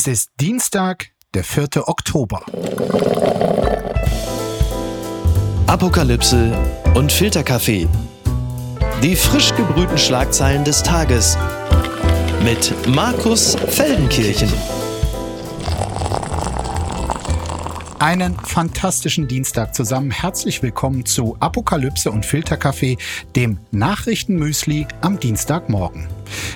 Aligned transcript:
Es 0.00 0.06
ist 0.06 0.30
Dienstag, 0.40 1.08
der 1.34 1.44
4. 1.44 1.86
Oktober. 1.86 2.40
Apokalypse 5.66 6.56
und 6.94 7.12
Filterkaffee. 7.12 7.86
Die 9.02 9.14
frisch 9.14 9.54
gebrühten 9.56 9.98
Schlagzeilen 9.98 10.64
des 10.64 10.82
Tages 10.82 11.36
mit 12.42 12.72
Markus 12.88 13.54
Feldenkirchen. 13.68 14.50
Einen 18.00 18.34
fantastischen 18.34 19.28
Dienstag 19.28 19.74
zusammen. 19.74 20.10
Herzlich 20.10 20.62
willkommen 20.62 21.04
zu 21.04 21.36
Apokalypse 21.38 22.10
und 22.10 22.24
Filterkaffee, 22.24 22.96
dem 23.36 23.58
Nachrichtenmüsli 23.72 24.86
am 25.02 25.20
Dienstagmorgen. 25.20 26.08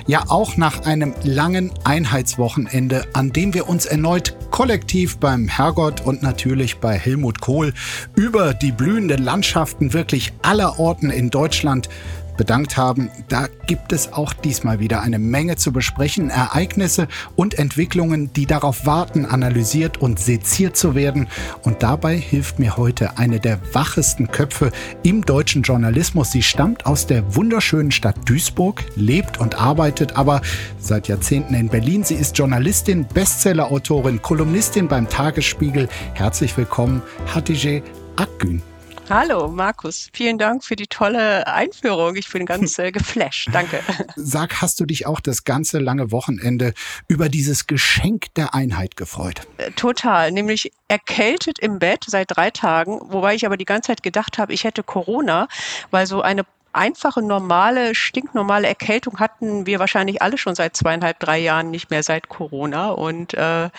Ja, 0.07 0.23
auch 0.27 0.57
nach 0.57 0.87
einem 0.87 1.13
langen 1.23 1.71
Einheitswochenende, 1.83 3.05
an 3.13 3.31
dem 3.31 3.53
wir 3.53 3.69
uns 3.69 3.85
erneut 3.85 4.35
kollektiv 4.49 5.17
beim 5.17 5.47
Herrgott 5.47 6.01
und 6.03 6.23
natürlich 6.23 6.77
bei 6.77 6.97
Helmut 6.97 7.41
Kohl 7.41 7.75
über 8.15 8.55
die 8.55 8.71
blühenden 8.71 9.23
Landschaften 9.23 9.93
wirklich 9.93 10.33
aller 10.41 10.79
Orten 10.79 11.11
in 11.11 11.29
Deutschland 11.29 11.89
bedankt 12.37 12.77
haben. 12.77 13.09
Da 13.27 13.47
gibt 13.67 13.91
es 13.91 14.13
auch 14.13 14.33
diesmal 14.33 14.79
wieder 14.79 15.01
eine 15.01 15.19
Menge 15.19 15.55
zu 15.55 15.71
besprechen, 15.71 16.29
Ereignisse 16.29 17.07
und 17.35 17.57
Entwicklungen, 17.57 18.31
die 18.33 18.45
darauf 18.45 18.85
warten, 18.85 19.25
analysiert 19.25 19.97
und 19.97 20.19
seziert 20.19 20.77
zu 20.77 20.95
werden. 20.95 21.27
Und 21.63 21.83
dabei 21.83 22.17
hilft 22.17 22.59
mir 22.59 22.77
heute 22.77 23.17
eine 23.17 23.39
der 23.39 23.59
wachesten 23.73 24.31
Köpfe 24.31 24.71
im 25.03 25.25
deutschen 25.25 25.61
Journalismus. 25.61 26.31
Sie 26.31 26.43
stammt 26.43 26.85
aus 26.85 27.07
der 27.07 27.35
wunderschönen 27.35 27.91
Stadt 27.91 28.17
Duisburg, 28.25 28.83
lebt 28.95 29.39
und 29.39 29.55
arbeitet 29.59 30.17
aber 30.17 30.41
seit 30.79 31.07
Jahrzehnten 31.07 31.53
in 31.53 31.69
Berlin. 31.69 32.03
Sie 32.03 32.15
ist 32.15 32.37
Journalistin, 32.37 33.05
Bestsellerautorin, 33.07 34.21
Kolumnistin 34.21 34.87
beim 34.87 35.09
Tagesspiegel. 35.09 35.87
Herzlich 36.13 36.55
willkommen, 36.57 37.01
Hatice 37.33 37.81
Akgün. 38.15 38.61
Hallo 39.07 39.47
Markus, 39.47 40.09
vielen 40.13 40.39
Dank 40.39 40.63
für 40.63 40.75
die 40.75 40.87
tolle 40.87 41.45
Einführung. 41.45 42.15
Ich 42.15 42.31
bin 42.31 42.47
ganz 42.47 42.79
äh, 42.79 42.91
geflasht. 42.91 43.49
Danke. 43.53 43.81
Sag, 44.15 44.63
hast 44.63 44.79
du 44.79 44.85
dich 44.85 45.05
auch 45.05 45.19
das 45.19 45.43
ganze 45.43 45.77
lange 45.77 46.11
Wochenende 46.11 46.73
über 47.07 47.29
dieses 47.29 47.67
Geschenk 47.67 48.33
der 48.33 48.55
Einheit 48.55 48.95
gefreut? 48.97 49.41
Äh, 49.57 49.71
total, 49.71 50.31
nämlich 50.31 50.71
erkältet 50.87 51.59
im 51.59 51.77
Bett 51.77 52.03
seit 52.07 52.35
drei 52.35 52.49
Tagen, 52.49 52.99
wobei 53.03 53.35
ich 53.35 53.45
aber 53.45 53.57
die 53.57 53.65
ganze 53.65 53.87
Zeit 53.87 54.01
gedacht 54.01 54.39
habe, 54.39 54.53
ich 54.53 54.63
hätte 54.63 54.81
Corona, 54.81 55.47
weil 55.91 56.07
so 56.07 56.23
eine 56.23 56.43
einfache, 56.75 57.21
normale, 57.21 57.95
stinknormale 57.95 58.67
Erkältung 58.67 59.19
hatten 59.19 59.65
wir 59.65 59.79
wahrscheinlich 59.79 60.21
alle 60.21 60.37
schon 60.37 60.55
seit 60.55 60.75
zweieinhalb, 60.75 61.19
drei 61.19 61.39
Jahren 61.39 61.71
nicht 61.71 61.89
mehr 61.89 62.03
seit 62.03 62.29
Corona. 62.29 62.89
Und 62.89 63.33
äh, 63.33 63.69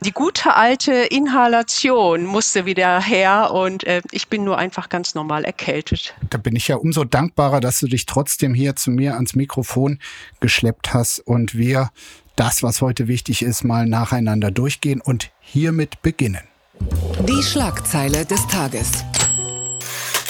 die 0.00 0.12
gute 0.12 0.54
alte 0.54 0.92
Inhalation 0.92 2.24
musste 2.24 2.66
wieder 2.66 3.00
her 3.00 3.50
und 3.52 3.84
äh, 3.84 4.02
ich 4.10 4.28
bin 4.28 4.44
nur 4.44 4.58
einfach 4.58 4.88
ganz 4.88 5.14
normal 5.14 5.44
erkältet. 5.44 6.14
Da 6.30 6.38
bin 6.38 6.56
ich 6.56 6.68
ja 6.68 6.76
umso 6.76 7.04
dankbarer, 7.04 7.60
dass 7.60 7.80
du 7.80 7.86
dich 7.86 8.06
trotzdem 8.06 8.54
hier 8.54 8.76
zu 8.76 8.90
mir 8.90 9.14
ans 9.14 9.34
Mikrofon 9.34 9.98
geschleppt 10.40 10.94
hast 10.94 11.20
und 11.20 11.56
wir 11.56 11.90
das, 12.36 12.62
was 12.62 12.80
heute 12.80 13.08
wichtig 13.08 13.42
ist, 13.42 13.64
mal 13.64 13.86
nacheinander 13.86 14.50
durchgehen 14.50 15.00
und 15.00 15.30
hiermit 15.40 16.02
beginnen. 16.02 16.42
Die 17.26 17.42
Schlagzeile 17.42 18.24
des 18.24 18.46
Tages. 18.46 19.04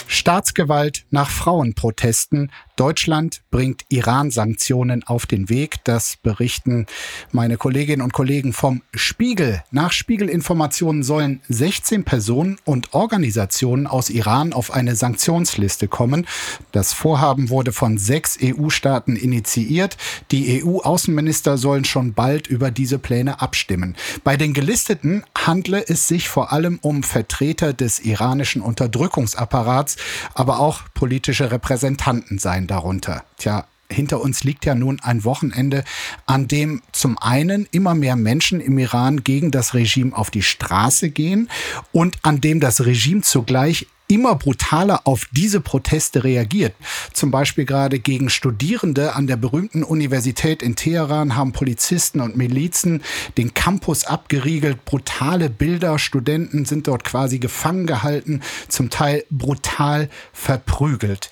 Staatsgewalt 0.08 1.04
nach 1.10 1.28
Frauenprotesten. 1.28 2.50
Deutschland 2.76 3.42
bringt 3.50 3.84
Iran-Sanktionen 3.90 5.04
auf 5.04 5.26
den 5.26 5.50
Weg. 5.50 5.84
Das 5.84 6.16
berichten 6.16 6.86
meine 7.30 7.58
Kolleginnen 7.58 8.00
und 8.00 8.14
Kollegen 8.14 8.54
vom 8.54 8.82
Spiegel. 8.94 9.62
Nach 9.70 9.92
Spiegelinformationen 9.92 11.02
sollen 11.02 11.42
16 11.48 12.04
Personen 12.04 12.56
und 12.64 12.94
Organisationen 12.94 13.86
aus 13.86 14.08
Iran 14.08 14.54
auf 14.54 14.72
eine 14.72 14.96
Sanktionsliste 14.96 15.88
kommen. 15.88 16.26
Das 16.72 16.94
Vorhaben 16.94 17.50
wurde 17.50 17.72
von 17.72 17.98
sechs 17.98 18.38
EU-Staaten 18.42 19.14
initiiert. 19.14 19.98
Die 20.30 20.64
EU-Außenminister 20.64 21.58
sollen 21.58 21.84
schon 21.84 22.14
bald 22.14 22.46
über 22.46 22.70
diese 22.70 22.98
Pläne 22.98 23.42
abstimmen. 23.42 23.94
Bei 24.24 24.38
den 24.38 24.54
Gelisteten 24.54 25.24
handle 25.36 25.84
es 25.86 26.08
sich 26.08 26.30
vor 26.30 26.52
allem 26.52 26.78
um 26.80 27.02
Vertreter 27.02 27.74
des 27.74 28.00
iranischen 28.00 28.62
Unterdrückungsapparats, 28.62 29.97
aber 30.34 30.60
auch 30.60 30.82
politische 30.94 31.50
Repräsentanten 31.50 32.38
seien 32.38 32.66
darunter. 32.66 33.24
Tja, 33.38 33.66
hinter 33.90 34.20
uns 34.20 34.44
liegt 34.44 34.64
ja 34.64 34.74
nun 34.74 35.00
ein 35.00 35.24
Wochenende, 35.24 35.84
an 36.26 36.46
dem 36.46 36.82
zum 36.92 37.18
einen 37.18 37.66
immer 37.70 37.94
mehr 37.94 38.16
Menschen 38.16 38.60
im 38.60 38.78
Iran 38.78 39.24
gegen 39.24 39.50
das 39.50 39.74
Regime 39.74 40.16
auf 40.16 40.30
die 40.30 40.42
Straße 40.42 41.10
gehen 41.10 41.48
und 41.92 42.18
an 42.22 42.40
dem 42.40 42.60
das 42.60 42.84
Regime 42.84 43.22
zugleich 43.22 43.86
immer 44.08 44.34
brutaler 44.34 45.02
auf 45.04 45.26
diese 45.30 45.60
Proteste 45.60 46.24
reagiert. 46.24 46.74
Zum 47.12 47.30
Beispiel 47.30 47.64
gerade 47.64 47.98
gegen 47.98 48.30
Studierende 48.30 49.14
an 49.14 49.26
der 49.26 49.36
berühmten 49.36 49.84
Universität 49.84 50.62
in 50.62 50.74
Teheran 50.76 51.36
haben 51.36 51.52
Polizisten 51.52 52.20
und 52.20 52.36
Milizen 52.36 53.02
den 53.36 53.54
Campus 53.54 54.04
abgeriegelt. 54.04 54.84
Brutale 54.84 55.50
Bilder, 55.50 55.98
Studenten 55.98 56.64
sind 56.64 56.88
dort 56.88 57.04
quasi 57.04 57.38
gefangen 57.38 57.86
gehalten, 57.86 58.40
zum 58.68 58.90
Teil 58.90 59.24
brutal 59.30 60.08
verprügelt. 60.32 61.30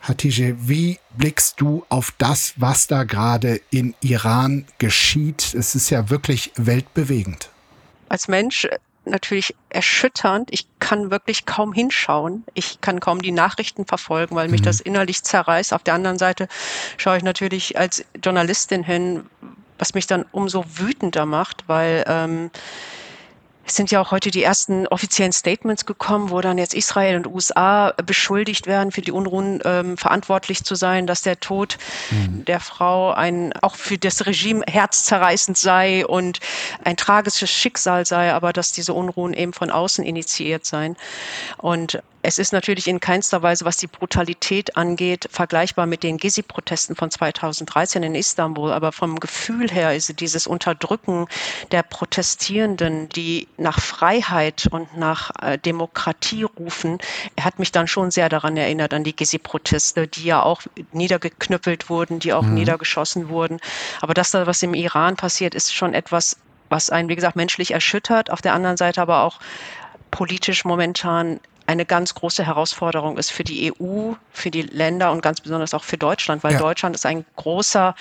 Hatice, 0.00 0.54
wie 0.58 0.98
blickst 1.18 1.60
du 1.60 1.84
auf 1.88 2.12
das, 2.16 2.54
was 2.56 2.86
da 2.86 3.02
gerade 3.02 3.60
in 3.70 3.94
Iran 4.02 4.66
geschieht? 4.78 5.52
Es 5.52 5.74
ist 5.74 5.90
ja 5.90 6.10
wirklich 6.10 6.52
weltbewegend. 6.56 7.50
Als 8.08 8.28
Mensch 8.28 8.68
natürlich 9.06 9.54
erschütternd. 9.70 10.48
Ich 10.52 10.66
kann 10.78 11.10
wirklich 11.10 11.46
kaum 11.46 11.72
hinschauen. 11.72 12.44
Ich 12.54 12.80
kann 12.80 13.00
kaum 13.00 13.22
die 13.22 13.32
Nachrichten 13.32 13.86
verfolgen, 13.86 14.36
weil 14.36 14.48
mich 14.48 14.60
mhm. 14.60 14.66
das 14.66 14.80
innerlich 14.80 15.22
zerreißt. 15.22 15.72
Auf 15.72 15.82
der 15.82 15.94
anderen 15.94 16.18
Seite 16.18 16.48
schaue 16.96 17.16
ich 17.16 17.22
natürlich 17.22 17.78
als 17.78 18.04
Journalistin 18.22 18.82
hin, 18.82 19.24
was 19.78 19.94
mich 19.94 20.06
dann 20.06 20.24
umso 20.32 20.64
wütender 20.76 21.26
macht, 21.26 21.64
weil 21.68 22.04
ähm, 22.06 22.50
es 23.66 23.74
sind 23.74 23.90
ja 23.90 24.00
auch 24.00 24.12
heute 24.12 24.30
die 24.30 24.44
ersten 24.44 24.86
offiziellen 24.86 25.32
Statements 25.32 25.86
gekommen, 25.86 26.30
wo 26.30 26.40
dann 26.40 26.56
jetzt 26.56 26.72
Israel 26.72 27.16
und 27.16 27.26
USA 27.26 27.92
beschuldigt 28.06 28.66
werden, 28.68 28.92
für 28.92 29.00
die 29.00 29.10
Unruhen 29.10 29.60
ähm, 29.64 29.96
verantwortlich 29.98 30.62
zu 30.62 30.76
sein, 30.76 31.08
dass 31.08 31.22
der 31.22 31.40
Tod 31.40 31.76
mhm. 32.10 32.44
der 32.44 32.60
Frau 32.60 33.10
ein 33.10 33.52
auch 33.62 33.74
für 33.74 33.98
das 33.98 34.24
Regime 34.24 34.64
herzzerreißend 34.68 35.58
sei 35.58 36.06
und 36.06 36.38
ein 36.84 36.96
tragisches 36.96 37.50
Schicksal 37.50 38.06
sei, 38.06 38.32
aber 38.32 38.52
dass 38.52 38.70
diese 38.70 38.94
Unruhen 38.94 39.34
eben 39.34 39.52
von 39.52 39.70
außen 39.70 40.04
initiiert 40.04 40.64
seien. 40.64 40.96
Und 41.58 42.00
es 42.26 42.38
ist 42.38 42.52
natürlich 42.52 42.88
in 42.88 42.98
keinster 42.98 43.40
Weise, 43.42 43.64
was 43.64 43.76
die 43.76 43.86
Brutalität 43.86 44.76
angeht, 44.76 45.28
vergleichbar 45.30 45.86
mit 45.86 46.02
den 46.02 46.16
Gezi-Protesten 46.16 46.96
von 46.96 47.08
2013 47.08 48.02
in 48.02 48.16
Istanbul. 48.16 48.72
Aber 48.72 48.90
vom 48.90 49.20
Gefühl 49.20 49.70
her 49.70 49.94
ist 49.94 50.18
dieses 50.18 50.48
Unterdrücken 50.48 51.26
der 51.70 51.84
Protestierenden, 51.84 53.08
die 53.10 53.46
nach 53.58 53.80
Freiheit 53.80 54.66
und 54.72 54.96
nach 54.96 55.30
äh, 55.40 55.56
Demokratie 55.56 56.42
rufen, 56.42 56.98
hat 57.40 57.60
mich 57.60 57.70
dann 57.70 57.86
schon 57.86 58.10
sehr 58.10 58.28
daran 58.28 58.56
erinnert, 58.56 58.92
an 58.92 59.04
die 59.04 59.14
Gezi-Proteste, 59.14 60.08
die 60.08 60.24
ja 60.24 60.42
auch 60.42 60.62
niedergeknüppelt 60.90 61.88
wurden, 61.88 62.18
die 62.18 62.32
auch 62.32 62.42
mhm. 62.42 62.54
niedergeschossen 62.54 63.28
wurden. 63.28 63.60
Aber 64.00 64.14
das, 64.14 64.34
was 64.34 64.64
im 64.64 64.74
Iran 64.74 65.14
passiert, 65.14 65.54
ist 65.54 65.72
schon 65.72 65.94
etwas, 65.94 66.36
was 66.70 66.90
einen, 66.90 67.08
wie 67.08 67.14
gesagt, 67.14 67.36
menschlich 67.36 67.70
erschüttert. 67.70 68.30
Auf 68.32 68.42
der 68.42 68.52
anderen 68.52 68.76
Seite 68.76 69.00
aber 69.00 69.22
auch 69.22 69.38
politisch 70.10 70.64
momentan 70.64 71.38
eine 71.66 71.84
ganz 71.84 72.14
große 72.14 72.44
Herausforderung 72.44 73.18
ist 73.18 73.32
für 73.32 73.44
die 73.44 73.72
EU, 73.72 74.12
für 74.32 74.50
die 74.50 74.62
Länder 74.62 75.12
und 75.12 75.22
ganz 75.22 75.40
besonders 75.40 75.74
auch 75.74 75.84
für 75.84 75.98
Deutschland, 75.98 76.44
weil 76.44 76.52
ja. 76.52 76.58
Deutschland 76.58 76.94
ist 76.94 77.06
ein 77.06 77.24
großer 77.36 77.94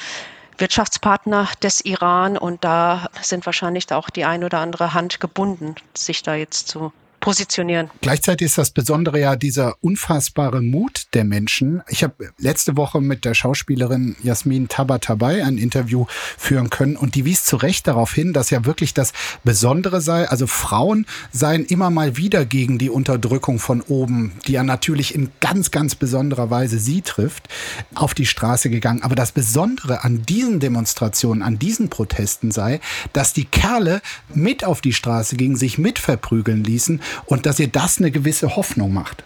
Wirtschaftspartner 0.58 1.50
des 1.62 1.81
Iran 1.81 2.38
und 2.38 2.64
da 2.64 3.09
sind 3.22 3.46
wahrscheinlich 3.46 3.92
auch 3.92 4.09
die 4.09 4.26
ein 4.26 4.44
oder 4.44 4.59
andere 4.59 4.94
Hand 4.94 5.20
gebunden, 5.20 5.76
sich 5.96 6.23
da 6.23 6.35
jetzt 6.35 6.67
zu 6.67 6.94
positionieren. 7.25 7.89
Gleichzeitig 8.01 8.45
ist 8.45 8.59
das 8.59 8.69
Besondere 8.69 9.19
ja 9.19 9.35
dieser 9.35 9.77
unfassbare 9.81 10.61
Mut 10.61 11.07
der 11.16 11.23
Menschen. 11.23 11.81
Ich 11.89 12.03
habe 12.03 12.31
letzte 12.37 12.77
Woche 12.77 13.01
mit 13.01 13.25
der 13.25 13.33
Schauspielerin 13.33 14.16
Jasmin 14.22 14.67
Tabatabai 14.67 15.43
ein 15.43 15.57
Interview 15.57 16.05
führen 16.37 16.69
können 16.69 16.95
und 16.95 17.16
die 17.16 17.25
wies 17.25 17.43
zu 17.43 17.55
Recht 17.55 17.87
darauf 17.87 18.13
hin, 18.13 18.31
dass 18.31 18.51
ja 18.51 18.66
wirklich 18.66 18.93
das 18.93 19.11
Besondere 19.43 20.01
sei, 20.01 20.29
also 20.29 20.45
Frauen 20.45 21.07
seien 21.31 21.66
immer 21.66 21.89
mal 21.89 22.16
wieder 22.16 22.45
gegen 22.45 22.77
die 22.77 22.91
Unterdrückung 22.91 23.57
von 23.57 23.81
oben, 23.81 24.33
die 24.45 24.51
ja 24.51 24.63
natürlich 24.63 25.16
in 25.16 25.31
ganz, 25.39 25.72
ganz 25.72 25.95
besonderer 25.95 26.51
Weise 26.51 26.77
sie 26.77 27.01
trifft, 27.01 27.49
auf 27.95 28.13
die 28.13 28.27
Straße 28.27 28.69
gegangen. 28.69 29.01
Aber 29.01 29.16
das 29.16 29.31
Besondere 29.31 30.03
an 30.03 30.22
diesen 30.27 30.59
Demonstrationen, 30.59 31.41
an 31.41 31.57
diesen 31.57 31.89
Protesten 31.89 32.51
sei, 32.51 32.81
dass 33.13 33.33
die 33.33 33.45
Kerle 33.45 34.03
mit 34.31 34.63
auf 34.63 34.79
die 34.79 34.93
Straße 34.93 35.37
gingen, 35.37 35.55
sich 35.55 35.79
mit 35.79 35.97
verprügeln 35.97 36.63
ließen 36.63 37.01
und 37.26 37.46
dass 37.46 37.59
ihr 37.59 37.67
das 37.67 38.00
eine 38.00 38.12
gewisse 38.12 38.56
Hoffnung 38.56 38.94
macht. 38.94 39.23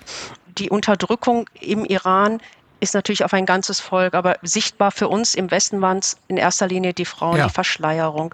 Die 0.57 0.69
Unterdrückung 0.69 1.49
im 1.61 1.85
Iran 1.85 2.41
ist 2.79 2.93
natürlich 2.93 3.23
auf 3.23 3.33
ein 3.33 3.45
ganzes 3.45 3.79
Volk, 3.79 4.13
aber 4.13 4.37
sichtbar 4.41 4.91
für 4.91 5.07
uns 5.07 5.35
im 5.35 5.51
Westen 5.51 5.81
waren 5.81 5.99
es 5.99 6.17
in 6.27 6.37
erster 6.37 6.67
Linie 6.67 6.93
die 6.93 7.05
Frauen, 7.05 7.37
ja. 7.37 7.47
die 7.47 7.53
Verschleierung. 7.53 8.33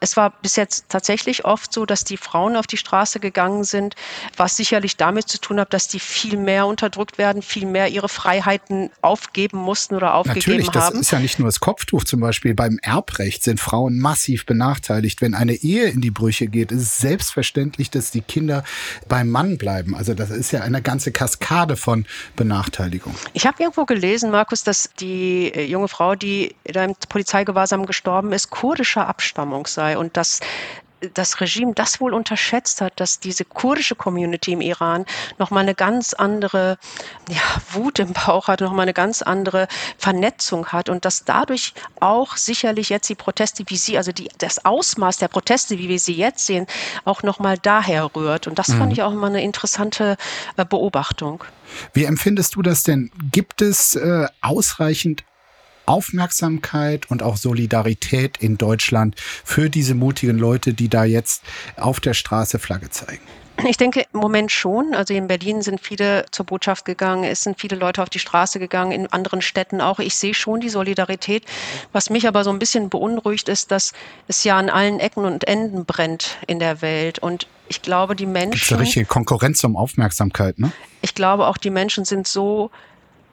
Es 0.00 0.16
war 0.16 0.30
bis 0.42 0.56
jetzt 0.56 0.86
tatsächlich 0.88 1.44
oft 1.44 1.72
so, 1.72 1.86
dass 1.86 2.04
die 2.04 2.16
Frauen 2.16 2.56
auf 2.56 2.66
die 2.66 2.76
Straße 2.76 3.20
gegangen 3.20 3.64
sind, 3.64 3.94
was 4.36 4.56
sicherlich 4.56 4.96
damit 4.96 5.28
zu 5.28 5.38
tun 5.38 5.60
hat, 5.60 5.72
dass 5.72 5.88
die 5.88 6.00
viel 6.00 6.36
mehr 6.36 6.66
unterdrückt 6.66 7.18
werden, 7.18 7.42
viel 7.42 7.66
mehr 7.66 7.88
ihre 7.88 8.08
Freiheiten 8.08 8.90
aufgeben 9.02 9.58
mussten 9.58 9.94
oder 9.94 10.14
aufgegeben 10.14 10.58
Natürlich, 10.58 10.68
haben. 10.68 10.94
Das 10.94 11.00
ist 11.00 11.10
ja 11.10 11.18
nicht 11.18 11.38
nur 11.38 11.46
das 11.46 11.60
Kopftuch 11.60 12.04
zum 12.04 12.20
Beispiel. 12.20 12.54
Beim 12.54 12.78
Erbrecht 12.82 13.42
sind 13.42 13.60
Frauen 13.60 13.98
massiv 13.98 14.46
benachteiligt. 14.46 15.20
Wenn 15.20 15.34
eine 15.34 15.54
Ehe 15.54 15.88
in 15.88 16.00
die 16.00 16.10
Brüche 16.10 16.46
geht, 16.46 16.72
ist 16.72 16.82
es 16.82 16.98
selbstverständlich, 16.98 17.90
dass 17.90 18.10
die 18.10 18.20
Kinder 18.20 18.64
beim 19.08 19.28
Mann 19.28 19.58
bleiben. 19.58 19.94
Also 19.94 20.14
das 20.14 20.30
ist 20.30 20.52
ja 20.52 20.60
eine 20.62 20.82
ganze 20.82 21.12
Kaskade 21.12 21.76
von 21.76 22.06
Benachteiligung. 22.36 23.14
Ich 23.32 23.46
habe 23.46 23.62
irgendwo 23.62 23.81
gelesen, 23.86 24.30
Markus, 24.30 24.64
dass 24.64 24.90
die 24.98 25.52
äh, 25.54 25.64
junge 25.64 25.88
Frau, 25.88 26.14
die 26.14 26.54
da 26.64 26.84
im 26.84 26.94
Polizeigewahrsam 27.08 27.86
gestorben 27.86 28.32
ist, 28.32 28.50
kurdischer 28.50 29.06
Abstammung 29.06 29.66
sei 29.66 29.98
und 29.98 30.16
dass 30.16 30.40
das 31.14 31.40
Regime 31.40 31.72
das 31.74 32.00
wohl 32.00 32.14
unterschätzt 32.14 32.80
hat, 32.80 32.98
dass 33.00 33.20
diese 33.20 33.44
kurdische 33.44 33.94
Community 33.94 34.52
im 34.52 34.60
Iran 34.60 35.04
nochmal 35.38 35.62
eine 35.62 35.74
ganz 35.74 36.14
andere 36.14 36.78
ja, 37.28 37.40
Wut 37.72 37.98
im 37.98 38.12
Bauch 38.12 38.48
hat, 38.48 38.60
nochmal 38.60 38.82
eine 38.82 38.92
ganz 38.92 39.22
andere 39.22 39.68
Vernetzung 39.98 40.68
hat 40.68 40.88
und 40.88 41.04
dass 41.04 41.24
dadurch 41.24 41.74
auch 42.00 42.36
sicherlich 42.36 42.88
jetzt 42.88 43.08
die 43.08 43.14
Proteste, 43.14 43.64
wie 43.66 43.76
sie, 43.76 43.96
also 43.96 44.12
die, 44.12 44.28
das 44.38 44.64
Ausmaß 44.64 45.18
der 45.18 45.28
Proteste, 45.28 45.78
wie 45.78 45.88
wir 45.88 45.98
sie 45.98 46.14
jetzt 46.14 46.46
sehen, 46.46 46.66
auch 47.04 47.22
nochmal 47.22 47.58
daher 47.58 48.10
rührt. 48.14 48.46
Und 48.46 48.58
das 48.58 48.68
mhm. 48.68 48.78
fand 48.78 48.92
ich 48.92 49.02
auch 49.02 49.12
immer 49.12 49.26
eine 49.26 49.42
interessante 49.42 50.16
äh, 50.56 50.64
Beobachtung. 50.64 51.44
Wie 51.92 52.04
empfindest 52.04 52.54
du 52.54 52.62
das 52.62 52.82
denn? 52.82 53.10
Gibt 53.30 53.62
es 53.62 53.94
äh, 53.94 54.26
ausreichend 54.40 55.24
Aufmerksamkeit 55.86 57.10
und 57.10 57.22
auch 57.22 57.36
Solidarität 57.36 58.38
in 58.38 58.58
Deutschland 58.58 59.14
für 59.18 59.70
diese 59.70 59.94
mutigen 59.94 60.38
Leute, 60.38 60.74
die 60.74 60.88
da 60.88 61.04
jetzt 61.04 61.42
auf 61.76 62.00
der 62.00 62.14
Straße 62.14 62.58
Flagge 62.58 62.90
zeigen? 62.90 63.22
Ich 63.68 63.76
denke 63.76 64.06
im 64.12 64.20
Moment 64.20 64.50
schon. 64.50 64.94
Also 64.94 65.14
in 65.14 65.28
Berlin 65.28 65.62
sind 65.62 65.80
viele 65.80 66.24
zur 66.30 66.46
Botschaft 66.46 66.84
gegangen, 66.84 67.24
es 67.24 67.42
sind 67.42 67.60
viele 67.60 67.76
Leute 67.76 68.02
auf 68.02 68.10
die 68.10 68.18
Straße 68.18 68.58
gegangen, 68.58 68.92
in 68.92 69.06
anderen 69.12 69.42
Städten 69.42 69.80
auch. 69.80 69.98
Ich 69.98 70.16
sehe 70.16 70.34
schon 70.34 70.60
die 70.60 70.68
Solidarität. 70.68 71.44
Was 71.92 72.10
mich 72.10 72.26
aber 72.26 72.44
so 72.44 72.50
ein 72.50 72.58
bisschen 72.58 72.88
beunruhigt, 72.88 73.48
ist, 73.48 73.70
dass 73.70 73.92
es 74.26 74.42
ja 74.44 74.56
an 74.56 74.70
allen 74.70 75.00
Ecken 75.00 75.24
und 75.24 75.46
Enden 75.46 75.84
brennt 75.84 76.38
in 76.46 76.58
der 76.58 76.82
Welt. 76.82 77.18
Und 77.18 77.46
ich 77.68 77.82
glaube, 77.82 78.16
die 78.16 78.26
Menschen. 78.26 78.52
Das 78.52 78.62
ist 78.62 78.72
eine 78.72 78.82
richtige 78.82 79.06
Konkurrenz 79.06 79.62
um 79.64 79.76
Aufmerksamkeit, 79.76 80.58
ne? 80.58 80.72
Ich 81.02 81.14
glaube, 81.14 81.46
auch 81.46 81.56
die 81.56 81.70
Menschen 81.70 82.04
sind 82.04 82.26
so 82.26 82.70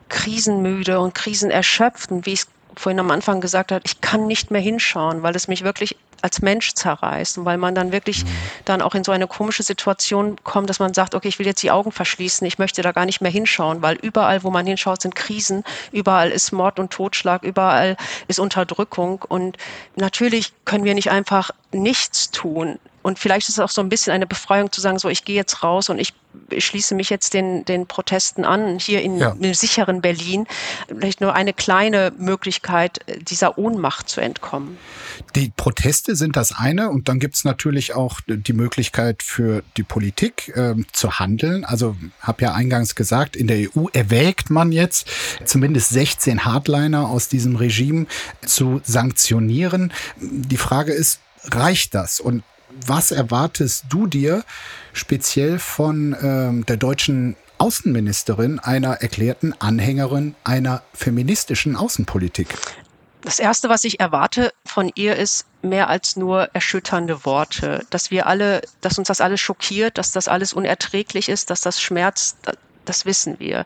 krisenmüde 0.10 1.00
und 1.00 1.16
krisenerschöpft 1.16 2.12
und 2.12 2.26
wie 2.26 2.34
ich 2.34 2.42
es 2.42 2.48
vorhin 2.76 3.00
am 3.00 3.12
Anfang 3.12 3.42
gesagt 3.42 3.72
habe, 3.72 3.82
ich 3.86 4.02
kann 4.02 4.28
nicht 4.28 4.52
mehr 4.52 4.62
hinschauen, 4.62 5.24
weil 5.24 5.36
es 5.36 5.48
mich 5.48 5.64
wirklich 5.64 5.98
als 6.22 6.42
Mensch 6.42 6.74
zerreißt 6.74 7.38
und 7.38 7.46
weil 7.46 7.58
man 7.58 7.76
dann 7.76 7.92
wirklich 7.92 8.26
dann 8.66 8.82
auch 8.82 8.96
in 8.96 9.04
so 9.04 9.12
eine 9.12 9.28
komische 9.28 9.64
Situation 9.64 10.36
kommt, 10.44 10.70
dass 10.70 10.80
man 10.80 10.94
sagt, 10.94 11.16
okay, 11.16 11.28
ich 11.28 11.40
will 11.40 11.46
jetzt 11.46 11.64
die 11.64 11.72
Augen 11.72 11.92
verschließen, 11.92 12.46
ich 12.46 12.58
möchte 12.58 12.82
da 12.82 12.92
gar 12.92 13.06
nicht 13.06 13.22
mehr 13.22 13.32
hinschauen, 13.32 13.82
weil 13.82 13.96
überall, 13.98 14.44
wo 14.44 14.50
man 14.50 14.66
hinschaut, 14.66 15.02
sind 15.02 15.16
Krisen, 15.16 15.64
überall 15.92 16.30
ist 16.30 16.52
Mord 16.52 16.80
und 16.80 16.92
Totschlag, 16.92 17.44
überall 17.44 17.96
ist 18.28 18.40
Unterdrückung 18.40 19.24
und 19.28 19.58
natürlich 19.96 20.54
können 20.66 20.84
wir 20.84 20.94
nicht 20.94 21.12
einfach 21.12 21.52
nichts 21.72 22.32
tun. 22.32 22.80
Und 23.02 23.20
vielleicht 23.20 23.50
ist 23.50 23.56
es 23.56 23.60
auch 23.60 23.70
so 23.70 23.82
ein 23.82 23.90
bisschen 23.90 24.14
eine 24.14 24.28
Befreiung 24.28 24.72
zu 24.72 24.82
sagen, 24.82 25.00
so 25.00 25.10
ich 25.10 25.26
gehe 25.26 25.36
jetzt 25.36 25.64
raus 25.64 25.90
und 25.90 26.00
ich 26.00 26.14
ich 26.52 26.66
schließe 26.66 26.96
mich 26.96 27.10
jetzt 27.10 27.34
den, 27.34 27.66
den 27.66 27.88
Protesten 27.88 28.46
an, 28.46 28.80
hier 28.80 29.02
in 29.02 29.18
ja. 29.18 29.32
einem 29.32 29.54
sicheren 29.54 30.02
Berlin. 30.02 30.46
Vielleicht 30.88 31.22
nur 31.22 31.34
eine 31.34 31.54
kleine 31.54 32.12
Möglichkeit, 32.18 33.00
dieser 33.22 33.58
Ohnmacht 33.58 34.10
zu 34.10 34.22
entkommen. 34.22 34.78
Die 35.36 35.52
Proteste 35.56 36.16
sind 36.16 36.36
das 36.36 36.52
eine 36.52 36.90
und 36.90 37.10
dann 37.10 37.20
gibt 37.20 37.36
es 37.36 37.46
natürlich 37.46 37.94
auch 37.94 38.20
die 38.28 38.54
Möglichkeit 38.54 39.24
für 39.24 39.64
die 39.78 39.84
Politik 39.84 40.52
äh, 40.56 40.76
zu 40.92 41.20
handeln. 41.20 41.66
Also 41.66 41.96
habe 42.22 42.44
ja 42.44 42.54
eingangs 42.54 42.96
gesagt, 42.96 43.36
in 43.36 43.48
der 43.48 43.70
EU 43.76 43.88
erwägt 43.94 44.50
man 44.50 44.72
jetzt 44.72 45.08
zumindest 45.46 45.90
16 45.90 46.46
Hardliner 46.46 47.10
aus 47.10 47.28
diesem 47.28 47.56
Regime 47.56 48.06
zu 48.46 48.82
sanktionieren. 48.84 49.92
Die 50.20 50.58
Frage 50.58 50.94
ist, 50.94 51.22
reicht 51.44 51.96
das? 51.96 52.20
Und 52.20 52.44
was 52.86 53.12
erwartest 53.12 53.86
du 53.90 54.08
dir 54.08 54.44
speziell 54.94 55.60
von 55.60 56.16
ähm, 56.22 56.66
der 56.66 56.78
deutschen 56.78 57.36
Außenministerin, 57.58 58.60
einer 58.60 59.02
erklärten 59.02 59.54
Anhängerin 59.60 60.36
einer 60.44 60.82
feministischen 60.94 61.76
Außenpolitik? 61.76 62.48
Das 63.22 63.40
Erste, 63.40 63.68
was 63.68 63.84
ich 63.84 64.00
erwarte 64.00 64.54
von 64.66 64.92
ihr, 64.96 65.18
ist 65.18 65.46
mehr 65.62 65.90
als 65.90 66.16
nur 66.16 66.50
erschütternde 66.54 67.26
Worte. 67.26 67.86
Dass 67.90 68.12
wir 68.12 68.28
alle, 68.28 68.62
dass 68.80 68.98
uns 68.98 69.10
das 69.10 69.20
alles 69.20 69.42
schockiert, 69.42 69.98
dass 69.98 70.14
das 70.14 70.30
alles 70.30 70.54
unerträglich 70.54 71.28
ist, 71.28 71.50
dass 71.50 71.60
das 71.60 71.82
schmerzt, 71.82 72.38
das 72.86 73.06
wissen 73.06 73.40
wir. 73.40 73.66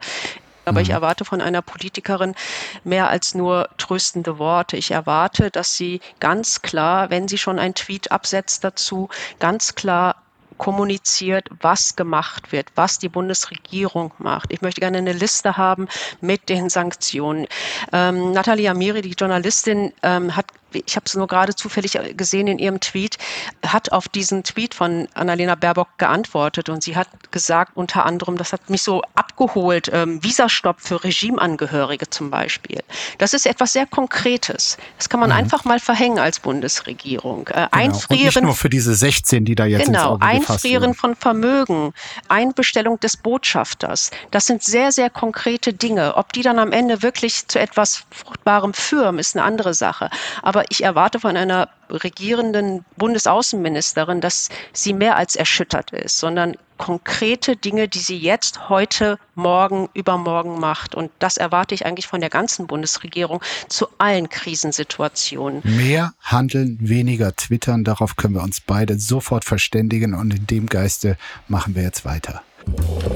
Aber 0.66 0.82
ich 0.82 0.90
mhm. 0.90 0.96
erwarte 0.96 1.26
von 1.26 1.42
einer 1.42 1.62
Politikerin 1.62 2.36
mehr 2.84 3.10
als 3.10 3.36
nur 3.36 3.70
tröstende 3.78 4.38
Worte. 4.40 4.78
Ich 4.78 4.92
erwarte, 4.92 5.52
dass 5.52 5.76
sie 5.76 6.00
ganz 6.20 6.62
klar, 6.62 7.10
wenn 7.10 7.28
sie 7.28 7.38
schon 7.38 7.60
einen 7.60 7.76
Tweet 7.76 8.12
absetzt 8.12 8.64
dazu, 8.64 9.10
ganz 9.40 9.76
klar 9.76 10.16
kommuniziert, 10.58 11.50
was 11.62 11.96
gemacht 11.96 12.52
wird, 12.52 12.68
was 12.76 13.00
die 13.00 13.10
Bundesregierung 13.10 14.14
macht. 14.18 14.54
Ich 14.54 14.62
möchte 14.62 14.82
gerne 14.82 15.00
eine 15.00 15.14
Liste 15.14 15.58
haben 15.58 15.88
mit 16.22 16.48
den 16.48 16.70
Sanktionen. 16.70 17.48
Ähm, 17.92 18.32
Natalia 18.32 18.72
Amiri, 18.72 19.02
die 19.02 19.12
Journalistin, 19.12 19.94
ähm, 20.04 20.36
hat 20.36 20.46
ich 20.74 20.96
habe 20.96 21.06
es 21.06 21.16
nur 21.16 21.28
gerade 21.28 21.56
zufällig 21.56 21.98
gesehen 22.16 22.48
in 22.48 22.60
ihrem 22.60 22.80
Tweet, 22.80 23.18
hat 23.66 23.92
auf 23.92 24.08
diesen 24.08 24.44
Tweet 24.44 24.74
von 24.74 25.08
Annalena 25.14 25.56
Baerbock 25.56 25.98
geantwortet 25.98 26.70
und 26.70 26.84
sie 26.84 26.96
hat 26.96 27.08
gesagt 27.32 27.72
unter 27.76 28.06
anderem, 28.06 28.38
das 28.38 28.54
hat 28.54 28.70
mich 28.70 28.84
so 28.84 29.02
abgeholt, 29.16 29.90
ähm, 29.94 30.24
Visastopp 30.24 30.82
für 30.82 31.04
Regimeangehörige 31.04 32.10
zum 32.10 32.30
Beispiel. 32.30 32.82
Das 33.18 33.34
ist 33.34 33.46
etwas 33.46 33.74
sehr 33.74 33.86
Konkretes. 33.86 34.78
Das 34.98 35.10
kann 35.10 35.20
man 35.20 35.30
mhm. 35.30 35.38
einfach 35.38 35.66
mal 35.66 35.80
verhängen 35.80 36.20
als 36.20 36.40
Bundesregierung. 36.40 37.48
Äh, 37.48 37.54
genau. 37.54 37.68
Einfrieren, 37.72 38.20
und 38.20 38.36
nicht 38.36 38.42
nur 38.44 38.56
für 38.56 38.70
diese 38.70 38.96
16, 38.96 39.46
die 39.46 39.56
da 39.56 39.66
jetzt 39.66 39.86
genau, 39.86 40.18
Einfrieren 40.20 40.94
von 40.94 41.16
Vermögen, 41.16 41.94
Einbestellung 42.28 43.00
des 43.00 43.18
Botschafters. 43.18 44.12
Das 44.32 44.46
sind 44.46 44.64
sehr, 44.64 44.92
sehr 44.92 45.10
konkrete 45.10 45.74
Dinge. 45.74 46.16
Ob 46.16 46.34
die 46.34 46.42
dann 46.42 46.60
am 46.60 46.72
Ende 46.72 47.02
wirklich 47.02 47.48
zu 47.48 47.60
etwas 47.60 48.04
Fruchtbarem 48.12 48.74
führen, 48.74 49.20
ist 49.20 49.36
eine 49.36 49.46
andere 49.46 49.74
Sache. 49.74 50.10
Aber 50.42 50.63
aber 50.64 50.72
ich 50.72 50.84
erwarte 50.84 51.20
von 51.20 51.36
einer 51.36 51.68
regierenden 51.90 52.86
Bundesaußenministerin, 52.98 54.22
dass 54.22 54.50
sie 54.72 54.94
mehr 54.94 55.18
als 55.18 55.36
erschüttert 55.36 55.92
ist, 55.92 56.20
sondern 56.20 56.56
konkrete 56.78 57.56
Dinge, 57.56 57.88
die 57.88 58.00
sie 58.00 58.18
jetzt, 58.18 58.70
heute, 58.70 59.20
morgen, 59.36 59.90
übermorgen 59.94 60.60
macht. 60.60 60.96
Und 60.96 61.12
das 61.20 61.38
erwarte 61.38 61.76
ich 61.76 61.86
eigentlich 61.86 62.08
von 62.08 62.22
der 62.22 62.30
ganzen 62.30 62.68
Bundesregierung 62.68 63.42
zu 63.68 63.88
allen 63.98 64.30
Krisensituationen. 64.30 65.62
Mehr 65.66 66.14
handeln, 66.22 66.78
weniger 66.80 67.36
twittern, 67.36 67.84
darauf 67.84 68.16
können 68.16 68.36
wir 68.36 68.44
uns 68.44 68.62
beide 68.62 68.98
sofort 68.98 69.44
verständigen 69.44 70.14
und 70.14 70.34
in 70.34 70.48
dem 70.48 70.68
Geiste 70.68 71.18
machen 71.48 71.76
wir 71.76 71.84
jetzt 71.84 72.06
weiter. 72.06 72.42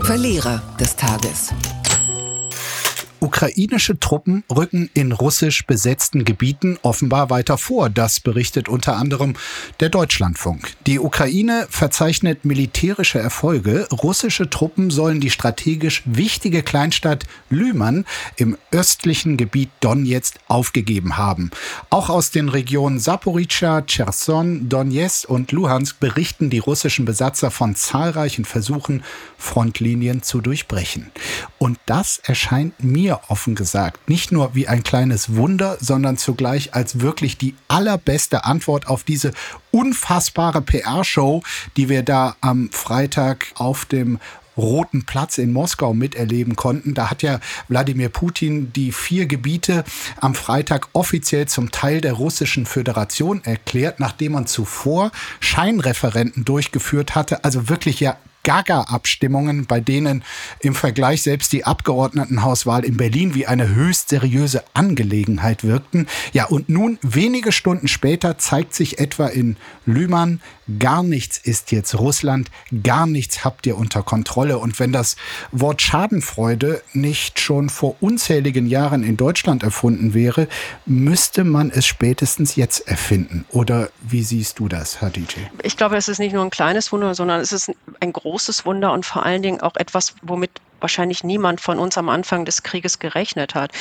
Verlierer 0.02 0.62
des 0.80 0.96
Tages. 0.98 1.54
Ukrainische 3.20 4.00
Truppen 4.00 4.44
rücken 4.54 4.90
in 4.94 5.12
russisch 5.12 5.66
besetzten 5.66 6.24
Gebieten 6.24 6.78
offenbar 6.84 7.30
weiter 7.30 7.58
vor. 7.58 7.90
Das 7.90 8.20
berichtet 8.20 8.70
unter 8.70 8.98
anderem 8.98 9.36
der 9.80 9.90
Deutschlandfunk. 9.90 10.74
Die 10.86 11.00
Ukraine 11.00 11.68
verzeichnet 11.70 12.46
militärische 12.46 13.20
Erfolge. 13.20 13.88
Russische 13.92 14.50
Truppen 14.50 14.92
sollen 14.92 15.20
die 15.20 15.32
strategisch 15.32 16.04
wichtige 16.06 16.62
Kleinstadt 16.62 17.26
Lyman 17.50 18.06
im 18.36 18.58
östlichen 18.72 19.38
Gebiet 19.38 19.70
Donetsk 19.80 20.36
aufgegeben 20.48 21.18
haben. 21.18 21.50
Auch 21.90 22.10
aus 22.10 22.32
den 22.32 22.50
Regionen 22.50 23.00
Saporica, 23.00 23.82
Cherson, 23.82 24.70
Donetsk 24.70 25.30
und 25.30 25.52
Luhansk 25.52 26.00
berichten 26.00 26.50
die 26.50 26.60
russischen 26.60 27.06
Besatzer 27.06 27.50
von 27.50 27.76
zahlreichen 27.76 28.46
Versuchen, 28.46 29.04
Frontlinien 29.38 30.22
zu 30.22 30.42
durchbrechen. 30.42 31.12
Und 31.58 31.80
das 31.86 32.20
erscheint 32.24 32.84
mir 32.84 33.07
mir 33.08 33.22
offen 33.30 33.56
gesagt 33.56 34.10
nicht 34.10 34.34
nur 34.34 34.54
wie 34.54 34.68
ein 34.68 34.84
kleines 34.84 35.36
Wunder, 35.36 35.78
sondern 35.80 36.18
zugleich 36.18 36.74
als 36.74 37.00
wirklich 37.00 37.38
die 37.38 37.56
allerbeste 37.70 38.44
Antwort 38.44 38.88
auf 38.88 39.06
diese 39.06 39.32
unfassbare 39.72 40.62
PR-Show, 40.62 41.42
die 41.78 41.88
wir 41.88 42.04
da 42.04 42.36
am 42.42 42.70
Freitag 42.72 43.48
auf 43.56 43.86
dem 43.86 44.20
Roten 44.58 45.06
Platz 45.06 45.38
in 45.38 45.54
Moskau 45.54 45.94
miterleben 45.94 46.58
konnten. 46.58 46.96
Da 46.96 47.10
hat 47.10 47.24
ja 47.24 47.40
Wladimir 47.70 48.10
Putin 48.10 48.74
die 48.74 48.92
vier 48.92 49.26
Gebiete 49.26 49.86
am 50.20 50.36
Freitag 50.36 50.90
offiziell 50.92 51.48
zum 51.48 51.72
Teil 51.72 52.02
der 52.02 52.14
russischen 52.14 52.66
Föderation 52.66 53.42
erklärt, 53.46 54.02
nachdem 54.02 54.34
man 54.34 54.48
zuvor 54.48 55.12
Scheinreferenten 55.40 56.44
durchgeführt 56.44 57.16
hatte. 57.16 57.46
Also 57.46 57.70
wirklich 57.70 58.02
ja 58.02 58.18
Gaga-Abstimmungen, 58.48 59.66
bei 59.66 59.82
denen 59.82 60.24
im 60.62 60.74
Vergleich 60.74 61.22
selbst 61.22 61.52
die 61.52 61.66
Abgeordnetenhauswahl 61.66 62.86
in 62.86 62.96
Berlin 62.96 63.36
wie 63.36 63.46
eine 63.46 63.76
höchst 63.76 64.08
seriöse 64.08 64.64
Angelegenheit 64.74 65.66
wirkten. 65.66 66.08
Ja, 66.32 66.46
und 66.46 66.70
nun, 66.70 66.98
wenige 67.02 67.52
Stunden 67.52 67.90
später, 67.90 68.38
zeigt 68.38 68.74
sich 68.74 69.00
etwa 69.00 69.28
in 69.28 69.58
Lüman, 69.86 70.40
gar 70.80 71.04
nichts 71.04 71.38
ist 71.38 71.74
jetzt 71.74 72.00
Russland, 72.00 72.50
gar 72.84 73.06
nichts 73.06 73.44
habt 73.44 73.66
ihr 73.66 73.78
unter 73.78 74.02
Kontrolle. 74.02 74.60
Und 74.60 74.80
wenn 74.80 74.94
das 74.94 75.18
Wort 75.52 75.82
Schadenfreude 75.82 76.82
nicht 76.94 77.42
schon 77.42 77.68
vor 77.68 77.98
unzähligen 78.00 78.66
Jahren 78.66 79.04
in 79.04 79.18
Deutschland 79.18 79.64
erfunden 79.64 80.14
wäre, 80.14 80.48
müsste 80.86 81.44
man 81.44 81.70
es 81.70 81.86
spätestens 81.86 82.56
jetzt 82.56 82.88
erfinden. 82.88 83.44
Oder 83.50 83.90
wie 84.02 84.24
siehst 84.24 84.60
du 84.60 84.70
das, 84.70 85.02
Hadice? 85.02 85.50
Ich 85.64 85.76
glaube, 85.76 85.98
es 85.98 86.08
ist 86.08 86.20
nicht 86.20 86.32
nur 86.34 86.46
ein 86.46 86.50
kleines 86.50 86.94
Wunder, 86.94 87.14
sondern 87.14 87.42
es 87.42 87.52
ist 87.52 87.72
ein 88.00 88.14
großes 88.14 88.37
Wunder 88.66 88.94
und 88.94 89.06
vor 89.06 89.24
allen 89.24 89.42
Dingen 89.42 89.62
auch 89.62 89.76
etwas, 89.76 90.16
womit 90.22 90.52
wahrscheinlich 90.80 91.24
niemand 91.24 91.62
von 91.62 91.80
uns 91.80 91.98
am 91.98 92.10
Anfang 92.10 92.46
des 92.46 92.64
Krieges 92.64 93.00
gerechnet 93.00 93.56
hat. 93.56 93.72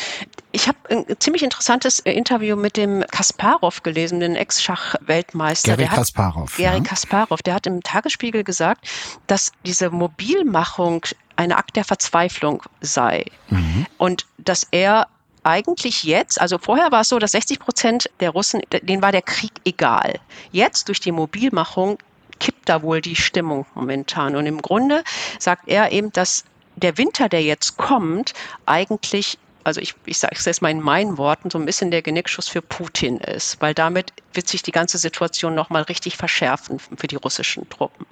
Ich 0.52 0.68
habe 0.68 0.78
ein 0.88 1.04
ziemlich 1.18 1.42
interessantes 1.42 1.98
Interview 1.98 2.56
mit 2.56 2.76
dem 2.76 3.04
Kasparov 3.10 3.82
gelesen, 3.82 4.20
den 4.20 4.36
Ex-Schach-Weltmeister. 4.36 5.76
Gary 5.76 5.88
Kasparov. 5.88 6.56
Gary 6.56 6.78
ja. 6.78 6.82
Kasparov, 6.82 7.42
der 7.42 7.54
hat 7.54 7.66
im 7.66 7.82
Tagesspiegel 7.82 8.44
gesagt, 8.44 8.88
dass 9.26 9.52
diese 9.64 9.90
Mobilmachung 9.90 11.04
eine 11.36 11.58
Akt 11.58 11.76
der 11.76 11.84
Verzweiflung 11.84 12.62
sei. 12.80 13.26
Mhm. 13.50 13.86
Und 13.98 14.26
dass 14.38 14.66
er 14.70 15.08
eigentlich 15.42 16.02
jetzt, 16.02 16.40
also 16.40 16.58
vorher 16.58 16.90
war 16.90 17.02
es 17.02 17.08
so, 17.08 17.18
dass 17.18 17.32
60 17.32 17.60
Prozent 17.60 18.10
der 18.20 18.30
Russen, 18.30 18.62
denen 18.82 19.02
war 19.02 19.12
der 19.12 19.22
Krieg 19.22 19.52
egal. 19.64 20.18
Jetzt 20.50 20.88
durch 20.88 20.98
die 20.98 21.12
Mobilmachung 21.12 21.98
kippt 22.38 22.68
da 22.68 22.82
wohl 22.82 23.00
die 23.00 23.16
Stimmung 23.16 23.66
momentan. 23.74 24.36
Und 24.36 24.46
im 24.46 24.60
Grunde 24.62 25.02
sagt 25.38 25.68
er 25.68 25.92
eben, 25.92 26.12
dass 26.12 26.44
der 26.76 26.98
Winter, 26.98 27.28
der 27.28 27.42
jetzt 27.42 27.76
kommt, 27.76 28.34
eigentlich 28.66 29.38
also 29.66 29.80
ich, 29.80 29.94
ich 30.04 30.18
sage 30.18 30.36
es 30.38 30.44
jetzt 30.44 30.62
mal 30.62 30.70
in 30.70 30.80
meinen 30.80 31.18
Worten, 31.18 31.50
so 31.50 31.58
ein 31.58 31.66
bisschen 31.66 31.90
der 31.90 32.00
Genickschuss 32.00 32.46
für 32.46 32.62
Putin 32.62 33.18
ist, 33.18 33.60
weil 33.60 33.74
damit 33.74 34.12
wird 34.32 34.46
sich 34.46 34.62
die 34.62 34.70
ganze 34.70 34.96
Situation 34.96 35.56
nochmal 35.56 35.82
richtig 35.82 36.16
verschärfen 36.16 36.78
für 36.78 37.08
die 37.08 37.16
russischen 37.16 37.68
Truppen. 37.68 38.06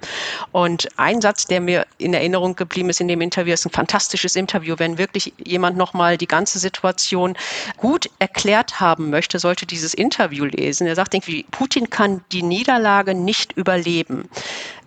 Und 0.50 0.88
ein 0.96 1.20
Satz, 1.20 1.46
der 1.46 1.60
mir 1.60 1.86
in 1.96 2.12
Erinnerung 2.12 2.56
geblieben 2.56 2.90
ist 2.90 3.00
in 3.00 3.06
dem 3.06 3.20
Interview, 3.20 3.54
ist 3.54 3.64
ein 3.66 3.70
fantastisches 3.70 4.34
Interview. 4.34 4.74
Wenn 4.78 4.98
wirklich 4.98 5.32
jemand 5.38 5.76
nochmal 5.76 6.18
die 6.18 6.26
ganze 6.26 6.58
Situation 6.58 7.36
gut 7.76 8.10
erklärt 8.18 8.80
haben 8.80 9.10
möchte, 9.10 9.38
sollte 9.38 9.64
dieses 9.64 9.94
Interview 9.94 10.46
lesen. 10.46 10.88
Er 10.88 10.96
sagt 10.96 11.14
irgendwie, 11.14 11.44
Putin 11.52 11.88
kann 11.88 12.24
die 12.32 12.42
Niederlage 12.42 13.14
nicht 13.14 13.52
überleben 13.52 14.28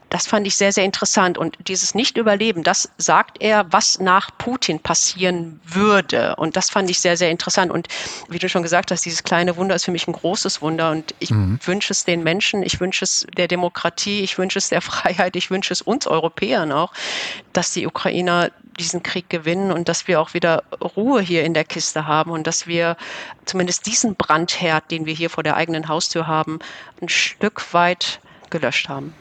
das 0.10 0.28
fand 0.28 0.48
ich 0.48 0.56
sehr, 0.56 0.72
sehr 0.72 0.86
interessant. 0.86 1.38
Und 1.38 1.58
dieses 1.68 1.94
Nicht-Überleben, 1.96 2.64
das 2.64 2.90
sagt 2.98 3.38
er, 3.42 3.72
was 3.72 4.00
nach 4.00 4.30
Putin 4.38 4.80
passieren 4.80 5.60
würde. 5.66 6.36
Und 6.38 6.56
das 6.56 6.70
fand 6.70 6.90
ich 6.90 7.00
sehr, 7.00 7.18
sehr 7.18 7.30
interessant. 7.30 7.72
Und 7.72 7.88
wie 8.30 8.40
du 8.40 8.48
schon 8.48 8.64
gesagt 8.64 8.92
hast, 8.92 9.06
dieses 9.06 9.24
kleine 9.24 9.58
Wunder 9.58 9.76
ist 9.76 9.86
für 9.86 9.92
mich 9.92 10.08
ein 10.08 10.14
großes 10.14 10.62
Wunder. 10.62 10.92
Und 10.92 11.14
ich 11.20 11.32
mhm. 11.32 11.60
wünsche 11.64 11.92
es 11.92 12.06
den 12.06 12.24
Menschen, 12.24 12.64
ich 12.64 12.80
wünsche 12.80 13.04
es 13.04 13.28
der 13.36 13.48
Demokratie, 13.48 14.22
ich 14.22 14.38
wünsche 14.38 14.60
es 14.60 14.70
der 14.70 14.82
Freiheit, 14.88 15.36
ich 15.36 15.52
wünsche 15.52 15.74
es 15.74 15.82
uns 15.82 16.08
Europäern 16.08 16.72
auch, 16.72 16.94
dass 17.54 17.72
die 17.72 17.88
Ukrainer 17.88 18.52
diesen 18.80 19.04
Krieg 19.04 19.30
gewinnen 19.30 19.72
und 19.72 19.90
dass 19.90 20.08
wir 20.08 20.22
auch 20.22 20.34
wieder 20.34 20.64
Ruhe 20.96 21.22
hier 21.22 21.44
in 21.44 21.54
der 21.54 21.64
Kiste 21.64 22.06
haben 22.06 22.32
und 22.32 22.46
dass 22.46 22.68
wir 22.68 22.96
zumindest 23.46 23.88
diesen 23.88 24.16
Brandherd, 24.16 24.92
den 24.92 25.06
wir 25.06 25.16
hier 25.16 25.30
vor 25.32 25.44
der 25.44 25.56
eigenen 25.56 25.88
Haustür 25.88 26.28
haben, 26.28 26.60
ein 27.02 27.10
Stück 27.10 27.74
weit 27.74 28.20
gelöscht 28.50 28.90
haben. 28.90 29.14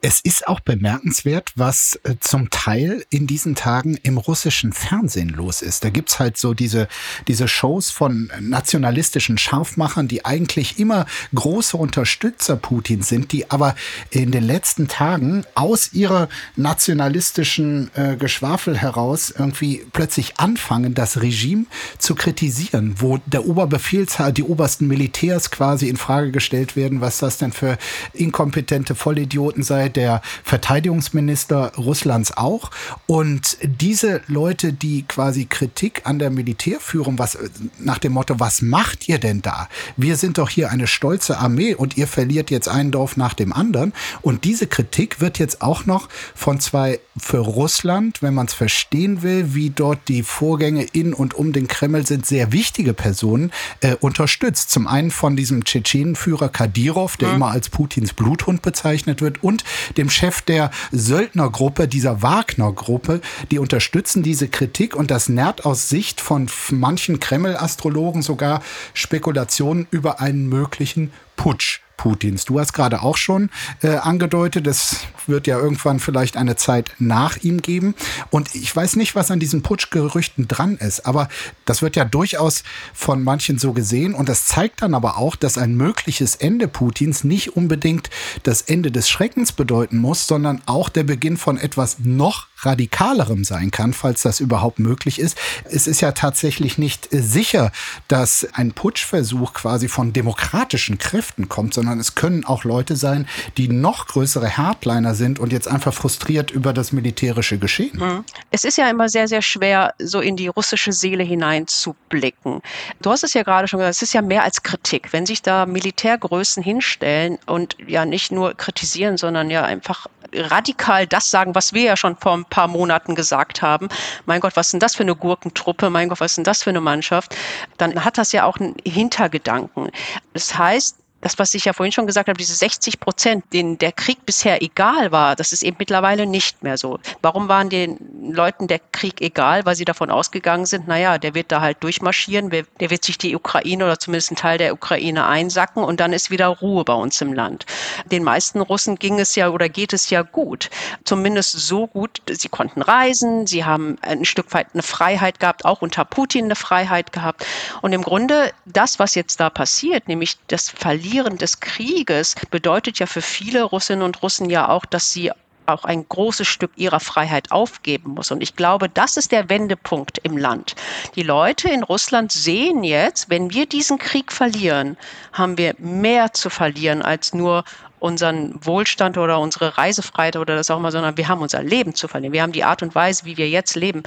Es 0.00 0.20
ist 0.20 0.48
auch 0.48 0.60
bemerkenswert, 0.60 1.52
was 1.54 1.98
äh, 2.04 2.16
zum 2.20 2.50
Teil 2.50 3.04
in 3.10 3.26
diesen 3.26 3.54
Tagen 3.54 3.96
im 4.02 4.18
russischen 4.18 4.72
Fernsehen 4.72 5.28
los 5.28 5.62
ist. 5.62 5.84
Da 5.84 5.90
gibt's 5.90 6.18
halt 6.18 6.36
so 6.36 6.54
diese, 6.54 6.88
diese 7.28 7.46
Shows 7.46 7.90
von 7.90 8.30
nationalistischen 8.40 9.38
Scharfmachern, 9.38 10.08
die 10.08 10.24
eigentlich 10.24 10.78
immer 10.78 11.06
große 11.34 11.76
Unterstützer 11.76 12.56
Putins 12.56 13.08
sind, 13.08 13.32
die 13.32 13.50
aber 13.50 13.74
in 14.10 14.32
den 14.32 14.44
letzten 14.44 14.88
Tagen 14.88 15.44
aus 15.54 15.92
ihrer 15.92 16.28
nationalistischen 16.56 17.90
äh, 17.94 18.16
Geschwafel 18.16 18.76
heraus 18.76 19.32
irgendwie 19.36 19.84
plötzlich 19.92 20.38
anfangen, 20.38 20.94
das 20.94 21.20
Regime 21.22 21.66
zu 21.98 22.14
kritisieren, 22.14 22.96
wo 22.98 23.18
der 23.26 23.46
Oberbefehlshaber, 23.46 24.32
die 24.32 24.42
obersten 24.42 24.88
Militärs 24.88 25.50
quasi 25.50 25.88
in 25.88 25.96
Frage 25.96 26.32
gestellt 26.32 26.76
werden, 26.76 27.00
was 27.00 27.18
das 27.18 27.38
denn 27.38 27.52
für 27.52 27.78
inkompetente 28.12 28.71
inkompetente 28.72 28.94
Vollidioten 28.94 29.62
sei, 29.62 29.88
der 29.88 30.22
Verteidigungsminister 30.44 31.72
Russlands 31.76 32.36
auch. 32.36 32.70
Und 33.06 33.58
diese 33.62 34.22
Leute, 34.26 34.72
die 34.72 35.02
quasi 35.02 35.44
Kritik 35.44 36.02
an 36.04 36.18
der 36.18 36.30
Militärführung, 36.30 37.18
was 37.18 37.38
nach 37.78 37.98
dem 37.98 38.12
Motto, 38.12 38.40
was 38.40 38.62
macht 38.62 39.08
ihr 39.08 39.18
denn 39.18 39.42
da? 39.42 39.68
Wir 39.96 40.16
sind 40.16 40.38
doch 40.38 40.48
hier 40.48 40.70
eine 40.70 40.86
stolze 40.86 41.38
Armee 41.38 41.74
und 41.74 41.96
ihr 41.96 42.06
verliert 42.06 42.50
jetzt 42.50 42.68
ein 42.68 42.90
Dorf 42.90 43.16
nach 43.16 43.34
dem 43.34 43.52
anderen. 43.52 43.92
Und 44.22 44.44
diese 44.44 44.66
Kritik 44.66 45.20
wird 45.20 45.38
jetzt 45.38 45.60
auch 45.62 45.86
noch 45.86 46.08
von 46.34 46.58
zwei 46.60 47.00
für 47.16 47.38
Russland, 47.38 48.22
wenn 48.22 48.34
man 48.34 48.46
es 48.46 48.54
verstehen 48.54 49.22
will, 49.22 49.54
wie 49.54 49.70
dort 49.70 50.08
die 50.08 50.22
Vorgänge 50.22 50.86
in 50.92 51.12
und 51.12 51.34
um 51.34 51.52
den 51.52 51.68
Kreml 51.68 52.06
sind, 52.06 52.24
sehr 52.24 52.52
wichtige 52.52 52.94
Personen 52.94 53.52
äh, 53.80 53.96
unterstützt. 53.96 54.70
Zum 54.70 54.86
einen 54.86 55.10
von 55.10 55.36
diesem 55.36 55.64
Tschetschenenführer 55.64 56.48
Kadirov, 56.48 57.16
der 57.16 57.28
mhm. 57.28 57.34
immer 57.34 57.50
als 57.50 57.68
Putins 57.68 58.14
Bluthund 58.14 58.62
bezeichnet 58.62 59.20
wird, 59.20 59.42
und 59.42 59.64
dem 59.96 60.08
Chef 60.08 60.40
der 60.40 60.70
Söldnergruppe, 60.90 61.86
dieser 61.86 62.22
Wagner-Gruppe, 62.22 63.20
die 63.50 63.58
unterstützen 63.58 64.22
diese 64.22 64.48
Kritik 64.48 64.96
und 64.96 65.10
das 65.10 65.28
nährt 65.28 65.66
aus 65.66 65.88
Sicht 65.88 66.20
von 66.20 66.48
manchen 66.70 67.20
Kreml-Astrologen 67.20 68.22
sogar 68.22 68.62
Spekulationen 68.94 69.86
über 69.90 70.20
einen 70.20 70.48
möglichen 70.48 71.12
Putsch. 71.36 71.80
Putins. 72.02 72.44
Du 72.44 72.58
hast 72.58 72.72
gerade 72.72 73.02
auch 73.02 73.16
schon 73.16 73.48
äh, 73.80 73.90
angedeutet, 73.90 74.66
es 74.66 75.06
wird 75.28 75.46
ja 75.46 75.56
irgendwann 75.56 76.00
vielleicht 76.00 76.36
eine 76.36 76.56
Zeit 76.56 76.90
nach 76.98 77.36
ihm 77.36 77.62
geben. 77.62 77.94
Und 78.30 78.56
ich 78.56 78.74
weiß 78.74 78.96
nicht, 78.96 79.14
was 79.14 79.30
an 79.30 79.38
diesen 79.38 79.62
Putschgerüchten 79.62 80.48
dran 80.48 80.78
ist, 80.78 81.06
aber 81.06 81.28
das 81.64 81.80
wird 81.80 81.94
ja 81.94 82.04
durchaus 82.04 82.64
von 82.92 83.22
manchen 83.22 83.56
so 83.56 83.72
gesehen. 83.72 84.14
Und 84.14 84.28
das 84.28 84.46
zeigt 84.46 84.82
dann 84.82 84.94
aber 84.94 85.16
auch, 85.16 85.36
dass 85.36 85.56
ein 85.56 85.76
mögliches 85.76 86.34
Ende 86.34 86.66
Putins 86.66 87.22
nicht 87.22 87.56
unbedingt 87.56 88.10
das 88.42 88.62
Ende 88.62 88.90
des 88.90 89.08
Schreckens 89.08 89.52
bedeuten 89.52 89.98
muss, 89.98 90.26
sondern 90.26 90.60
auch 90.66 90.88
der 90.88 91.04
Beginn 91.04 91.36
von 91.36 91.56
etwas 91.56 91.98
noch 92.00 92.48
radikalerem 92.64 93.44
sein 93.44 93.70
kann, 93.70 93.92
falls 93.92 94.22
das 94.22 94.40
überhaupt 94.40 94.78
möglich 94.78 95.18
ist. 95.18 95.36
Es 95.64 95.86
ist 95.86 96.00
ja 96.00 96.12
tatsächlich 96.12 96.78
nicht 96.78 97.08
sicher, 97.10 97.72
dass 98.08 98.46
ein 98.54 98.72
Putschversuch 98.72 99.52
quasi 99.52 99.88
von 99.88 100.12
demokratischen 100.12 100.98
Kräften 100.98 101.48
kommt, 101.48 101.74
sondern 101.74 101.91
es 102.00 102.14
können 102.14 102.44
auch 102.44 102.64
Leute 102.64 102.96
sein, 102.96 103.26
die 103.56 103.68
noch 103.68 104.06
größere 104.06 104.56
Hardliner 104.56 105.14
sind 105.14 105.38
und 105.38 105.52
jetzt 105.52 105.68
einfach 105.68 105.94
frustriert 105.94 106.50
über 106.50 106.72
das 106.72 106.92
militärische 106.92 107.58
Geschehen. 107.58 107.98
Mhm. 107.98 108.24
Es 108.50 108.64
ist 108.64 108.78
ja 108.78 108.88
immer 108.88 109.08
sehr, 109.08 109.28
sehr 109.28 109.42
schwer, 109.42 109.94
so 109.98 110.20
in 110.20 110.36
die 110.36 110.48
russische 110.48 110.92
Seele 110.92 111.24
hineinzublicken. 111.24 112.60
Du 113.00 113.10
hast 113.10 113.24
es 113.24 113.34
ja 113.34 113.42
gerade 113.42 113.68
schon 113.68 113.78
gesagt, 113.78 113.96
es 113.96 114.02
ist 114.02 114.14
ja 114.14 114.22
mehr 114.22 114.44
als 114.44 114.62
Kritik. 114.62 115.12
Wenn 115.12 115.26
sich 115.26 115.42
da 115.42 115.66
Militärgrößen 115.66 116.62
hinstellen 116.62 117.38
und 117.46 117.76
ja 117.86 118.04
nicht 118.04 118.32
nur 118.32 118.54
kritisieren, 118.54 119.16
sondern 119.16 119.50
ja 119.50 119.64
einfach 119.64 120.06
radikal 120.34 121.06
das 121.06 121.30
sagen, 121.30 121.54
was 121.54 121.72
wir 121.72 121.82
ja 121.82 121.96
schon 121.96 122.16
vor 122.16 122.32
ein 122.32 122.44
paar 122.44 122.68
Monaten 122.68 123.14
gesagt 123.14 123.62
haben. 123.62 123.88
Mein 124.26 124.40
Gott, 124.40 124.56
was 124.56 124.68
ist 124.68 124.72
denn 124.72 124.80
das 124.80 124.94
für 124.94 125.02
eine 125.02 125.16
Gurkentruppe? 125.16 125.90
Mein 125.90 126.08
Gott, 126.08 126.20
was 126.20 126.32
ist 126.32 126.36
denn 126.38 126.44
das 126.44 126.62
für 126.62 126.70
eine 126.70 126.80
Mannschaft? 126.80 127.36
Dann 127.76 128.04
hat 128.04 128.18
das 128.18 128.32
ja 128.32 128.44
auch 128.44 128.58
einen 128.58 128.76
Hintergedanken. 128.84 129.90
Das 130.32 130.56
heißt, 130.56 130.96
das, 131.22 131.38
was 131.38 131.54
ich 131.54 131.64
ja 131.64 131.72
vorhin 131.72 131.92
schon 131.92 132.06
gesagt 132.06 132.28
habe, 132.28 132.36
diese 132.36 132.54
60 132.54 133.00
Prozent, 133.00 133.44
denen 133.52 133.78
der 133.78 133.92
Krieg 133.92 134.26
bisher 134.26 134.60
egal 134.60 135.12
war, 135.12 135.36
das 135.36 135.52
ist 135.52 135.62
eben 135.62 135.76
mittlerweile 135.78 136.26
nicht 136.26 136.62
mehr 136.62 136.76
so. 136.76 136.98
Warum 137.22 137.48
waren 137.48 137.70
den 137.70 138.32
Leuten 138.32 138.66
der 138.66 138.80
Krieg 138.90 139.20
egal? 139.20 139.64
Weil 139.64 139.76
sie 139.76 139.84
davon 139.84 140.10
ausgegangen 140.10 140.66
sind, 140.66 140.88
naja, 140.88 141.18
der 141.18 141.34
wird 141.34 141.52
da 141.52 141.60
halt 141.60 141.82
durchmarschieren, 141.82 142.50
der 142.50 142.90
wird 142.90 143.04
sich 143.04 143.18
die 143.18 143.36
Ukraine 143.36 143.84
oder 143.84 143.98
zumindest 143.98 144.32
ein 144.32 144.36
Teil 144.36 144.58
der 144.58 144.74
Ukraine 144.74 145.26
einsacken 145.26 145.84
und 145.84 146.00
dann 146.00 146.12
ist 146.12 146.30
wieder 146.30 146.48
Ruhe 146.48 146.84
bei 146.84 146.94
uns 146.94 147.20
im 147.20 147.32
Land. 147.32 147.66
Den 148.10 148.24
meisten 148.24 148.60
Russen 148.60 148.96
ging 148.96 149.20
es 149.20 149.36
ja 149.36 149.50
oder 149.50 149.68
geht 149.68 149.92
es 149.92 150.10
ja 150.10 150.22
gut. 150.22 150.70
Zumindest 151.04 151.52
so 151.52 151.86
gut, 151.86 152.20
sie 152.28 152.48
konnten 152.48 152.82
reisen, 152.82 153.46
sie 153.46 153.64
haben 153.64 153.96
ein 154.02 154.24
Stück 154.24 154.52
weit 154.54 154.68
eine 154.72 154.82
Freiheit 154.82 155.38
gehabt, 155.38 155.64
auch 155.64 155.82
unter 155.82 156.04
Putin 156.04 156.46
eine 156.46 156.56
Freiheit 156.56 157.12
gehabt. 157.12 157.46
Und 157.80 157.92
im 157.92 158.02
Grunde 158.02 158.50
das, 158.66 158.98
was 158.98 159.14
jetzt 159.14 159.38
da 159.38 159.50
passiert, 159.50 160.08
nämlich 160.08 160.36
das 160.48 160.68
Verlieren 160.68 161.11
Verlieren 161.12 161.36
des 161.36 161.60
Krieges 161.60 162.36
bedeutet 162.50 162.98
ja 162.98 163.04
für 163.04 163.20
viele 163.20 163.64
Russinnen 163.64 164.02
und 164.02 164.22
Russen 164.22 164.48
ja 164.48 164.70
auch, 164.70 164.86
dass 164.86 165.12
sie 165.12 165.30
auch 165.66 165.84
ein 165.84 166.08
großes 166.08 166.48
Stück 166.48 166.70
ihrer 166.76 167.00
Freiheit 167.00 167.52
aufgeben 167.52 168.12
muss. 168.12 168.30
Und 168.30 168.42
ich 168.42 168.56
glaube, 168.56 168.88
das 168.88 169.18
ist 169.18 169.30
der 169.30 169.50
Wendepunkt 169.50 170.16
im 170.22 170.38
Land. 170.38 170.74
Die 171.14 171.22
Leute 171.22 171.68
in 171.68 171.82
Russland 171.82 172.32
sehen 172.32 172.82
jetzt, 172.82 173.28
wenn 173.28 173.52
wir 173.52 173.66
diesen 173.66 173.98
Krieg 173.98 174.32
verlieren, 174.32 174.96
haben 175.34 175.58
wir 175.58 175.74
mehr 175.76 176.32
zu 176.32 176.48
verlieren 176.48 177.02
als 177.02 177.34
nur 177.34 177.64
unseren 177.98 178.54
Wohlstand 178.64 179.18
oder 179.18 179.38
unsere 179.38 179.76
Reisefreiheit 179.76 180.36
oder 180.36 180.56
das 180.56 180.70
auch 180.70 180.78
immer, 180.78 180.92
sondern 180.92 181.18
wir 181.18 181.28
haben 181.28 181.42
unser 181.42 181.62
Leben 181.62 181.94
zu 181.94 182.08
verlieren. 182.08 182.32
Wir 182.32 182.40
haben 182.40 182.52
die 182.52 182.64
Art 182.64 182.82
und 182.82 182.94
Weise, 182.94 183.26
wie 183.26 183.36
wir 183.36 183.50
jetzt 183.50 183.76
leben, 183.76 184.02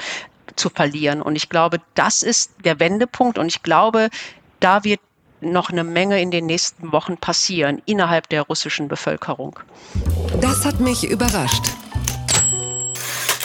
zu 0.55 0.71
verlieren. 0.71 1.21
Und 1.21 1.35
ich 1.35 1.50
glaube, 1.50 1.81
das 1.93 2.24
ist 2.24 2.51
der 2.63 2.79
Wendepunkt. 2.79 3.38
Und 3.38 3.45
ich 3.45 3.62
glaube, 3.62 4.09
da 4.59 4.83
wird 4.83 5.00
noch 5.41 5.69
eine 5.69 5.83
Menge 5.83 6.21
in 6.21 6.31
den 6.31 6.45
nächsten 6.45 6.91
Wochen 6.91 7.17
passieren 7.17 7.81
innerhalb 7.85 8.29
der 8.29 8.43
russischen 8.43 8.87
Bevölkerung. 8.87 9.59
Das 10.41 10.65
hat 10.65 10.79
mich 10.79 11.09
überrascht. 11.09 11.63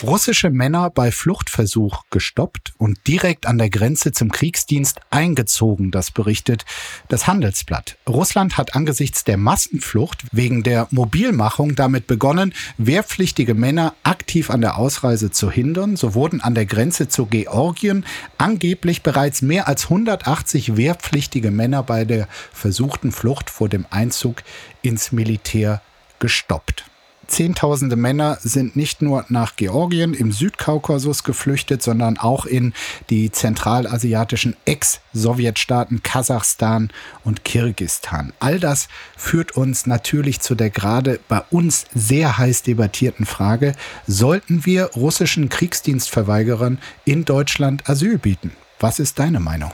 Russische 0.02 0.48
Männer 0.48 0.88
bei 0.88 1.12
Fluchtversuch 1.12 2.04
gestoppt 2.08 2.72
und 2.78 3.06
direkt 3.06 3.44
an 3.46 3.58
der 3.58 3.68
Grenze 3.68 4.12
zum 4.12 4.32
Kriegsdienst 4.32 4.98
eingezogen, 5.10 5.90
das 5.90 6.10
berichtet 6.10 6.64
das 7.08 7.26
Handelsblatt. 7.26 7.98
Russland 8.08 8.56
hat 8.56 8.74
angesichts 8.74 9.24
der 9.24 9.36
Massenflucht 9.36 10.24
wegen 10.32 10.62
der 10.62 10.88
Mobilmachung 10.90 11.74
damit 11.74 12.06
begonnen, 12.06 12.54
wehrpflichtige 12.78 13.52
Männer 13.52 13.94
aktiv 14.02 14.48
an 14.48 14.62
der 14.62 14.78
Ausreise 14.78 15.30
zu 15.32 15.50
hindern. 15.50 15.96
So 15.96 16.14
wurden 16.14 16.40
an 16.40 16.54
der 16.54 16.64
Grenze 16.64 17.08
zu 17.08 17.26
Georgien 17.26 18.06
angeblich 18.38 19.02
bereits 19.02 19.42
mehr 19.42 19.68
als 19.68 19.84
180 19.84 20.78
wehrpflichtige 20.78 21.50
Männer 21.50 21.82
bei 21.82 22.06
der 22.06 22.26
versuchten 22.52 23.12
Flucht 23.12 23.50
vor 23.50 23.68
dem 23.68 23.84
Einzug 23.90 24.42
ins 24.80 25.12
Militär 25.12 25.82
gestoppt. 26.20 26.89
Zehntausende 27.30 27.96
Männer 27.96 28.38
sind 28.42 28.74
nicht 28.74 29.02
nur 29.02 29.24
nach 29.28 29.56
Georgien 29.56 30.14
im 30.14 30.32
Südkaukasus 30.32 31.22
geflüchtet, 31.24 31.82
sondern 31.82 32.18
auch 32.18 32.44
in 32.44 32.74
die 33.08 33.30
zentralasiatischen 33.30 34.56
Ex-Sowjetstaaten 34.64 36.02
Kasachstan 36.02 36.90
und 37.24 37.44
Kirgistan. 37.44 38.32
All 38.40 38.58
das 38.58 38.88
führt 39.16 39.56
uns 39.56 39.86
natürlich 39.86 40.40
zu 40.40 40.54
der 40.54 40.70
gerade 40.70 41.20
bei 41.28 41.42
uns 41.50 41.86
sehr 41.94 42.36
heiß 42.36 42.64
debattierten 42.64 43.26
Frage, 43.26 43.74
sollten 44.06 44.66
wir 44.66 44.86
russischen 44.96 45.48
Kriegsdienstverweigerern 45.48 46.78
in 47.04 47.24
Deutschland 47.24 47.88
Asyl 47.88 48.18
bieten? 48.18 48.52
Was 48.80 48.98
ist 48.98 49.18
deine 49.20 49.40
Meinung? 49.40 49.70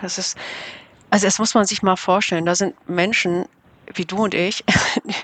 Das 0.00 0.18
ist, 0.18 0.36
also 1.10 1.26
es 1.26 1.38
muss 1.38 1.54
man 1.54 1.66
sich 1.66 1.82
mal 1.82 1.96
vorstellen, 1.96 2.46
da 2.46 2.54
sind 2.54 2.74
Menschen 2.88 3.44
wie 3.92 4.04
du 4.04 4.24
und 4.24 4.34
ich, 4.34 4.64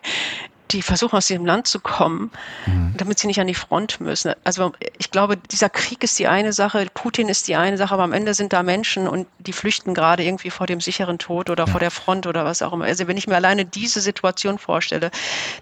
die 0.70 0.82
versuchen 0.82 1.16
aus 1.16 1.26
diesem 1.26 1.44
Land 1.44 1.66
zu 1.66 1.80
kommen, 1.80 2.30
mhm. 2.66 2.94
damit 2.96 3.18
sie 3.18 3.26
nicht 3.26 3.40
an 3.40 3.46
die 3.46 3.54
Front 3.54 4.00
müssen. 4.00 4.34
Also 4.44 4.72
ich 4.98 5.10
glaube, 5.10 5.36
dieser 5.36 5.68
Krieg 5.68 6.02
ist 6.04 6.18
die 6.18 6.28
eine 6.28 6.52
Sache, 6.52 6.86
Putin 6.94 7.28
ist 7.28 7.48
die 7.48 7.56
eine 7.56 7.76
Sache, 7.76 7.94
aber 7.94 8.04
am 8.04 8.12
Ende 8.12 8.34
sind 8.34 8.52
da 8.52 8.62
Menschen 8.62 9.08
und 9.08 9.26
die 9.38 9.52
flüchten 9.52 9.94
gerade 9.94 10.22
irgendwie 10.24 10.50
vor 10.50 10.66
dem 10.66 10.80
sicheren 10.80 11.18
Tod 11.18 11.50
oder 11.50 11.66
ja. 11.66 11.70
vor 11.70 11.80
der 11.80 11.90
Front 11.90 12.26
oder 12.26 12.44
was 12.44 12.62
auch 12.62 12.72
immer. 12.72 12.84
Also 12.84 13.08
wenn 13.08 13.16
ich 13.16 13.26
mir 13.26 13.36
alleine 13.36 13.64
diese 13.64 14.00
Situation 14.00 14.58
vorstelle, 14.58 15.10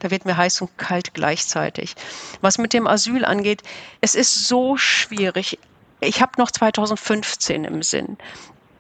da 0.01 0.11
wird 0.11 0.25
mir 0.25 0.37
heiß 0.37 0.61
und 0.61 0.77
kalt 0.79 1.15
gleichzeitig. 1.15 1.95
Was 2.41 2.59
mit 2.59 2.73
dem 2.73 2.87
Asyl 2.87 3.25
angeht, 3.25 3.63
es 4.01 4.15
ist 4.15 4.47
so 4.47 4.77
schwierig. 4.77 5.59
Ich 6.01 6.21
habe 6.21 6.33
noch 6.39 6.51
2015 6.51 7.65
im 7.65 7.83
Sinn. 7.83 8.19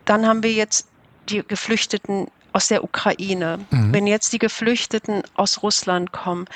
Dann 0.05 0.27
haben 0.27 0.43
wir 0.43 0.53
jetzt 0.53 0.89
die 1.29 1.43
Geflüchteten 1.47 2.29
aus 2.59 2.67
der 2.67 2.83
Ukraine, 2.83 3.61
mhm. 3.71 3.95
wenn 3.95 4.09
jetzt 4.09 4.33
die 4.33 4.41
Geflüchteten 4.41 5.23
aus 5.35 5.63
Russland 5.63 6.11
kommen, 6.11 6.47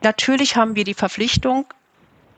natürlich 0.00 0.56
haben 0.56 0.76
wir 0.76 0.84
die 0.84 0.94
Verpflichtung 0.94 1.66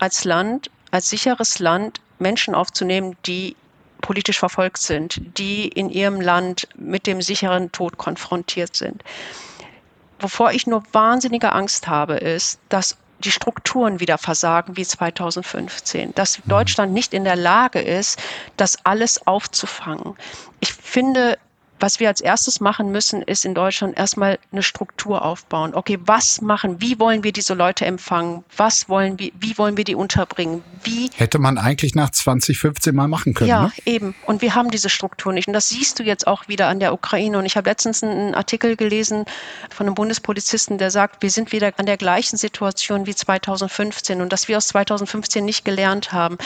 als 0.00 0.24
Land, 0.24 0.68
als 0.90 1.10
sicheres 1.10 1.60
Land, 1.60 2.00
Menschen 2.18 2.56
aufzunehmen, 2.56 3.16
die 3.24 3.54
politisch 4.00 4.40
verfolgt 4.40 4.78
sind, 4.78 5.20
die 5.38 5.68
in 5.68 5.90
ihrem 5.90 6.20
Land 6.20 6.66
mit 6.74 7.06
dem 7.06 7.22
sicheren 7.22 7.70
Tod 7.70 7.98
konfrontiert 7.98 8.74
sind. 8.74 9.04
Wovor 10.18 10.50
ich 10.50 10.66
nur 10.66 10.82
wahnsinnige 10.90 11.52
Angst 11.52 11.86
habe, 11.86 12.14
ist, 12.14 12.58
dass 12.68 12.96
die 13.20 13.30
Strukturen 13.30 14.00
wieder 14.00 14.18
versagen 14.18 14.76
wie 14.76 14.84
2015, 14.84 16.16
dass 16.16 16.40
mhm. 16.40 16.48
Deutschland 16.48 16.92
nicht 16.92 17.14
in 17.14 17.22
der 17.22 17.36
Lage 17.36 17.80
ist, 17.80 18.20
das 18.56 18.76
alles 18.84 19.24
aufzufangen. 19.24 20.16
Ich 20.58 20.72
finde, 20.74 21.38
was 21.84 22.00
wir 22.00 22.08
als 22.08 22.22
erstes 22.22 22.60
machen 22.60 22.92
müssen, 22.92 23.20
ist 23.20 23.44
in 23.44 23.54
Deutschland 23.54 23.98
erstmal 23.98 24.38
eine 24.52 24.62
Struktur 24.62 25.22
aufbauen. 25.22 25.74
Okay, 25.74 25.98
was 26.06 26.40
machen, 26.40 26.80
wie 26.80 26.98
wollen 26.98 27.22
wir 27.24 27.32
diese 27.32 27.52
Leute 27.52 27.84
empfangen? 27.84 28.42
Was 28.56 28.88
wollen 28.88 29.18
wir, 29.18 29.32
wie 29.38 29.58
wollen 29.58 29.76
wir 29.76 29.84
die 29.84 29.94
unterbringen? 29.94 30.64
Wie? 30.82 31.10
Hätte 31.14 31.38
man 31.38 31.58
eigentlich 31.58 31.94
nach 31.94 32.08
2015 32.08 32.94
mal 32.94 33.06
machen 33.06 33.34
können. 33.34 33.50
Ja, 33.50 33.64
ne? 33.64 33.72
eben. 33.84 34.14
Und 34.24 34.40
wir 34.40 34.54
haben 34.54 34.70
diese 34.70 34.88
Struktur 34.88 35.34
nicht. 35.34 35.46
Und 35.46 35.52
das 35.52 35.68
siehst 35.68 35.98
du 35.98 36.04
jetzt 36.04 36.26
auch 36.26 36.48
wieder 36.48 36.68
an 36.68 36.80
der 36.80 36.94
Ukraine. 36.94 37.36
Und 37.36 37.44
ich 37.44 37.58
habe 37.58 37.68
letztens 37.68 38.02
einen 38.02 38.34
Artikel 38.34 38.76
gelesen 38.76 39.26
von 39.68 39.86
einem 39.86 39.94
Bundespolizisten, 39.94 40.78
der 40.78 40.90
sagt, 40.90 41.22
wir 41.22 41.30
sind 41.30 41.52
wieder 41.52 41.70
an 41.76 41.84
der 41.84 41.98
gleichen 41.98 42.38
Situation 42.38 43.04
wie 43.04 43.14
2015 43.14 44.22
und 44.22 44.32
dass 44.32 44.48
wir 44.48 44.56
aus 44.56 44.68
2015 44.68 45.44
nicht 45.44 45.66
gelernt 45.66 46.14
haben. 46.14 46.38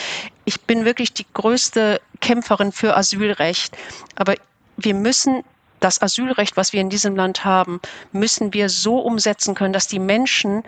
Ich 0.44 0.62
bin 0.62 0.84
wirklich 0.84 1.12
die 1.12 1.26
größte 1.32 2.00
Kämpferin 2.20 2.72
für 2.72 2.96
Asylrecht. 2.96 3.76
Aber 4.16 4.34
wir 4.78 4.94
müssen 4.94 5.42
das 5.80 6.02
Asylrecht, 6.02 6.56
was 6.56 6.72
wir 6.72 6.80
in 6.80 6.90
diesem 6.90 7.14
Land 7.14 7.44
haben, 7.44 7.80
müssen 8.12 8.52
wir 8.52 8.68
so 8.68 8.98
umsetzen 8.98 9.54
können, 9.54 9.72
dass 9.72 9.86
die 9.86 9.98
Menschen 9.98 10.62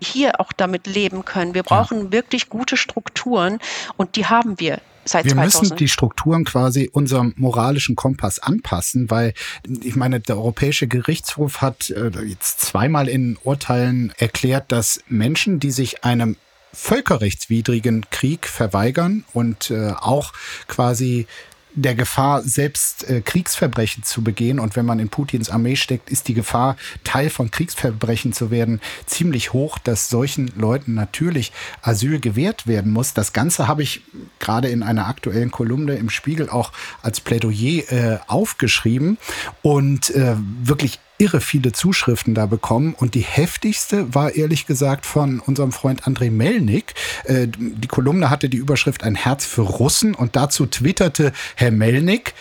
hier 0.00 0.40
auch 0.40 0.52
damit 0.52 0.86
leben 0.86 1.24
können. 1.24 1.54
Wir 1.54 1.62
brauchen 1.62 2.06
ja. 2.06 2.12
wirklich 2.12 2.48
gute 2.48 2.76
Strukturen 2.76 3.58
und 3.96 4.16
die 4.16 4.26
haben 4.26 4.60
wir. 4.60 4.80
Seit 5.06 5.26
wir 5.26 5.32
2000. 5.32 5.62
müssen 5.62 5.76
die 5.76 5.88
Strukturen 5.88 6.44
quasi 6.44 6.88
unserem 6.90 7.34
moralischen 7.36 7.94
Kompass 7.94 8.38
anpassen, 8.38 9.10
weil 9.10 9.34
ich 9.82 9.96
meine, 9.96 10.20
der 10.20 10.36
Europäische 10.36 10.86
Gerichtshof 10.86 11.60
hat 11.60 11.90
äh, 11.90 12.10
jetzt 12.22 12.60
zweimal 12.60 13.08
in 13.08 13.36
Urteilen 13.44 14.14
erklärt, 14.16 14.72
dass 14.72 15.00
Menschen, 15.08 15.60
die 15.60 15.72
sich 15.72 16.04
einem 16.04 16.36
völkerrechtswidrigen 16.72 18.06
Krieg 18.10 18.48
verweigern 18.48 19.24
und 19.34 19.70
äh, 19.70 19.92
auch 19.92 20.32
quasi 20.68 21.26
der 21.74 21.94
Gefahr, 21.94 22.42
selbst 22.42 23.08
äh, 23.08 23.20
Kriegsverbrechen 23.20 24.02
zu 24.02 24.22
begehen. 24.22 24.58
Und 24.58 24.76
wenn 24.76 24.86
man 24.86 24.98
in 24.98 25.08
Putins 25.08 25.50
Armee 25.50 25.76
steckt, 25.76 26.10
ist 26.10 26.28
die 26.28 26.34
Gefahr, 26.34 26.76
Teil 27.02 27.30
von 27.30 27.50
Kriegsverbrechen 27.50 28.32
zu 28.32 28.50
werden, 28.50 28.80
ziemlich 29.06 29.52
hoch, 29.52 29.78
dass 29.78 30.08
solchen 30.08 30.52
Leuten 30.56 30.94
natürlich 30.94 31.52
Asyl 31.82 32.20
gewährt 32.20 32.66
werden 32.66 32.92
muss. 32.92 33.14
Das 33.14 33.32
Ganze 33.32 33.68
habe 33.68 33.82
ich 33.82 34.02
gerade 34.38 34.68
in 34.68 34.82
einer 34.82 35.08
aktuellen 35.08 35.50
Kolumne 35.50 35.94
im 35.94 36.10
Spiegel 36.10 36.48
auch 36.48 36.72
als 37.02 37.20
Plädoyer 37.20 37.92
äh, 37.92 38.18
aufgeschrieben 38.26 39.18
und 39.62 40.10
äh, 40.10 40.36
wirklich 40.62 41.00
irre 41.24 41.40
viele 41.40 41.72
Zuschriften 41.72 42.34
da 42.34 42.44
bekommen 42.44 42.94
und 42.98 43.14
die 43.14 43.22
heftigste 43.22 44.14
war 44.14 44.34
ehrlich 44.34 44.66
gesagt 44.66 45.06
von 45.06 45.40
unserem 45.40 45.72
Freund 45.72 46.02
André 46.02 46.30
Melnik. 46.30 46.92
Äh, 47.24 47.48
die 47.48 47.88
Kolumne 47.88 48.28
hatte 48.28 48.50
die 48.50 48.58
Überschrift 48.58 49.02
Ein 49.04 49.14
Herz 49.14 49.46
für 49.46 49.62
Russen 49.62 50.14
und 50.14 50.36
dazu 50.36 50.66
twitterte 50.66 51.32
Herr 51.56 51.70
Melnik, 51.70 52.34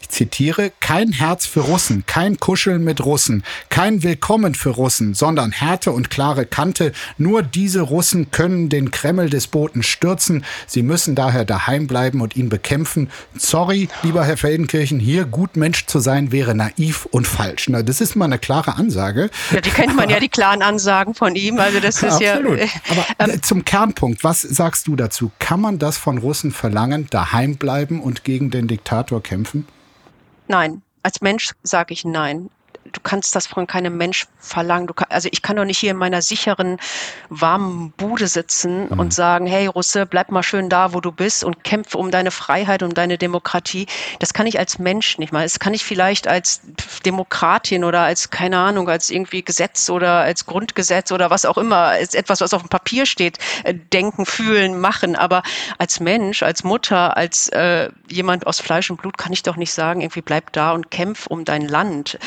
ich 0.00 0.08
zitiere, 0.08 0.72
kein 0.80 1.12
Herz 1.12 1.46
für 1.46 1.60
Russen, 1.60 2.04
kein 2.06 2.38
Kuscheln 2.38 2.84
mit 2.84 3.04
Russen, 3.04 3.42
kein 3.68 4.02
Willkommen 4.02 4.54
für 4.54 4.70
Russen, 4.70 5.14
sondern 5.14 5.52
Härte 5.52 5.92
und 5.92 6.10
klare 6.10 6.46
Kante. 6.46 6.92
Nur 7.16 7.42
diese 7.42 7.80
Russen 7.80 8.30
können 8.30 8.68
den 8.68 8.90
Kreml-Despoten 8.90 9.82
stürzen. 9.82 10.44
Sie 10.66 10.82
müssen 10.82 11.14
daher 11.14 11.44
daheim 11.44 11.86
bleiben 11.86 12.20
und 12.20 12.36
ihn 12.36 12.48
bekämpfen. 12.48 13.10
Sorry, 13.36 13.88
lieber 14.02 14.24
Herr 14.24 14.36
Feldenkirchen, 14.36 14.98
hier 15.00 15.24
gut 15.24 15.56
Mensch 15.56 15.86
zu 15.86 15.98
sein 15.98 16.32
wäre 16.32 16.54
naiv 16.54 17.06
und 17.06 17.26
falsch. 17.26 17.68
Na, 17.68 17.82
das 17.82 18.00
ist 18.00 18.16
mal 18.16 18.26
eine 18.26 18.38
klare 18.38 18.76
Ansage. 18.76 19.30
Ja, 19.52 19.60
die 19.60 19.70
kennt 19.70 19.96
man 19.96 20.08
ja, 20.08 20.20
die 20.20 20.28
klaren 20.28 20.62
Ansagen 20.62 21.14
von 21.14 21.34
ihm. 21.34 21.58
Also 21.58 21.80
das 21.80 22.02
ist 22.02 22.04
Absolut. 22.04 22.58
ja. 22.58 22.66
Aber 22.90 23.32
ähm, 23.32 23.42
zum 23.42 23.64
Kernpunkt, 23.64 24.24
was 24.24 24.42
sagst 24.42 24.86
du 24.86 24.96
dazu? 24.96 25.30
Kann 25.38 25.60
man 25.60 25.78
das 25.78 25.98
von 25.98 26.18
Russen 26.18 26.52
verlangen, 26.52 27.06
daheim 27.10 27.56
bleiben 27.56 28.00
und 28.00 28.24
gegen 28.24 28.50
den 28.50 28.68
Diktator 28.68 29.22
kämpfen? 29.22 29.66
Nein, 30.48 30.82
als 31.02 31.20
Mensch 31.20 31.52
sage 31.62 31.92
ich 31.92 32.04
nein 32.04 32.50
du 32.92 33.00
kannst 33.00 33.34
das 33.34 33.46
von 33.46 33.66
keinem 33.66 33.96
Mensch 33.96 34.26
verlangen. 34.38 34.94
Kann, 34.94 35.08
also 35.10 35.28
ich 35.30 35.42
kann 35.42 35.56
doch 35.56 35.64
nicht 35.64 35.78
hier 35.78 35.90
in 35.90 35.96
meiner 35.96 36.22
sicheren, 36.22 36.78
warmen 37.28 37.92
Bude 37.92 38.26
sitzen 38.26 38.88
mhm. 38.88 38.98
und 38.98 39.14
sagen, 39.14 39.46
hey 39.46 39.66
Russe, 39.66 40.06
bleib 40.06 40.30
mal 40.30 40.42
schön 40.42 40.68
da, 40.68 40.94
wo 40.94 41.00
du 41.00 41.12
bist 41.12 41.44
und 41.44 41.64
kämpfe 41.64 41.98
um 41.98 42.10
deine 42.10 42.30
Freiheit, 42.30 42.82
um 42.82 42.94
deine 42.94 43.18
Demokratie. 43.18 43.86
Das 44.18 44.32
kann 44.32 44.46
ich 44.46 44.58
als 44.58 44.78
Mensch 44.78 45.18
nicht 45.18 45.32
mal. 45.32 45.42
Das 45.42 45.58
kann 45.58 45.74
ich 45.74 45.84
vielleicht 45.84 46.28
als 46.28 46.60
Demokratin 47.04 47.84
oder 47.84 48.00
als, 48.00 48.30
keine 48.30 48.58
Ahnung, 48.58 48.88
als 48.88 49.10
irgendwie 49.10 49.42
Gesetz 49.42 49.90
oder 49.90 50.20
als 50.20 50.46
Grundgesetz 50.46 51.12
oder 51.12 51.30
was 51.30 51.44
auch 51.44 51.58
immer, 51.58 51.76
als 51.76 52.14
etwas, 52.14 52.40
was 52.40 52.54
auf 52.54 52.62
dem 52.62 52.68
Papier 52.68 53.06
steht, 53.06 53.38
äh, 53.64 53.74
denken, 53.74 54.26
fühlen, 54.26 54.80
machen. 54.80 55.16
Aber 55.16 55.42
als 55.78 56.00
Mensch, 56.00 56.42
als 56.42 56.64
Mutter, 56.64 57.16
als 57.16 57.48
äh, 57.48 57.90
jemand 58.08 58.46
aus 58.46 58.60
Fleisch 58.60 58.90
und 58.90 59.00
Blut 59.00 59.18
kann 59.18 59.32
ich 59.32 59.42
doch 59.42 59.56
nicht 59.56 59.72
sagen, 59.72 60.00
irgendwie 60.00 60.22
bleib 60.22 60.52
da 60.52 60.72
und 60.72 60.90
kämpf 60.90 61.26
um 61.26 61.44
dein 61.44 61.62
Land. 61.62 62.18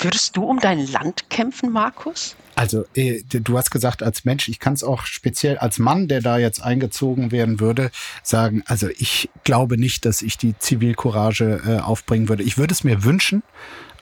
Würdest 0.00 0.36
du 0.36 0.44
um 0.44 0.60
dein 0.60 0.86
Land 0.86 1.30
kämpfen, 1.30 1.70
Markus? 1.70 2.36
Also, 2.54 2.84
äh, 2.94 3.22
du 3.22 3.56
hast 3.56 3.70
gesagt, 3.70 4.02
als 4.02 4.24
Mensch, 4.24 4.48
ich 4.48 4.58
kann 4.58 4.72
es 4.72 4.82
auch 4.82 5.06
speziell 5.06 5.58
als 5.58 5.78
Mann, 5.78 6.08
der 6.08 6.20
da 6.20 6.38
jetzt 6.38 6.60
eingezogen 6.60 7.30
werden 7.30 7.60
würde, 7.60 7.90
sagen, 8.22 8.64
also 8.66 8.88
ich 8.98 9.30
glaube 9.44 9.78
nicht, 9.78 10.04
dass 10.04 10.22
ich 10.22 10.38
die 10.38 10.58
Zivilcourage 10.58 11.60
äh, 11.66 11.78
aufbringen 11.78 12.28
würde. 12.28 12.42
Ich 12.42 12.58
würde 12.58 12.74
es 12.74 12.82
mir 12.82 13.04
wünschen, 13.04 13.42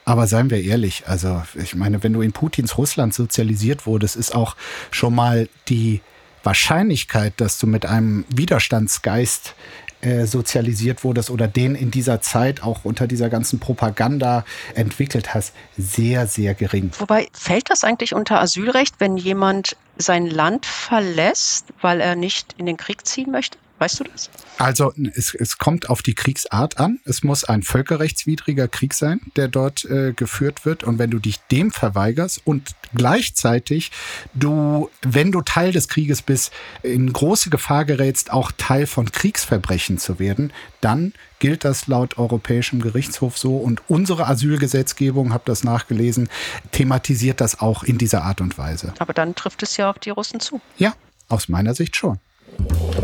Aber 0.07 0.25
seien 0.25 0.49
wir 0.49 0.63
ehrlich, 0.63 1.03
also 1.07 1.43
ich 1.53 1.75
meine, 1.75 2.01
wenn 2.01 2.13
du 2.13 2.21
in 2.21 2.31
Putins 2.31 2.77
Russland 2.77 3.13
sozialisiert 3.13 3.85
wurdest, 3.85 4.15
ist 4.15 4.33
auch 4.33 4.55
schon 4.89 5.13
mal 5.13 5.49
die 5.67 5.99
Wahrscheinlichkeit, 6.43 7.33
dass 7.37 7.59
du 7.59 7.67
mit 7.67 7.85
einem 7.85 8.23
Widerstandsgeist 8.29 9.53
äh, 10.01 10.25
sozialisiert 10.25 11.03
wurdest 11.03 11.29
oder 11.29 11.47
den 11.47 11.75
in 11.75 11.91
dieser 11.91 12.21
Zeit 12.21 12.63
auch 12.63 12.85
unter 12.85 13.07
dieser 13.07 13.29
ganzen 13.29 13.59
Propaganda 13.59 14.45
entwickelt 14.75 15.33
hast, 15.33 15.53
sehr, 15.77 16.27
sehr 16.27 16.53
gering. 16.53 16.91
Wobei 16.99 17.27
fällt 17.33 17.69
das 17.69 17.83
eigentlich 17.83 18.13
unter 18.13 18.39
Asylrecht, 18.39 18.95
wenn 18.99 19.17
jemand 19.17 19.75
sein 19.97 20.27
Land 20.27 20.65
verlässt, 20.65 21.65
weil 21.81 22.01
er 22.01 22.15
nicht 22.15 22.53
in 22.57 22.65
den 22.65 22.77
Krieg 22.77 23.05
ziehen 23.07 23.31
möchte? 23.31 23.57
Weißt 23.79 23.99
du 23.99 24.05
das? 24.05 24.29
Also 24.57 24.91
es, 25.13 25.35
es 25.35 25.59
kommt 25.59 25.89
auf 25.89 26.01
die 26.01 26.15
Kriegsart 26.15 26.79
an. 26.79 26.99
Es 27.05 27.23
muss 27.23 27.43
ein 27.43 27.61
völkerrechtswidriger 27.61 28.67
Krieg 28.67 28.95
sein, 28.95 29.21
der 29.35 29.47
dort 29.47 29.85
äh, 29.85 30.13
geführt 30.13 30.65
wird. 30.65 30.83
Und 30.83 30.97
wenn 30.97 31.11
du 31.11 31.19
dich 31.19 31.39
dem 31.51 31.71
verweigerst 31.71 32.41
und 32.43 32.71
gleichzeitig 32.95 33.91
du, 34.33 34.89
wenn 35.03 35.31
du 35.31 35.41
Teil 35.41 35.71
des 35.71 35.87
Krieges 35.89 36.23
bist, 36.23 36.51
in 36.81 37.13
große 37.13 37.51
Gefahr 37.51 37.85
gerätst, 37.85 38.31
auch 38.31 38.51
Teil 38.57 38.87
von 38.87 39.11
Kriegsverbrechen 39.11 39.99
zu 39.99 40.17
werden, 40.17 40.51
dann 40.81 41.13
gilt 41.37 41.63
das 41.63 41.85
laut 41.85 42.17
Europäischem 42.17 42.81
Gerichtshof 42.81 43.37
so. 43.37 43.57
Und 43.57 43.83
unsere 43.87 44.27
Asylgesetzgebung, 44.27 45.33
habe 45.33 45.43
das 45.45 45.63
nachgelesen, 45.63 46.29
thematisiert 46.71 47.41
das 47.41 47.59
auch 47.59 47.83
in 47.83 47.99
dieser 47.99 48.23
Art 48.23 48.41
und 48.41 48.57
Weise. 48.57 48.93
Aber 48.97 49.13
dann 49.13 49.35
trifft 49.35 49.61
es 49.61 49.77
ja 49.77 49.91
auf 49.91 49.99
die 49.99 50.09
Russen 50.09 50.39
zu. 50.39 50.61
Ja, 50.77 50.95
aus 51.29 51.47
meiner 51.47 51.75
Sicht 51.75 51.95
schon. 51.95 52.19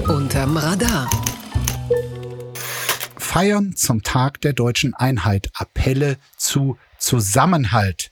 Unterm 0.07 0.57
Radar. 0.57 1.09
Feiern 3.17 3.75
zum 3.75 4.03
Tag 4.03 4.41
der 4.41 4.53
deutschen 4.53 4.93
Einheit. 4.93 5.49
Appelle 5.53 6.17
zu 6.37 6.77
Zusammenhalt. 6.99 8.11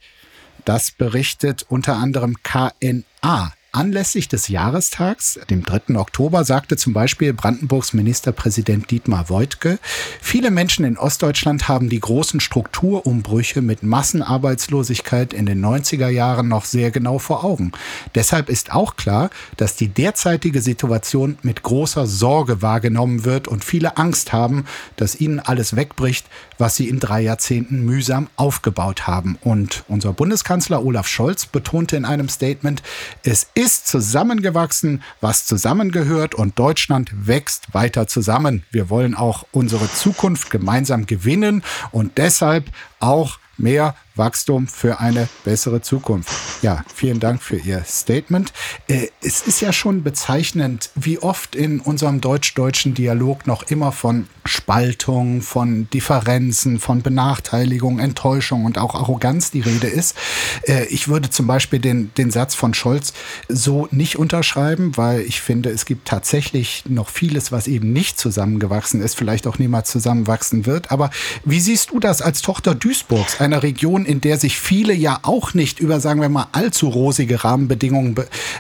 Das 0.66 0.92
berichtet 0.92 1.66
unter 1.70 1.96
anderem 1.98 2.38
KNA. 2.44 3.54
Anlässlich 3.74 4.28
des 4.28 4.50
Jahrestags, 4.50 5.40
dem 5.50 5.64
3. 5.64 5.96
Oktober, 5.96 6.44
sagte 6.44 6.76
zum 6.76 6.92
Beispiel 6.92 7.32
Brandenburgs 7.32 7.94
Ministerpräsident 7.94 8.92
Dietmar 8.92 9.30
Woidke, 9.30 9.80
viele 10.20 10.52
Menschen 10.52 10.84
in 10.84 10.98
Ostdeutschland 10.98 11.70
haben 11.70 11.88
die 11.88 12.02
großen 12.02 12.42
Strukturumbrüche 12.42 13.62
mit 13.62 13.82
Massenarbeitslosigkeit 13.82 15.32
in 15.32 15.46
den 15.46 15.64
90er 15.64 16.10
Jahren 16.10 16.50
noch 16.50 16.66
sehr 16.66 16.92
genau 16.92 17.18
vor 17.18 17.46
Augen. 17.46 17.72
Deshalb 18.14 18.50
ist 18.50 18.74
auch 18.74 18.98
klar, 18.98 19.30
dass 19.56 19.78
die 19.78 19.88
derzeitige 19.88 20.60
Situation 20.60 21.38
mit 21.42 21.64
großer 21.64 22.08
Sorge 22.08 22.62
wahrgenommen 22.62 23.24
wird 23.24 23.48
und 23.48 23.64
viele 23.64 23.96
Angst 23.96 24.34
haben, 24.34 24.66
dass 24.98 25.16
ihnen 25.16 25.40
alles 25.40 25.78
wegbricht, 25.78 26.26
was 26.62 26.76
sie 26.76 26.88
in 26.88 27.00
drei 27.00 27.22
Jahrzehnten 27.22 27.84
mühsam 27.84 28.30
aufgebaut 28.38 29.08
haben. 29.08 29.38
Und 29.42 29.84
unser 29.88 30.14
Bundeskanzler 30.14 30.86
Olaf 30.86 31.08
Scholz 31.08 31.48
betonte 31.48 31.98
in 31.98 32.06
einem 32.06 32.30
Statement, 32.30 32.84
es 33.24 33.48
ist 33.56 33.88
zusammengewachsen, 33.88 35.04
was 35.20 35.46
zusammengehört 35.46 36.36
und 36.36 36.58
Deutschland 36.58 37.12
wächst 37.14 37.74
weiter 37.74 38.08
zusammen. 38.08 38.64
Wir 38.72 38.90
wollen 38.90 39.16
auch 39.16 39.46
unsere 39.52 39.92
Zukunft 39.92 40.52
gemeinsam 40.52 41.08
gewinnen 41.08 41.64
und 41.92 42.18
deshalb 42.18 42.66
auch 43.00 43.40
mehr 43.62 43.96
Wachstum 44.16 44.68
für 44.68 45.00
eine 45.00 45.28
bessere 45.46 45.82
Zukunft. 45.82 46.32
Ja, 46.62 46.84
vielen 46.94 47.20
Dank 47.20 47.42
für 47.42 47.58
Ihr 47.58 47.84
Statement. 47.86 48.52
Äh, 48.88 49.08
es 49.22 49.48
ist 49.48 49.62
ja 49.62 49.72
schon 49.74 50.04
bezeichnend, 50.04 50.90
wie 50.96 51.20
oft 51.20 51.56
in 51.56 51.80
unserem 51.80 52.22
deutsch-deutschen 52.22 52.94
Dialog 52.94 53.48
noch 53.48 53.64
immer 53.64 53.92
von 53.92 54.28
Spaltung, 54.46 55.42
von 55.42 55.90
Differenzen, 55.92 56.80
von 56.80 57.02
Benachteiligung, 57.02 58.00
Enttäuschung 58.00 58.66
und 58.66 58.78
auch 58.78 58.96
Arroganz 58.96 59.52
die 59.52 59.62
Rede 59.62 59.88
ist. 59.88 60.16
Äh, 60.64 60.86
ich 60.86 61.08
würde 61.08 61.30
zum 61.30 61.48
Beispiel 61.48 61.80
den, 61.80 62.14
den 62.16 62.32
Satz 62.32 62.54
von 62.54 62.74
Scholz 62.74 63.14
so 63.48 63.88
nicht 63.92 64.18
unterschreiben, 64.18 64.98
weil 64.98 65.22
ich 65.22 65.42
finde, 65.42 65.70
es 65.70 65.86
gibt 65.86 66.08
tatsächlich 66.08 66.84
noch 66.88 67.10
vieles, 67.10 67.52
was 67.52 67.68
eben 67.68 67.94
nicht 67.94 68.20
zusammengewachsen 68.20 69.02
ist, 69.02 69.16
vielleicht 69.16 69.48
auch 69.48 69.58
niemals 69.58 69.90
zusammenwachsen 69.90 70.66
wird. 70.66 70.92
Aber 70.92 71.10
wie 71.46 71.60
siehst 71.60 71.92
du 71.92 72.00
das 72.00 72.22
als 72.22 72.42
Tochter 72.42 72.76
Duisburgs, 72.76 73.40
einer 73.52 73.64
Region, 73.64 74.06
in 74.06 74.22
der 74.22 74.38
sich 74.38 74.60
viele 74.60 74.94
ja 74.94 75.20
auch 75.24 75.54
nicht 75.54 75.80
über, 75.80 76.00
sagen 76.00 76.22
wir 76.22 76.30
mal, 76.30 76.48
allzu 76.52 76.88
rosige 76.88 77.44
Rahmenbedingungen 77.44 78.16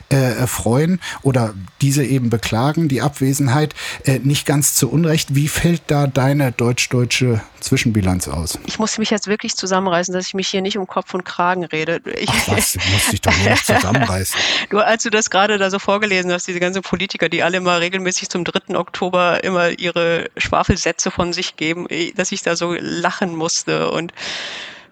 äh, 0.10 0.48
freuen 0.48 1.00
oder 1.22 1.54
diese 1.82 2.04
eben 2.04 2.30
beklagen, 2.30 2.88
die 2.88 3.02
Abwesenheit, 3.02 3.74
äh, 4.06 4.20
nicht 4.20 4.46
ganz 4.46 4.76
zu 4.76 4.90
Unrecht. 4.90 5.36
Wie 5.36 5.48
fällt 5.48 5.84
da 5.88 6.08
deine 6.08 6.52
deutsch-deutsche 6.52 7.42
Zwischenbilanz 7.60 8.28
aus? 8.28 8.60
Ich 8.66 8.80
muss 8.80 8.98
mich 8.98 9.10
jetzt 9.10 9.28
wirklich 9.28 9.56
zusammenreißen, 9.56 10.14
dass 10.14 10.28
ich 10.28 10.34
mich 10.34 10.48
hier 10.48 10.62
nicht 10.62 10.78
um 10.78 10.88
Kopf 10.88 11.14
und 11.14 11.24
Kragen 11.24 11.64
rede. 11.64 12.02
Ich, 12.20 12.30
Ach 12.30 12.50
was, 12.50 12.74
du 12.74 12.80
musst 12.92 13.12
dich 13.12 13.22
doch 13.22 13.38
nicht 13.38 13.66
zusammenreißen. 13.66 14.40
du, 14.70 14.80
als 14.80 15.04
du 15.04 15.10
das 15.10 15.30
gerade 15.30 15.58
da 15.58 15.70
so 15.70 15.80
vorgelesen 15.80 16.32
hast, 16.32 16.48
diese 16.48 16.60
ganzen 16.60 16.82
Politiker, 16.82 17.30
die 17.30 17.44
alle 17.44 17.58
immer 17.58 17.80
regelmäßig 17.80 18.30
zum 18.30 18.44
3. 18.44 18.78
Oktober 18.78 19.44
immer 19.44 19.80
ihre 19.80 20.30
Schwafelsätze 20.38 21.12
von 21.12 21.34
sich 21.34 21.56
geben, 21.56 21.88
dass 22.16 22.32
ich 22.32 22.42
da 22.44 22.56
so 22.56 22.76
lachen 22.78 23.36
musste 23.36 23.92
und 23.92 24.14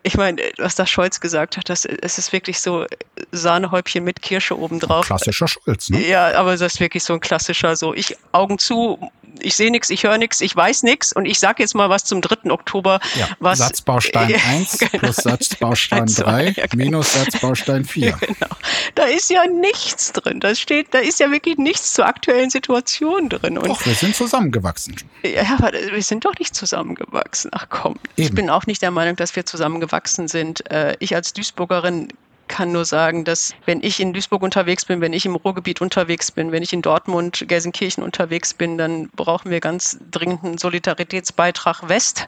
ich 0.03 0.15
meine, 0.15 0.41
was 0.57 0.75
da 0.75 0.85
Scholz 0.85 1.19
gesagt 1.19 1.57
hat, 1.57 1.69
das, 1.69 1.85
es 1.85 2.17
ist 2.17 2.31
wirklich 2.31 2.59
so 2.59 2.85
Sahnehäubchen 3.31 4.03
mit 4.03 4.21
Kirsche 4.21 4.57
obendrauf. 4.57 5.05
Klassischer 5.05 5.47
Scholz, 5.47 5.89
ne? 5.89 6.05
Ja, 6.07 6.33
aber 6.37 6.51
das 6.51 6.73
ist 6.73 6.79
wirklich 6.79 7.03
so 7.03 7.13
ein 7.13 7.19
klassischer, 7.19 7.75
so 7.75 7.93
ich 7.93 8.17
Augen 8.31 8.57
zu, 8.59 9.11
ich 9.41 9.55
sehe 9.55 9.71
nichts, 9.71 9.89
ich 9.89 10.03
höre 10.03 10.17
nichts, 10.17 10.41
ich 10.41 10.55
weiß 10.55 10.83
nichts 10.83 11.13
und 11.13 11.25
ich 11.25 11.39
sage 11.39 11.63
jetzt 11.63 11.75
mal 11.75 11.89
was 11.89 12.03
zum 12.03 12.21
3. 12.21 12.51
Oktober. 12.51 12.99
Ja, 13.15 13.27
was, 13.39 13.59
Satzbaustein 13.59 14.35
1 14.49 14.77
genau. 14.77 14.91
plus 14.97 15.15
Satzbaustein 15.17 16.05
3 16.05 16.43
ja, 16.57 16.65
genau. 16.67 16.83
minus 16.85 17.13
Satzbaustein 17.13 17.85
4. 17.85 18.11
genau. 18.19 18.55
Da 18.95 19.03
ist 19.03 19.29
ja 19.29 19.45
nichts 19.45 20.11
drin. 20.13 20.39
Da 20.39 20.55
steht, 20.55 20.93
da 20.93 20.99
ist 20.99 21.19
ja 21.19 21.31
wirklich 21.31 21.57
nichts 21.57 21.93
zur 21.93 22.05
aktuellen 22.05 22.49
Situation 22.49 23.29
drin. 23.29 23.57
Und 23.57 23.67
doch, 23.67 23.85
wir 23.85 23.95
sind 23.95 24.15
zusammengewachsen. 24.15 24.95
Ja, 25.23 25.57
aber 25.57 25.71
wir 25.73 26.03
sind 26.03 26.25
doch 26.25 26.37
nicht 26.39 26.55
zusammengewachsen. 26.55 27.51
Ach 27.53 27.67
komm, 27.69 27.95
Eben. 28.15 28.27
ich 28.27 28.33
bin 28.33 28.49
auch 28.49 28.65
nicht 28.65 28.81
der 28.81 28.91
Meinung, 28.91 29.15
dass 29.15 29.35
wir 29.35 29.45
zusammengewachsen 29.45 30.27
sind. 30.27 30.69
Äh, 30.71 30.95
ich 30.99 31.15
als 31.15 31.33
Duisburgerin 31.33 32.09
kann 32.49 32.73
nur 32.73 32.83
sagen, 32.83 33.23
dass 33.23 33.53
wenn 33.65 33.81
ich 33.81 34.01
in 34.01 34.11
Duisburg 34.11 34.41
unterwegs 34.41 34.83
bin, 34.83 34.99
wenn 34.99 35.13
ich 35.13 35.25
im 35.25 35.35
Ruhrgebiet 35.35 35.79
unterwegs 35.79 36.31
bin, 36.31 36.51
wenn 36.51 36.63
ich 36.63 36.73
in 36.73 36.81
Dortmund, 36.81 37.45
Gelsenkirchen 37.47 38.03
unterwegs 38.03 38.53
bin, 38.53 38.77
dann 38.77 39.07
brauchen 39.09 39.51
wir 39.51 39.61
ganz 39.61 39.97
dringend 40.11 40.43
einen 40.43 40.57
Solidaritätsbeitrag 40.57 41.87
West. 41.87 42.27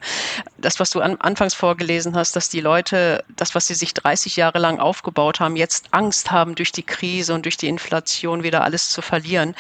Das, 0.58 0.80
was 0.80 0.92
du 0.92 1.02
an, 1.02 1.18
anfangs 1.20 1.54
vorgelesen 1.54 2.16
hast, 2.16 2.36
dass 2.38 2.48
die 2.48 2.62
Leute, 2.62 3.26
das, 3.36 3.54
was 3.56 3.68
sie 3.68 3.74
sich 3.74 3.94
30 3.94 4.38
Jahre 4.38 4.60
lang 4.60 4.80
aufgebaut 4.80 5.42
haben, 5.42 5.58
jetzt 5.58 5.88
Angst 5.92 6.32
haben, 6.32 6.56
durch 6.56 6.72
die 6.72 6.84
Krise 6.84 7.34
und 7.34 7.44
durch 7.44 7.58
die 7.58 7.68
Inflation 7.68 8.44
wieder 8.44 8.64
alles 8.64 8.90
zu 8.90 9.02
verlieren. 9.02 9.56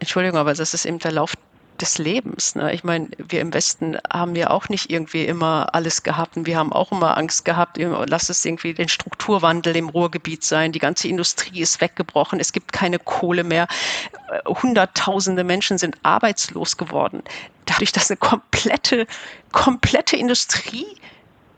Entschuldigung, 0.00 0.38
aber 0.38 0.54
das 0.54 0.74
ist 0.74 0.86
eben 0.86 0.98
der 0.98 1.12
Lauf 1.12 1.34
des 1.80 1.98
Lebens. 1.98 2.54
Ne? 2.54 2.72
Ich 2.72 2.84
meine, 2.84 3.08
wir 3.18 3.40
im 3.40 3.54
Westen 3.54 3.96
haben 4.12 4.36
ja 4.36 4.50
auch 4.50 4.68
nicht 4.68 4.90
irgendwie 4.90 5.24
immer 5.24 5.74
alles 5.74 6.02
gehabt 6.02 6.36
und 6.36 6.46
wir 6.46 6.56
haben 6.56 6.72
auch 6.72 6.92
immer 6.92 7.16
Angst 7.16 7.44
gehabt, 7.44 7.78
lass 7.78 8.28
es 8.28 8.44
irgendwie 8.44 8.74
den 8.74 8.88
Strukturwandel 8.88 9.76
im 9.76 9.88
Ruhrgebiet 9.88 10.44
sein, 10.44 10.72
die 10.72 10.78
ganze 10.78 11.08
Industrie 11.08 11.60
ist 11.60 11.80
weggebrochen, 11.80 12.40
es 12.40 12.52
gibt 12.52 12.72
keine 12.72 12.98
Kohle 12.98 13.44
mehr, 13.44 13.66
Hunderttausende 14.46 15.44
Menschen 15.44 15.78
sind 15.78 15.96
arbeitslos 16.02 16.76
geworden. 16.76 17.22
Dadurch, 17.66 17.92
dass 17.92 18.10
eine 18.10 18.16
komplette, 18.16 19.06
komplette 19.52 20.16
Industrie 20.16 20.86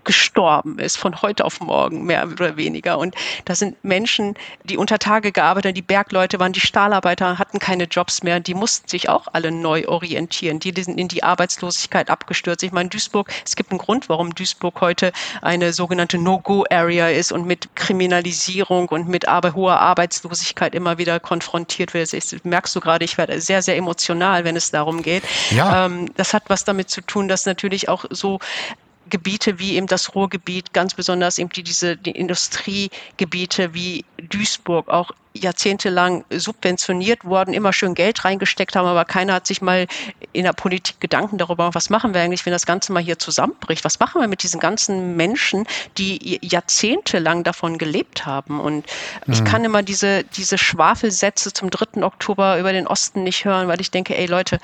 gestorben 0.04 0.78
ist, 0.78 0.96
von 0.96 1.22
heute 1.22 1.44
auf 1.44 1.60
morgen, 1.60 2.04
mehr 2.04 2.26
oder 2.26 2.56
weniger. 2.56 2.98
Und 2.98 3.14
da 3.44 3.54
sind 3.54 3.82
Menschen, 3.84 4.34
die 4.64 4.76
unter 4.76 4.98
Tage 4.98 5.32
gearbeitet 5.32 5.70
haben, 5.70 5.74
die 5.74 5.82
Bergleute 5.82 6.40
waren, 6.40 6.52
die 6.52 6.60
Stahlarbeiter 6.60 7.38
hatten 7.38 7.58
keine 7.58 7.84
Jobs 7.84 8.22
mehr, 8.22 8.40
die 8.40 8.54
mussten 8.54 8.88
sich 8.88 9.08
auch 9.08 9.28
alle 9.32 9.50
neu 9.50 9.86
orientieren. 9.86 10.58
Die 10.58 10.72
sind 10.82 10.98
in 10.98 11.08
die 11.08 11.22
Arbeitslosigkeit 11.22 12.10
abgestürzt. 12.10 12.62
Ich 12.62 12.72
meine, 12.72 12.88
Duisburg, 12.88 13.30
es 13.44 13.56
gibt 13.56 13.70
einen 13.70 13.78
Grund, 13.78 14.08
warum 14.08 14.34
Duisburg 14.34 14.80
heute 14.80 15.12
eine 15.40 15.72
sogenannte 15.72 16.18
No-Go-Area 16.18 17.08
ist 17.08 17.32
und 17.32 17.46
mit 17.46 17.74
Kriminalisierung 17.76 18.88
und 18.88 19.08
mit 19.08 19.28
aber 19.28 19.54
hoher 19.54 19.80
Arbeitslosigkeit 19.80 20.74
immer 20.74 20.98
wieder 20.98 21.20
konfrontiert 21.20 21.94
wird. 21.94 22.12
Das 22.12 22.34
merkst 22.44 22.74
du 22.74 22.80
gerade, 22.80 23.04
ich 23.04 23.18
werde 23.18 23.40
sehr, 23.40 23.62
sehr 23.62 23.76
emotional, 23.76 24.44
wenn 24.44 24.56
es 24.56 24.70
darum 24.70 25.02
geht. 25.02 25.22
Ja. 25.50 25.86
Ähm, 25.86 26.10
das 26.16 26.34
hat 26.34 26.44
was 26.48 26.64
damit 26.64 26.90
zu 26.90 27.00
tun, 27.00 27.28
dass 27.28 27.46
natürlich 27.46 27.88
auch 27.88 28.04
so 28.10 28.38
Gebiete 29.12 29.58
wie 29.58 29.76
eben 29.76 29.86
das 29.86 30.14
Ruhrgebiet, 30.14 30.72
ganz 30.72 30.94
besonders 30.94 31.36
eben 31.36 31.50
die, 31.50 31.62
diese 31.62 31.98
die 31.98 32.12
Industriegebiete 32.12 33.74
wie 33.74 34.06
Duisburg 34.16 34.88
auch 34.88 35.10
jahrzehntelang 35.34 36.24
subventioniert 36.30 37.24
worden, 37.24 37.54
immer 37.54 37.72
schön 37.72 37.94
Geld 37.94 38.24
reingesteckt 38.24 38.76
haben, 38.76 38.86
aber 38.86 39.04
keiner 39.04 39.34
hat 39.34 39.46
sich 39.46 39.62
mal 39.62 39.86
in 40.32 40.44
der 40.44 40.52
Politik 40.52 41.00
Gedanken 41.00 41.38
darüber, 41.38 41.74
was 41.74 41.90
machen 41.90 42.14
wir 42.14 42.20
eigentlich, 42.20 42.44
wenn 42.46 42.52
das 42.52 42.66
Ganze 42.66 42.92
mal 42.92 43.02
hier 43.02 43.18
zusammenbricht? 43.18 43.84
Was 43.84 43.98
machen 43.98 44.20
wir 44.20 44.28
mit 44.28 44.42
diesen 44.42 44.60
ganzen 44.60 45.16
Menschen, 45.16 45.66
die 45.98 46.38
jahrzehntelang 46.42 47.44
davon 47.44 47.78
gelebt 47.78 48.26
haben? 48.26 48.60
Und 48.60 48.86
mhm. 49.26 49.32
ich 49.32 49.44
kann 49.44 49.64
immer 49.64 49.82
diese, 49.82 50.24
diese 50.24 50.58
Schwafelsätze 50.58 51.52
zum 51.52 51.70
3. 51.70 52.02
Oktober 52.02 52.58
über 52.58 52.72
den 52.72 52.86
Osten 52.86 53.22
nicht 53.22 53.44
hören, 53.44 53.68
weil 53.68 53.80
ich 53.80 53.90
denke, 53.90 54.16
ey 54.16 54.26
Leute, 54.26 54.58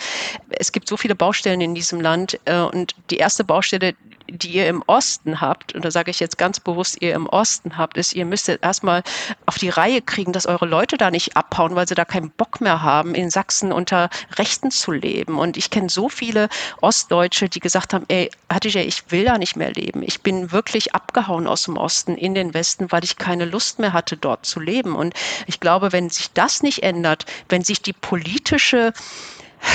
es 0.50 0.72
gibt 0.72 0.88
so 0.88 0.96
viele 0.96 1.14
Baustellen 1.14 1.61
in 1.61 1.74
diesem 1.74 2.00
Land 2.00 2.38
äh, 2.44 2.59
und 2.61 2.94
die 3.11 3.16
erste 3.16 3.44
Baustelle, 3.44 3.94
die 4.31 4.50
ihr 4.50 4.68
im 4.68 4.83
Osten 4.87 5.40
habt, 5.40 5.74
und 5.74 5.85
da 5.85 5.90
sage 5.90 6.11
ich 6.11 6.20
jetzt 6.20 6.37
ganz 6.38 6.61
bewusst, 6.61 7.00
ihr 7.00 7.14
im 7.14 7.26
Osten 7.26 7.78
habt, 7.78 7.96
ist, 7.96 8.12
ihr 8.12 8.26
müsstet 8.26 8.62
erstmal 8.62 9.02
auf 9.46 9.59
die 9.59 9.70
Reihe 9.70 10.02
kriegen, 10.02 10.33
dass 10.33 10.46
eure 10.46 10.58
Leute 10.66 10.97
da 10.97 11.11
nicht 11.11 11.37
abhauen, 11.37 11.75
weil 11.75 11.87
sie 11.87 11.94
da 11.94 12.05
keinen 12.05 12.31
Bock 12.31 12.61
mehr 12.61 12.83
haben, 12.83 13.14
in 13.14 13.31
Sachsen 13.31 13.73
unter 13.73 14.11
Rechten 14.37 14.71
zu 14.71 14.92
leben. 14.92 15.38
Und 15.38 15.57
ich 15.57 15.71
kenne 15.71 15.88
so 15.88 16.09
viele 16.09 16.49
Ostdeutsche, 16.81 17.49
die 17.49 17.61
gesagt 17.61 17.94
haben, 17.94 18.05
ey, 18.09 18.31
Hatice, 18.51 18.77
ich 18.77 19.11
will 19.11 19.25
da 19.25 19.38
nicht 19.38 19.57
mehr 19.57 19.73
leben. 19.73 20.03
Ich 20.03 20.23
bin 20.23 20.53
wirklich 20.53 20.94
abgehauen 20.94 21.47
aus 21.47 21.64
dem 21.64 21.77
Osten 21.77 22.16
in 22.16 22.35
den 22.35 22.55
Westen, 22.55 22.90
weil 22.90 23.05
ich 23.05 23.16
keine 23.16 23.44
Lust 23.44 23.79
mehr 23.79 23.92
hatte, 23.92 24.16
dort 24.16 24.47
zu 24.47 24.61
leben. 24.61 24.94
Und 24.94 25.14
ich 25.47 25.61
glaube, 25.61 25.92
wenn 25.92 26.11
sich 26.11 26.33
das 26.33 26.62
nicht 26.62 26.83
ändert, 26.83 27.27
wenn 27.49 27.62
sich 27.62 27.83
die 27.83 27.92
politische 27.92 28.92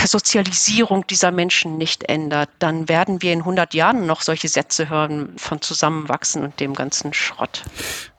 Sozialisierung 0.05 1.05
dieser 1.07 1.31
Menschen 1.31 1.77
nicht 1.77 2.03
ändert, 2.03 2.49
dann 2.59 2.87
werden 2.89 3.21
wir 3.21 3.33
in 3.33 3.39
100 3.39 3.73
Jahren 3.73 4.05
noch 4.05 4.21
solche 4.21 4.47
Sätze 4.47 4.89
hören 4.89 5.33
von 5.37 5.61
Zusammenwachsen 5.61 6.43
und 6.43 6.59
dem 6.59 6.73
ganzen 6.73 7.13
Schrott. 7.13 7.63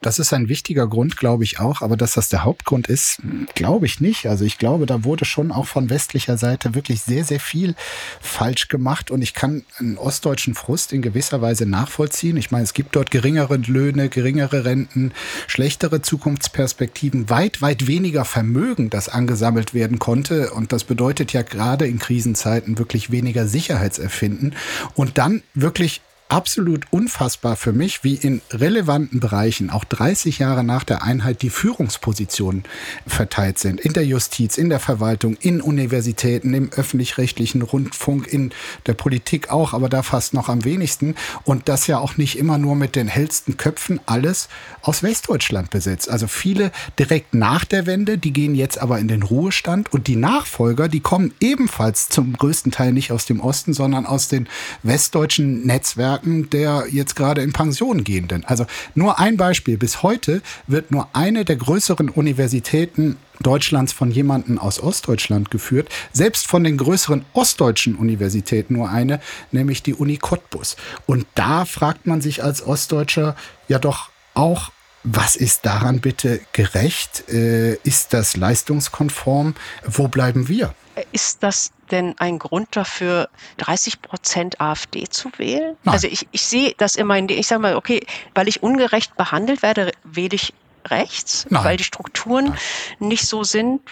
Das 0.05 0.19
ist 0.19 0.35
ein 0.35 0.51
wichtiger 0.51 0.87
Grund, 0.87 1.17
glaube 1.17 1.45
ich 1.45 1.61
auch. 1.61 1.81
Aber 1.81 1.97
dass 1.97 2.13
das 2.13 2.29
der 2.29 2.45
Hauptgrund 2.45 2.89
ist, 2.89 3.23
glaube 3.55 3.87
ich 3.87 4.01
nicht. 4.03 4.27
Also 4.27 4.45
ich 4.45 4.59
glaube, 4.59 4.85
da 4.85 5.03
wurde 5.03 5.25
schon 5.25 5.51
auch 5.51 5.67
von 5.67 5.89
westlicher 5.89 6.37
Seite 6.37 6.75
wirklich 6.75 7.01
sehr, 7.01 7.25
sehr 7.25 7.41
viel 7.41 7.75
falsch 8.21 8.69
gemacht. 8.69 9.11
Und 9.11 9.23
ich 9.23 9.33
kann 9.33 9.65
einen 9.79 9.97
ostdeutschen 9.97 10.55
Frust 10.55 10.93
in 10.93 11.01
gewisser 11.01 11.41
Weise 11.41 11.65
nachvollziehen. 11.65 12.37
Ich 12.37 12.51
meine, 12.51 12.65
es 12.65 12.75
gibt 12.75 12.95
dort 12.97 13.11
geringere 13.11 13.57
Löhne, 13.57 14.11
geringere 14.11 14.67
Renten, 14.67 15.13
schlechtere 15.47 16.03
Zukunftsperspektiven, 16.03 17.31
weit, 17.31 17.63
weit 17.63 17.87
weniger 17.87 18.27
Vermögen, 18.27 18.91
das 18.91 19.09
angesammelt 19.09 19.73
werden 19.73 19.99
konnte. 19.99 20.53
Und 20.53 20.75
das 20.75 20.85
bedeutet 20.85 21.33
ja 21.33 21.41
gerade 21.41 21.87
in 21.87 21.99
Krisenzeiten 21.99 22.77
wirklich 22.77 23.11
weniger 23.11 23.49
Sicherheitserfinden. 23.49 24.55
Und 24.95 25.17
dann 25.17 25.43
wirklich 25.55 26.03
absolut 26.29 26.87
unfassbar 26.91 27.55
für 27.55 27.73
mich, 27.73 28.03
wie 28.03 28.15
in 28.15 28.41
relevanten 28.51 29.21
Bereichen, 29.21 29.71
auch 29.71 29.85
30 29.85 30.39
Jahre 30.39 30.65
nach 30.65 30.83
der 30.83 31.03
Einheit, 31.03 31.43
die 31.43 31.51
Führungspositionen 31.51 32.65
verteilt 33.07 33.59
sind. 33.59 33.81
In 33.81 33.93
der 33.93 34.07
Justiz, 34.07 34.57
in 34.57 34.71
der 34.71 34.81
Verwaltung, 34.81 35.37
in 35.41 35.61
Universitäten, 35.61 36.55
im 36.55 36.73
öffentlich-rechtlichen 36.73 37.63
Rundfunk, 37.63 38.27
in 38.27 38.53
der 38.87 38.95
Politik 38.95 39.51
auch, 39.51 39.75
aber 39.75 39.89
da 39.89 40.03
fast 40.03 40.35
noch 40.35 40.49
am 40.49 40.65
wenigsten. 40.65 41.15
Und 41.45 41.69
das 41.69 41.87
ja 41.87 41.99
auch 41.99 42.17
nicht 42.17 42.39
immer 42.39 42.59
nur 42.59 42.75
mit 42.75 42.97
den 42.97 43.07
hellsten 43.07 43.57
Köpfen, 43.57 44.01
alles 44.07 44.49
aus 44.83 45.03
Westdeutschland 45.03 45.71
besetzt. 45.71 46.11
Also 46.11 46.27
viele 46.27 46.73
direkt 46.99 47.35
nach 47.35 47.65
der 47.65 47.87
Wende, 47.87 48.19
die 48.19 48.33
gehen 48.33 48.55
jetzt 48.55 48.79
aber 48.79 48.99
in 48.99 49.09
den 49.09 49.23
Ruhestand 49.23 49.93
und 49.93 50.07
die 50.07 50.17
Nachfolger, 50.17 50.89
die 50.89 51.01
kommen 51.01 51.35
ebenfalls 51.41 52.09
zum 52.09 52.33
größten 52.33 52.73
Teil 52.73 52.93
nicht 52.93 53.13
aus 53.13 53.27
dem 53.27 53.41
Osten, 53.41 53.75
sondern 53.75 54.07
aus 54.07 54.29
den 54.29 54.49
westdeutschen 54.83 55.67
Netzwerken 55.67 56.24
Experten 56.25 56.51
der 56.51 56.87
jetzt 56.91 57.17
gerade 57.17 57.43
in 57.43 57.53
Pension 57.53 58.05
gehenden. 58.05 58.45
Also 58.45 58.67
nur 58.95 59.19
ein 59.19 59.37
Beispiel. 59.37 59.77
Bis 59.77 60.03
heute 60.03 60.43
wird 60.67 60.91
nur 60.91 61.09
eine 61.13 61.45
der 61.45 61.57
größeren 61.57 62.09
Universitäten 62.09 63.17
Deutschlands 63.41 63.93
von 63.93 64.11
jemandem 64.11 64.59
aus 64.59 64.81
Ostdeutschland 64.81 65.51
geführt, 65.51 65.89
selbst 66.13 66.47
von 66.47 66.63
den 66.63 66.77
größeren 66.77 67.25
ostdeutschen 67.33 67.97
Universitäten 67.97 68.75
nur 68.75 68.89
eine, 68.89 69.21
nämlich 69.51 69.83
die 69.83 69.95
Uni 69.95 70.19
Cottbus. 70.19 70.77
Und 71.07 71.27
da 71.35 71.65
fragt 71.65 72.07
man 72.07 72.21
sich 72.21 72.45
als 72.45 72.65
Ostdeutscher 72.65 73.35
ja 73.67 73.79
doch 73.79 74.11
auch, 74.35 74.71
was 75.05 75.37
ist 75.37 75.67
daran 75.67 76.01
bitte 76.01 76.41
gerecht? 76.53 77.29
Äh, 77.29 77.75
ist 77.85 78.15
das 78.15 78.37
leistungskonform? 78.37 79.55
Wo 79.87 80.09
bleiben 80.09 80.49
wir? 80.49 80.75
Ist 81.13 81.43
das 81.43 81.73
denn 81.91 82.15
ein 82.19 82.39
Grund 82.39 82.69
dafür, 82.73 83.29
30 83.59 84.01
Prozent 84.01 84.61
AfD 84.61 85.07
zu 85.09 85.31
wählen? 85.37 85.77
Nein. 85.85 85.93
Also 85.93 86.09
ich, 86.09 86.27
ich 86.33 86.43
sehe 86.43 86.75
das 86.79 86.97
immer 86.97 87.19
in, 87.19 87.29
ich 87.29 87.47
sage 87.47 87.61
mal, 87.61 87.77
okay, 87.77 88.07
weil 88.35 88.49
ich 88.49 88.63
ungerecht 88.63 89.17
behandelt 89.17 89.63
werde, 89.63 89.93
wähle 90.05 90.35
ich 90.35 90.55
rechts, 90.87 91.47
Nein. 91.51 91.65
weil 91.65 91.77
die 91.77 91.85
Strukturen 91.85 92.47
Nein. 92.47 92.59
nicht 93.01 93.27
so 93.27 93.45
sind, 93.45 93.83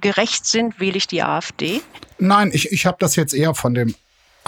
gerecht 0.00 0.44
sind, 0.46 0.80
wähle 0.80 0.98
ich 0.98 1.06
die 1.06 1.22
AfD. 1.22 1.80
Nein, 2.18 2.50
ich, 2.52 2.72
ich 2.72 2.84
habe 2.84 2.98
das 3.00 3.16
jetzt 3.16 3.32
eher 3.32 3.54
von 3.54 3.74
dem 3.74 3.94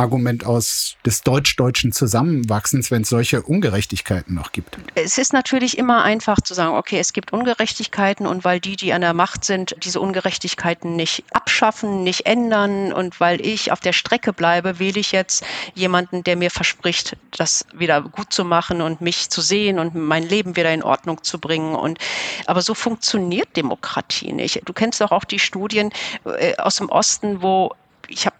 Argument 0.00 0.44
aus 0.46 0.96
des 1.04 1.22
deutsch-deutschen 1.22 1.92
Zusammenwachsens, 1.92 2.90
wenn 2.90 3.02
es 3.02 3.10
solche 3.10 3.42
Ungerechtigkeiten 3.42 4.34
noch 4.34 4.52
gibt? 4.52 4.78
Es 4.94 5.18
ist 5.18 5.32
natürlich 5.32 5.78
immer 5.78 6.02
einfach 6.02 6.40
zu 6.40 6.54
sagen, 6.54 6.74
okay, 6.74 6.98
es 6.98 7.12
gibt 7.12 7.32
Ungerechtigkeiten 7.32 8.26
und 8.26 8.44
weil 8.44 8.60
die, 8.60 8.76
die 8.76 8.92
an 8.92 9.02
der 9.02 9.14
Macht 9.14 9.44
sind, 9.44 9.76
diese 9.84 10.00
Ungerechtigkeiten 10.00 10.96
nicht 10.96 11.24
abschaffen, 11.32 12.02
nicht 12.02 12.26
ändern 12.26 12.92
und 12.92 13.20
weil 13.20 13.44
ich 13.44 13.72
auf 13.72 13.80
der 13.80 13.92
Strecke 13.92 14.32
bleibe, 14.32 14.78
wähle 14.78 14.98
ich 14.98 15.12
jetzt 15.12 15.44
jemanden, 15.74 16.24
der 16.24 16.36
mir 16.36 16.50
verspricht, 16.50 17.16
das 17.36 17.66
wieder 17.74 18.00
gut 18.00 18.32
zu 18.32 18.44
machen 18.44 18.80
und 18.80 19.00
mich 19.00 19.28
zu 19.28 19.40
sehen 19.40 19.78
und 19.78 19.94
mein 19.94 20.22
Leben 20.22 20.56
wieder 20.56 20.72
in 20.72 20.82
Ordnung 20.82 21.22
zu 21.22 21.38
bringen. 21.38 21.74
Und 21.74 21.98
aber 22.46 22.62
so 22.62 22.74
funktioniert 22.74 23.56
Demokratie 23.56 24.32
nicht. 24.32 24.62
Du 24.64 24.72
kennst 24.72 25.00
doch 25.00 25.12
auch 25.12 25.24
die 25.24 25.38
Studien 25.38 25.90
äh, 26.24 26.56
aus 26.56 26.76
dem 26.76 26.88
Osten, 26.88 27.42
wo 27.42 27.74
ich 28.08 28.26
habe 28.26 28.39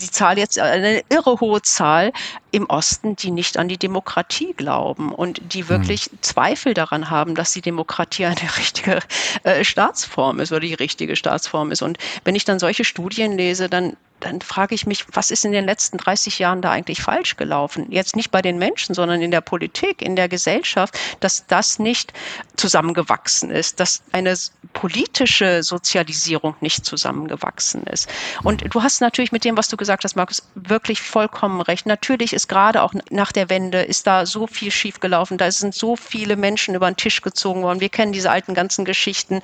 die 0.00 0.10
Zahl 0.10 0.38
jetzt 0.38 0.58
eine 0.58 1.02
irre 1.08 1.40
hohe 1.40 1.62
Zahl 1.62 2.12
im 2.50 2.66
Osten, 2.66 3.16
die 3.16 3.30
nicht 3.30 3.56
an 3.58 3.68
die 3.68 3.78
Demokratie 3.78 4.54
glauben 4.54 5.12
und 5.12 5.40
die 5.54 5.68
wirklich 5.68 6.06
hm. 6.06 6.18
Zweifel 6.20 6.74
daran 6.74 7.10
haben, 7.10 7.34
dass 7.34 7.52
die 7.52 7.60
Demokratie 7.60 8.26
eine 8.26 8.36
richtige 8.58 9.00
äh, 9.42 9.64
Staatsform 9.64 10.40
ist 10.40 10.52
oder 10.52 10.60
die 10.60 10.74
richtige 10.74 11.16
Staatsform 11.16 11.70
ist. 11.70 11.82
Und 11.82 11.98
wenn 12.24 12.34
ich 12.34 12.44
dann 12.44 12.58
solche 12.58 12.84
Studien 12.84 13.36
lese, 13.36 13.68
dann 13.68 13.96
dann 14.20 14.40
frage 14.40 14.74
ich 14.74 14.86
mich, 14.86 15.06
was 15.12 15.30
ist 15.30 15.44
in 15.44 15.52
den 15.52 15.64
letzten 15.64 15.96
30 15.96 16.38
Jahren 16.38 16.62
da 16.62 16.70
eigentlich 16.70 17.02
falsch 17.02 17.36
gelaufen? 17.36 17.90
Jetzt 17.90 18.16
nicht 18.16 18.30
bei 18.30 18.42
den 18.42 18.58
Menschen, 18.58 18.94
sondern 18.94 19.22
in 19.22 19.30
der 19.30 19.40
Politik, 19.40 20.02
in 20.02 20.16
der 20.16 20.28
Gesellschaft, 20.28 20.98
dass 21.20 21.46
das 21.46 21.78
nicht 21.78 22.12
zusammengewachsen 22.56 23.50
ist, 23.50 23.80
dass 23.80 24.02
eine 24.12 24.36
politische 24.72 25.62
Sozialisierung 25.62 26.54
nicht 26.60 26.84
zusammengewachsen 26.84 27.84
ist. 27.84 28.08
Und 28.42 28.62
du 28.72 28.82
hast 28.82 29.00
natürlich 29.00 29.32
mit 29.32 29.44
dem, 29.44 29.56
was 29.56 29.68
du 29.68 29.76
gesagt 29.76 30.04
hast, 30.04 30.16
Markus, 30.16 30.42
wirklich 30.54 31.00
vollkommen 31.00 31.60
recht. 31.60 31.86
Natürlich 31.86 32.32
ist 32.32 32.48
gerade 32.48 32.82
auch 32.82 32.94
nach 33.10 33.32
der 33.32 33.48
Wende 33.48 33.82
ist 33.82 34.06
da 34.06 34.26
so 34.26 34.46
viel 34.46 34.70
schiefgelaufen. 34.70 35.38
Da 35.38 35.50
sind 35.50 35.74
so 35.74 35.96
viele 35.96 36.36
Menschen 36.36 36.74
über 36.74 36.90
den 36.90 36.96
Tisch 36.96 37.22
gezogen 37.22 37.62
worden. 37.62 37.80
Wir 37.80 37.88
kennen 37.88 38.12
diese 38.12 38.30
alten 38.30 38.54
ganzen 38.54 38.84
Geschichten. 38.84 39.40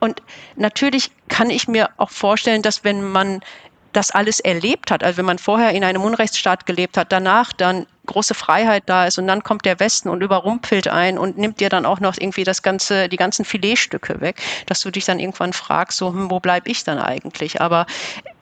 Und 0.00 0.22
natürlich 0.56 1.10
kann 1.28 1.50
ich 1.50 1.68
mir 1.68 1.90
auch 1.96 2.10
vorstellen, 2.10 2.62
dass 2.62 2.84
wenn 2.84 3.02
man 3.02 3.40
das 3.96 4.10
alles 4.10 4.40
erlebt 4.40 4.90
hat, 4.90 5.02
also 5.02 5.18
wenn 5.18 5.24
man 5.24 5.38
vorher 5.38 5.72
in 5.72 5.82
einem 5.82 6.02
Unrechtsstaat 6.02 6.66
gelebt 6.66 6.96
hat, 6.96 7.12
danach 7.12 7.52
dann 7.52 7.86
große 8.06 8.34
Freiheit 8.34 8.84
da 8.86 9.06
ist 9.06 9.18
und 9.18 9.26
dann 9.26 9.42
kommt 9.42 9.64
der 9.64 9.80
Westen 9.80 10.08
und 10.08 10.22
überrumpelt 10.22 10.88
ein 10.88 11.18
und 11.18 11.38
nimmt 11.38 11.60
dir 11.60 11.68
dann 11.68 11.84
auch 11.84 12.00
noch 12.00 12.16
irgendwie 12.18 12.44
das 12.44 12.62
ganze, 12.62 13.08
die 13.08 13.16
ganzen 13.16 13.44
Filetstücke 13.44 14.20
weg, 14.20 14.40
dass 14.66 14.80
du 14.80 14.90
dich 14.90 15.04
dann 15.04 15.18
irgendwann 15.18 15.52
fragst, 15.52 15.98
so, 15.98 16.12
hm, 16.12 16.30
wo 16.30 16.40
bleib 16.40 16.68
ich 16.68 16.84
dann 16.84 16.98
eigentlich? 16.98 17.60
Aber 17.60 17.86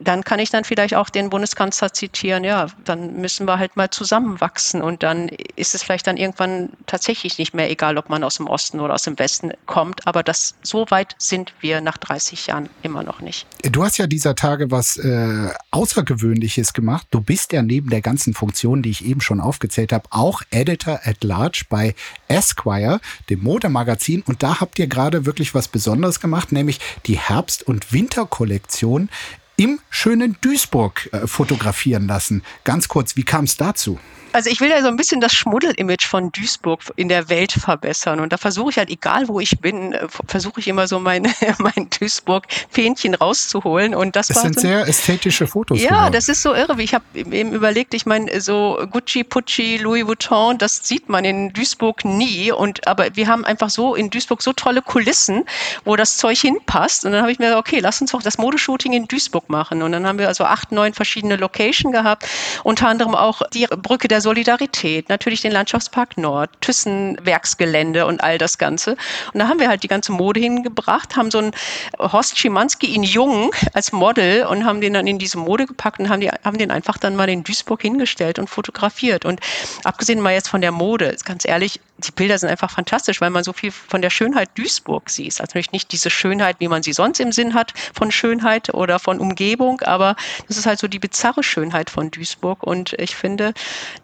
dann 0.01 0.23
kann 0.25 0.39
ich 0.39 0.51
dann 0.51 0.65
vielleicht 0.65 0.95
auch 0.95 1.09
den 1.09 1.31
Bundeskanzler 1.31 1.93
zitieren, 1.93 2.45
ja, 2.45 2.67
dann 2.85 3.21
müssen 3.21 3.47
wir 3.47 3.59
halt 3.59 3.77
mal 3.77 3.91
zusammenwachsen 3.91 4.83
und 4.83 5.03
dann 5.03 5.29
ist 5.57 5.75
es 5.75 5.83
vielleicht 5.83 6.07
dann 6.07 6.17
irgendwann 6.17 6.71
tatsächlich 6.87 7.39
nicht 7.39 7.55
mehr 7.55 7.71
egal, 7.71 7.97
ob 7.97 8.11
man 8.11 8.23
aus 8.23 8.37
dem 8.37 8.47
Osten 8.47 8.81
oder 8.81 8.95
aus 8.95 9.03
dem 9.03 9.19
Westen 9.19 9.53
kommt, 9.67 10.07
aber 10.07 10.23
das, 10.23 10.55
so 10.63 10.87
weit 10.91 11.15
sind 11.19 11.55
wir 11.61 11.81
nach 11.81 11.97
30 11.97 12.47
Jahren 12.49 12.69
immer 12.83 13.03
noch 13.03 13.21
nicht. 13.21 13.47
Du 13.63 13.83
hast 13.85 13.99
ja 13.99 14.07
dieser 14.07 14.35
Tage 14.35 14.71
was 14.71 14.97
äh, 14.97 15.51
Außergewöhnliches 15.71 16.73
gemacht. 16.73 17.07
Du 17.11 17.21
bist 17.21 17.53
ja 17.53 17.63
neben 17.63 17.91
der 17.91 18.03
ganzen 18.03 18.35
Funktion, 18.35 18.83
die 18.83 18.91
ich 18.91 19.05
eben 19.05 19.21
schon 19.21 19.41
auf 19.41 19.54
aufgezählt 19.55 19.93
habe, 19.93 20.09
auch 20.11 20.43
Editor 20.51 21.01
at 21.05 21.23
Large 21.23 21.65
bei 21.69 21.95
Esquire, 22.27 23.01
dem 23.31 23.43
Modemagazin. 23.43 24.23
Und 24.23 24.43
da 24.43 24.61
habt 24.61 24.79
ihr 24.81 24.89
gerade 24.89 25.27
wirklich 25.27 25.55
was 25.55 25.69
Besonderes 25.69 26.19
gemacht, 26.19 26.51
nämlich 26.51 26.81
die 27.07 27.19
Herbst- 27.19 27.63
und 27.63 27.93
Winterkollektion 27.93 29.09
im 29.57 29.79
schönen 29.89 30.37
Duisburg 30.41 31.09
äh, 31.13 31.29
fotografieren 31.29 32.09
lassen. 32.09 32.43
Ganz 32.65 32.89
kurz, 32.89 33.15
wie 33.15 33.23
kam 33.23 33.45
es 33.45 33.57
dazu? 33.57 34.01
Also 34.35 34.51
ich 34.51 34.61
will 34.61 34.69
ja 34.69 34.83
so 34.83 34.89
ein 34.89 34.97
bisschen 34.97 35.21
das 35.21 35.33
Schmuddel-Image 35.33 36.09
von 36.09 36.33
Duisburg 36.33 36.81
in 36.97 37.09
der 37.09 37.29
Welt 37.29 37.53
verbessern. 37.53 38.19
Und 38.19 38.33
da 38.33 38.37
versuche 38.37 38.71
ich 38.71 38.79
halt, 38.79 38.91
egal 38.91 39.29
wo 39.29 39.39
ich 39.39 39.61
bin, 39.61 39.93
äh, 39.93 40.09
versuche 40.27 40.59
ich 40.59 40.67
immer 40.67 40.89
so 40.89 40.99
mein, 40.99 41.33
mein 41.59 41.89
Duisburg-Fähnchen 41.89 43.15
rauszuholen. 43.15 43.95
Und 43.95 44.17
das, 44.17 44.27
das 44.27 44.39
war 44.39 44.43
sind 44.43 44.57
so 44.57 44.63
sehr 44.63 44.89
ästhetische 44.89 45.47
Fotos. 45.47 45.81
Ja, 45.81 45.91
geworden. 45.91 46.13
das 46.15 46.29
ist 46.29 46.43
so 46.43 46.53
irre. 46.53 46.83
Ich 46.83 46.95
habe 46.95 47.05
eben 47.15 47.53
überlegt, 47.53 47.95
ich 47.95 48.07
meine, 48.07 48.41
so 48.41 48.85
Gucci, 48.91 49.23
Pucci, 49.23 49.77
Louis 49.77 50.05
Vuitton, 50.05 50.59
das 50.59 50.81
sieht 50.83 51.09
man 51.09 51.25
in 51.25 51.53
Duisburg 51.53 52.05
nie. 52.05 52.51
Und 52.51 52.89
aber 52.89 53.15
wir 53.15 53.29
haben 53.29 53.45
einfach 53.45 53.71
so 53.71 53.95
in 53.95 54.11
Duisburg 54.11 54.43
so 54.43 54.53
tolle 54.53 54.83
Kulissen, 54.83 55.45
wo 55.85 55.95
das 55.95 56.17
Zeug 56.17 56.41
hinpasst. 56.41 57.05
Und 57.05 57.13
dann 57.13 57.23
habe 57.23 57.31
ich 57.31 57.39
mir 57.39 57.47
gesagt, 57.47 57.69
okay, 57.69 57.79
lass 57.79 58.01
uns 58.01 58.11
doch 58.11 58.21
das 58.21 58.37
Modeshooting 58.39 58.95
in 58.95 59.07
Duisburg 59.07 59.49
machen. 59.49 59.81
Und 59.81 59.93
dann 59.93 60.05
haben 60.09 60.19
wir 60.19 60.27
also 60.27 60.43
acht, 60.43 60.73
neun 60.73 60.93
verschiedene 60.93 61.37
Locations 61.37 61.93
gehabt, 61.93 62.27
unter 62.65 62.89
anderem 62.89 63.15
auch 63.15 63.41
die 63.53 63.67
Brücke 63.67 64.09
der 64.09 64.24
Solidarität, 64.25 65.09
natürlich 65.09 65.43
den 65.43 65.53
Landschaftspark 65.53 66.19
Nord, 66.19 66.51
Thyssen-Werksgelände 66.61 68.07
und 68.07 68.23
all 68.25 68.39
das 68.39 68.59
Ganze. 68.59 68.97
Und 69.33 69.39
da 69.39 69.49
haben 69.49 69.61
wir 69.61 69.69
halt 69.69 69.85
die 69.85 69.89
ganze 69.89 70.11
Mode 70.11 70.41
hingebracht, 70.41 71.15
haben 71.17 71.31
so 71.31 71.39
einen 71.39 71.53
Horst 71.99 72.37
Schimanski 72.37 72.93
in 72.93 73.05
Jung 73.05 73.55
als 73.73 73.93
Model 73.93 74.47
und 74.47 74.65
haben 74.65 74.81
den 74.81 74.95
dann 74.95 75.07
in 75.07 75.19
diese 75.19 75.39
Mode 75.39 75.67
gepackt 75.67 76.01
und 76.01 76.09
haben, 76.09 76.21
die, 76.21 76.31
haben 76.31 76.59
den 76.59 76.73
einfach 76.73 76.99
dann 76.99 77.15
mal 77.15 77.29
in 77.29 77.45
Duisburg 77.45 77.83
hingestellt 77.83 78.41
und 78.41 78.51
fotografiert. 78.51 79.25
Und 79.25 79.41
abgesehen 79.85 80.21
mal 80.21 80.33
jetzt 80.33 80.49
von 80.49 80.61
der 80.61 80.73
Mode, 80.73 81.17
ganz 81.25 81.47
ehrlich, 81.47 81.81
die 81.99 82.13
Bilder 82.13 82.39
sind 82.39 82.49
einfach 82.49 82.71
fantastisch, 82.71 83.21
weil 83.21 83.31
man 83.31 83.45
so 83.45 83.53
viel 83.53 83.71
von 83.71 84.03
der 84.03 84.11
Schönheit 84.11 84.51
Duisburg 84.57 85.11
sieht. 85.11 85.41
Also 85.41 85.43
natürlich 85.43 85.73
nicht 85.73 85.93
diese 85.93 86.11
Schönheit, 86.11 86.57
wie 86.59 86.69
man 86.69 86.83
sie 86.83 86.93
sonst 86.93 87.21
im 87.21 87.33
Sinn 87.33 87.55
hat 87.55 87.73
von 87.95 88.11
Schönheit 88.11 88.75
oder 88.75 88.99
von 88.99 89.21
Umgebung, 89.21 89.81
aber 89.83 90.17
das 90.49 90.57
ist 90.57 90.67
halt 90.67 90.79
so 90.79 90.89
die 90.89 90.99
bizarre 90.99 91.43
Schönheit 91.43 91.91
von 91.91 92.11
Duisburg. 92.11 92.63
Und 92.63 92.95
ich 92.99 93.15
finde, 93.15 93.55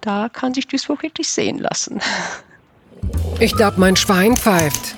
da 0.01 0.29
kann 0.29 0.55
sich 0.55 0.69
Duisburg 0.69 1.03
wirklich 1.03 1.29
sehen 1.29 1.59
lassen. 1.59 2.01
Ich 3.41 3.57
glaube, 3.57 3.81
mein 3.81 3.97
Schwein 3.97 4.37
pfeift. 4.37 4.95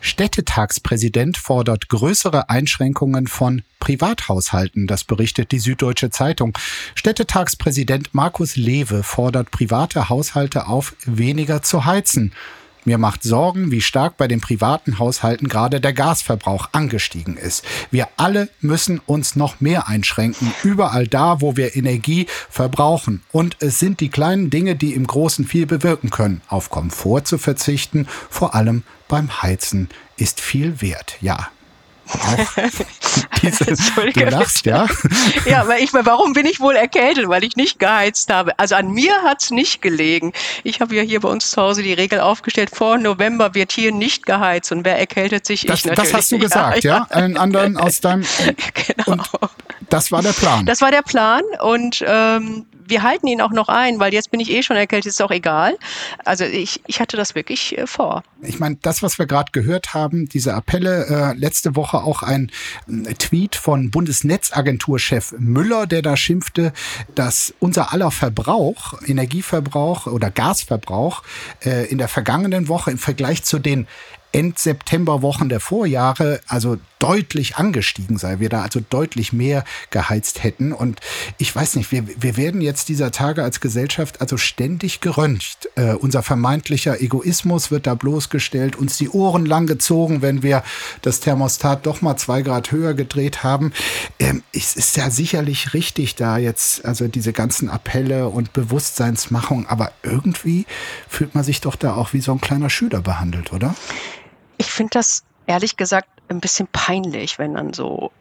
Städtetagspräsident 0.00 1.36
fordert 1.36 1.88
größere 1.88 2.48
Einschränkungen 2.48 3.26
von 3.26 3.62
Privathaushalten, 3.80 4.86
das 4.86 5.04
berichtet 5.04 5.52
die 5.52 5.58
Süddeutsche 5.58 6.10
Zeitung. 6.10 6.56
Städtetagspräsident 6.94 8.14
Markus 8.14 8.56
Lewe 8.56 9.02
fordert 9.02 9.50
private 9.50 10.08
Haushalte 10.08 10.66
auf, 10.66 10.94
weniger 11.04 11.62
zu 11.62 11.84
heizen. 11.84 12.32
Mir 12.84 12.98
macht 12.98 13.22
Sorgen, 13.22 13.70
wie 13.70 13.80
stark 13.80 14.16
bei 14.16 14.26
den 14.26 14.40
privaten 14.40 14.98
Haushalten 14.98 15.48
gerade 15.48 15.80
der 15.80 15.92
Gasverbrauch 15.92 16.70
angestiegen 16.72 17.36
ist. 17.36 17.64
Wir 17.90 18.08
alle 18.16 18.48
müssen 18.60 19.00
uns 19.04 19.36
noch 19.36 19.60
mehr 19.60 19.88
einschränken, 19.88 20.52
überall 20.64 21.06
da, 21.06 21.40
wo 21.40 21.56
wir 21.56 21.76
Energie 21.76 22.26
verbrauchen. 22.48 23.22
Und 23.32 23.56
es 23.60 23.78
sind 23.78 24.00
die 24.00 24.08
kleinen 24.08 24.50
Dinge, 24.50 24.76
die 24.76 24.94
im 24.94 25.06
Großen 25.06 25.44
viel 25.44 25.66
bewirken 25.66 26.10
können. 26.10 26.40
Auf 26.48 26.70
Komfort 26.70 27.24
zu 27.24 27.38
verzichten, 27.38 28.06
vor 28.30 28.54
allem 28.54 28.82
beim 29.08 29.42
Heizen, 29.42 29.88
ist 30.16 30.40
viel 30.40 30.80
wert. 30.80 31.16
Ja, 31.20 31.48
auch 32.12 32.46
diese, 33.42 33.64
du 34.12 34.24
lachst, 34.24 34.66
ja? 34.66 34.86
ja, 35.46 35.62
aber 35.62 35.78
ich, 35.78 35.92
warum 35.92 36.32
bin 36.32 36.46
ich 36.46 36.60
wohl 36.60 36.76
erkältet? 36.76 37.28
Weil 37.28 37.44
ich 37.44 37.56
nicht 37.56 37.78
geheizt 37.78 38.32
habe. 38.32 38.58
Also 38.58 38.74
an 38.74 38.90
mir 38.90 39.22
hat 39.22 39.42
es 39.42 39.50
nicht 39.50 39.82
gelegen. 39.82 40.32
Ich 40.64 40.80
habe 40.80 40.94
ja 40.94 41.02
hier 41.02 41.20
bei 41.20 41.28
uns 41.28 41.50
zu 41.50 41.60
Hause 41.60 41.82
die 41.82 41.92
Regel 41.92 42.20
aufgestellt, 42.20 42.70
vor 42.74 42.98
November 42.98 43.54
wird 43.54 43.72
hier 43.72 43.92
nicht 43.92 44.26
geheizt. 44.26 44.72
Und 44.72 44.84
wer 44.84 44.98
erkältet 44.98 45.46
sich? 45.46 45.64
Das, 45.66 45.80
ich 45.80 45.86
natürlich. 45.86 46.10
das 46.10 46.18
hast 46.18 46.32
du 46.32 46.38
gesagt, 46.38 46.84
ja? 46.84 46.96
ja? 46.96 47.06
Allen 47.10 47.36
anderen 47.36 47.76
aus 47.76 48.00
deinem... 48.00 48.24
genau. 48.96 49.24
Das 49.88 50.12
war 50.12 50.22
der 50.22 50.32
Plan. 50.32 50.66
Das 50.66 50.80
war 50.80 50.90
der 50.90 51.02
Plan 51.02 51.42
und 51.60 52.04
ähm, 52.06 52.66
wir 52.90 53.02
halten 53.02 53.26
ihn 53.28 53.40
auch 53.40 53.52
noch 53.52 53.68
ein, 53.68 53.98
weil 54.00 54.12
jetzt 54.12 54.30
bin 54.30 54.40
ich 54.40 54.50
eh 54.50 54.62
schon 54.62 54.76
erkältet, 54.76 55.10
ist 55.10 55.22
auch 55.22 55.30
egal. 55.30 55.78
Also 56.24 56.44
ich, 56.44 56.82
ich 56.86 57.00
hatte 57.00 57.16
das 57.16 57.34
wirklich 57.34 57.78
äh, 57.78 57.86
vor. 57.86 58.22
Ich 58.42 58.58
meine, 58.58 58.76
das, 58.82 59.02
was 59.02 59.18
wir 59.18 59.26
gerade 59.26 59.52
gehört 59.52 59.94
haben, 59.94 60.28
diese 60.28 60.54
Appelle, 60.54 61.06
äh, 61.06 61.38
letzte 61.38 61.76
Woche 61.76 61.99
auch 62.04 62.22
ein 62.22 62.50
äh, 62.88 63.14
Tweet 63.14 63.56
von 63.56 63.90
Bundesnetzagenturchef 63.90 65.34
Müller, 65.38 65.86
der 65.86 66.02
da 66.02 66.16
schimpfte, 66.16 66.72
dass 67.14 67.54
unser 67.58 67.92
aller 67.92 68.10
Verbrauch, 68.10 69.00
Energieverbrauch 69.06 70.06
oder 70.06 70.30
Gasverbrauch 70.30 71.22
äh, 71.64 71.86
in 71.90 71.98
der 71.98 72.08
vergangenen 72.08 72.68
Woche 72.68 72.90
im 72.90 72.98
Vergleich 72.98 73.44
zu 73.44 73.58
den 73.58 73.86
End-September-Wochen 74.32 75.48
der 75.48 75.60
Vorjahre 75.60 76.40
also 76.46 76.78
deutlich 77.00 77.56
angestiegen 77.56 78.18
sei, 78.18 78.38
wir 78.38 78.48
da 78.48 78.62
also 78.62 78.80
deutlich 78.88 79.32
mehr 79.32 79.64
geheizt 79.90 80.44
hätten. 80.44 80.72
Und 80.72 81.00
ich 81.38 81.54
weiß 81.54 81.74
nicht, 81.76 81.90
wir, 81.90 82.04
wir 82.06 82.36
werden 82.36 82.60
jetzt 82.60 82.88
dieser 82.88 83.10
Tage 83.10 83.42
als 83.42 83.60
Gesellschaft 83.60 84.20
also 84.20 84.36
ständig 84.36 85.00
geröntgt. 85.00 85.68
Äh, 85.74 85.94
unser 85.94 86.22
vermeintlicher 86.22 87.00
Egoismus 87.00 87.70
wird 87.70 87.86
da 87.86 87.94
bloßgestellt, 87.94 88.76
uns 88.76 88.98
die 88.98 89.08
Ohren 89.08 89.46
lang 89.46 89.66
gezogen, 89.66 90.22
wenn 90.22 90.42
wir 90.42 90.62
das 91.02 91.20
Thermostat 91.20 91.86
doch 91.86 92.02
mal 92.02 92.16
zwei 92.16 92.42
Grad 92.42 92.70
höher 92.70 92.94
gedreht 92.94 93.42
haben. 93.42 93.72
Ähm, 94.18 94.42
es 94.52 94.76
ist 94.76 94.96
ja 94.96 95.10
sicherlich 95.10 95.74
richtig 95.74 96.14
da 96.14 96.36
jetzt, 96.38 96.84
also 96.84 97.08
diese 97.08 97.32
ganzen 97.32 97.70
Appelle 97.70 98.28
und 98.28 98.52
Bewusstseinsmachung, 98.52 99.66
aber 99.66 99.92
irgendwie 100.02 100.66
fühlt 101.08 101.34
man 101.34 101.44
sich 101.44 101.62
doch 101.62 101.76
da 101.76 101.94
auch 101.94 102.12
wie 102.12 102.20
so 102.20 102.32
ein 102.32 102.40
kleiner 102.40 102.68
Schüler 102.68 103.00
behandelt, 103.00 103.52
oder? 103.52 103.74
Ich 104.58 104.70
finde 104.70 104.90
das 104.92 105.22
ehrlich 105.50 105.76
gesagt 105.76 106.08
ein 106.28 106.40
bisschen 106.40 106.68
peinlich, 106.70 107.38
wenn 107.40 107.54
dann 107.54 107.72
so 107.72 108.12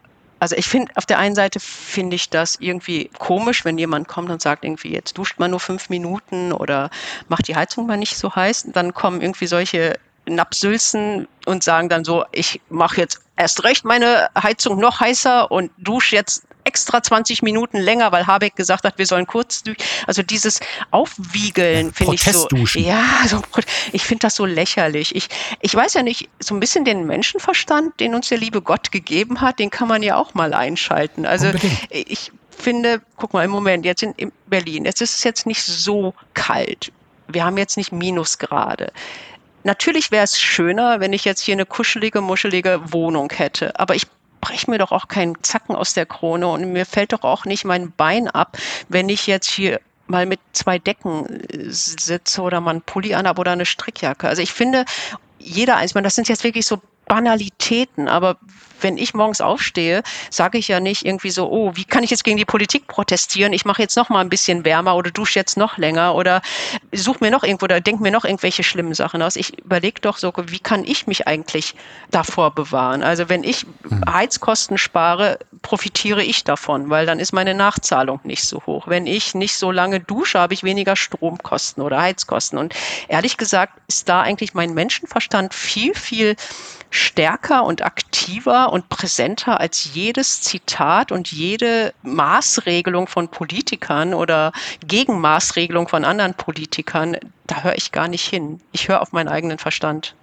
also 0.42 0.56
ich 0.56 0.68
finde, 0.68 0.94
auf 0.96 1.06
der 1.06 1.20
einen 1.20 1.36
Seite 1.36 1.60
finde 1.60 2.16
ich 2.16 2.30
das 2.30 2.56
irgendwie 2.62 3.12
komisch, 3.20 3.66
wenn 3.66 3.78
jemand 3.78 4.08
kommt 4.08 4.30
und 4.30 4.42
sagt 4.42 4.64
irgendwie, 4.64 4.94
jetzt 4.94 5.18
duscht 5.18 5.38
man 5.38 5.52
nur 5.52 5.60
fünf 5.60 5.90
Minuten 5.90 6.54
oder 6.54 6.90
macht 7.28 7.50
die 7.50 7.58
Heizung 7.58 7.88
mal 7.88 7.98
nicht 7.98 8.18
so 8.18 8.34
heiß. 8.34 8.70
Dann 8.74 8.94
kommen 8.94 9.20
irgendwie 9.20 9.48
solche 9.48 10.00
Napsülzen 10.26 11.28
und 11.46 11.62
sagen 11.62 11.90
dann 11.90 12.06
so, 12.06 12.24
ich 12.32 12.62
mache 12.70 13.02
jetzt 13.02 13.20
erst 13.36 13.66
recht 13.66 13.84
meine 13.84 14.30
Heizung 14.42 14.80
noch 14.80 15.02
heißer 15.02 15.52
und 15.52 15.72
dusche 15.78 16.16
jetzt 16.16 16.44
extra 16.70 17.02
20 17.02 17.42
Minuten 17.42 17.78
länger, 17.78 18.12
weil 18.12 18.28
Habeck 18.28 18.56
gesagt 18.56 18.84
hat, 18.84 19.00
wir 19.00 19.08
sollen 19.08 19.26
kurz 19.26 19.64
durch. 19.64 19.78
Also 20.06 20.22
dieses 20.22 20.60
Aufwiegeln 20.92 21.92
finde 21.92 22.14
ich 22.14 22.24
so. 22.24 22.48
Ja, 22.76 23.24
so, 23.28 23.42
ich 23.92 24.04
finde 24.04 24.22
das 24.22 24.36
so 24.36 24.46
lächerlich. 24.46 25.16
Ich, 25.16 25.30
ich 25.62 25.74
weiß 25.74 25.96
ja 25.96 26.04
nicht, 26.04 26.30
so 26.40 26.54
ein 26.54 26.60
bisschen 26.60 26.86
den 26.86 27.08
Menschenverstand, 27.08 28.00
den 28.00 28.14
uns 28.14 28.30
der 28.30 28.38
liebe 28.38 28.62
Gott 28.62 28.92
gegeben 28.92 29.42
hat, 29.42 29.58
den 29.58 29.72
kann 29.72 29.88
man 29.88 30.04
ja 30.04 30.16
auch 30.16 30.36
mal 30.36 30.54
einschalten. 30.54 31.26
Also 31.26 31.48
Unbedingt. 31.48 31.88
ich 31.90 32.32
finde, 32.52 33.02
guck 33.16 33.34
mal, 33.34 33.44
im 33.44 33.52
Moment, 33.52 33.84
jetzt 33.84 34.04
in, 34.04 34.14
in 34.14 34.32
Berlin, 34.46 34.86
jetzt 34.86 35.02
ist 35.02 35.16
es 35.16 35.24
jetzt 35.24 35.48
nicht 35.48 35.64
so 35.64 36.14
kalt. 36.36 36.92
Wir 37.28 37.46
haben 37.46 37.58
jetzt 37.58 37.78
nicht 37.78 37.92
Minusgrade. 37.92 38.92
Natürlich 39.64 40.12
wäre 40.12 40.24
es 40.24 40.40
schöner, 40.40 41.00
wenn 41.00 41.14
ich 41.14 41.26
jetzt 41.26 41.42
hier 41.42 41.54
eine 41.54 41.66
kuschelige, 41.66 42.22
muschelige 42.22 42.80
Wohnung 42.92 43.32
hätte. 43.32 43.78
Aber 43.80 43.96
ich 43.96 44.06
breche 44.42 44.70
mir 44.70 44.78
doch 44.78 44.92
auch 44.92 45.08
keinen 45.08 45.42
Zacken 45.44 45.76
aus 45.76 45.94
der 45.94 46.06
Krone 46.06 46.48
und 46.48 46.72
mir 46.72 46.86
fällt 46.86 47.14
doch 47.14 47.24
auch 47.24 47.46
nicht 47.46 47.66
mein 47.66 47.92
Bein 47.92 48.28
ab, 48.28 48.58
wenn 48.88 49.10
ich 49.10 49.28
jetzt 49.28 49.50
hier 49.50 49.80
mal 50.08 50.26
mit 50.26 50.40
zwei 50.54 50.80
Decken 50.80 51.26
äh, 51.50 51.70
sitze 51.70 52.42
oder 52.42 52.62
mal 52.62 52.72
einen 52.72 52.82
Pulli 52.82 53.14
anhabe 53.14 53.42
oder 53.42 53.52
eine 53.52 53.66
Strickjacke. 53.66 54.28
Also 54.28 54.42
ich 54.42 54.52
finde, 54.52 54.86
jeder, 55.38 55.84
ich 55.84 55.96
meine, 55.96 56.06
das 56.06 56.16
sind 56.16 56.28
jetzt 56.28 56.44
wirklich 56.44 56.66
so 56.66 56.82
Banalitäten, 57.10 58.08
aber 58.08 58.38
wenn 58.82 58.98
ich 58.98 59.14
morgens 59.14 59.42
aufstehe, 59.42 60.04
sage 60.30 60.58
ich 60.58 60.68
ja 60.68 60.80
nicht 60.80 61.06
irgendwie 61.06 61.32
so, 61.32 61.50
oh, 61.52 61.72
wie 61.76 61.84
kann 61.84 62.04
ich 62.04 62.12
jetzt 62.12 62.24
gegen 62.24 62.38
die 62.38 62.46
Politik 62.46 62.88
protestieren? 62.88 63.52
Ich 63.52 63.66
mache 63.66 63.82
jetzt 63.82 63.98
noch 63.98 64.10
mal 64.10 64.22
ein 64.22 64.30
bisschen 64.30 64.64
wärmer 64.64 64.96
oder 64.96 65.12
dusche 65.12 65.38
jetzt 65.38 65.58
noch 65.58 65.78
länger 65.78 66.16
oder 66.16 66.42
suche 66.94 67.18
mir 67.22 67.32
noch 67.32 67.44
irgendwo 67.44 67.66
oder 67.66 67.82
denke 67.82 68.02
mir 68.04 68.12
noch 68.12 68.24
irgendwelche 68.24 68.64
schlimmen 68.64 68.94
Sachen 68.94 69.22
aus. 69.22 69.36
Ich 69.36 69.60
überlege 69.60 70.00
doch 70.02 70.18
so, 70.18 70.32
wie 70.48 70.60
kann 70.60 70.84
ich 70.84 71.08
mich 71.08 71.28
eigentlich 71.28 71.76
davor 72.12 72.52
bewahren? 72.56 73.04
Also 73.04 73.28
wenn 73.28 73.44
ich 73.44 73.66
hm. 73.88 74.04
Heizkosten 74.10 74.78
spare, 74.78 75.40
profitiere 75.62 76.24
ich 76.24 76.44
davon, 76.44 76.90
weil 76.90 77.06
dann 77.06 77.20
ist 77.20 77.34
meine 77.34 77.54
Nachzahlung 77.54 78.20
nicht 78.24 78.44
so 78.44 78.62
hoch. 78.66 78.88
Wenn 78.88 79.08
ich 79.08 79.36
nicht 79.36 79.56
so 79.56 79.72
lange 79.72 80.00
dusche, 80.00 80.40
habe 80.40 80.54
ich 80.54 80.64
weniger 80.64 80.96
Stromkosten 80.96 81.84
oder 81.84 82.02
Heizkosten. 82.02 82.58
Und 82.58 82.74
ehrlich 83.08 83.38
gesagt 83.38 83.74
ist 83.88 84.08
da 84.08 84.22
eigentlich 84.22 84.54
mein 84.54 84.74
Menschenverstand 84.74 85.54
viel, 85.54 85.94
viel 85.96 86.36
stärker 86.92 87.64
und 87.66 87.84
aktiver 87.84 88.72
und 88.72 88.90
präsenter 88.90 89.60
als 89.60 89.94
jedes 89.94 90.42
Zitat 90.42 91.12
und 91.12 91.32
jede 91.32 91.94
Maßregelung 92.04 93.08
von 93.08 93.30
Politikern 93.30 94.14
oder 94.14 94.52
Gegenmaßregelung 94.86 95.88
von 95.88 96.06
anderen 96.06 96.34
Politikern. 96.34 97.18
Da 97.48 97.64
höre 97.64 97.76
ich 97.76 97.92
gar 97.92 98.08
nicht 98.08 98.26
hin. 98.26 98.62
Ich 98.72 98.88
höre 98.88 99.02
auf 99.02 99.12
meinen 99.12 99.28
eigenen 99.28 99.60
Verstand. 99.60 100.16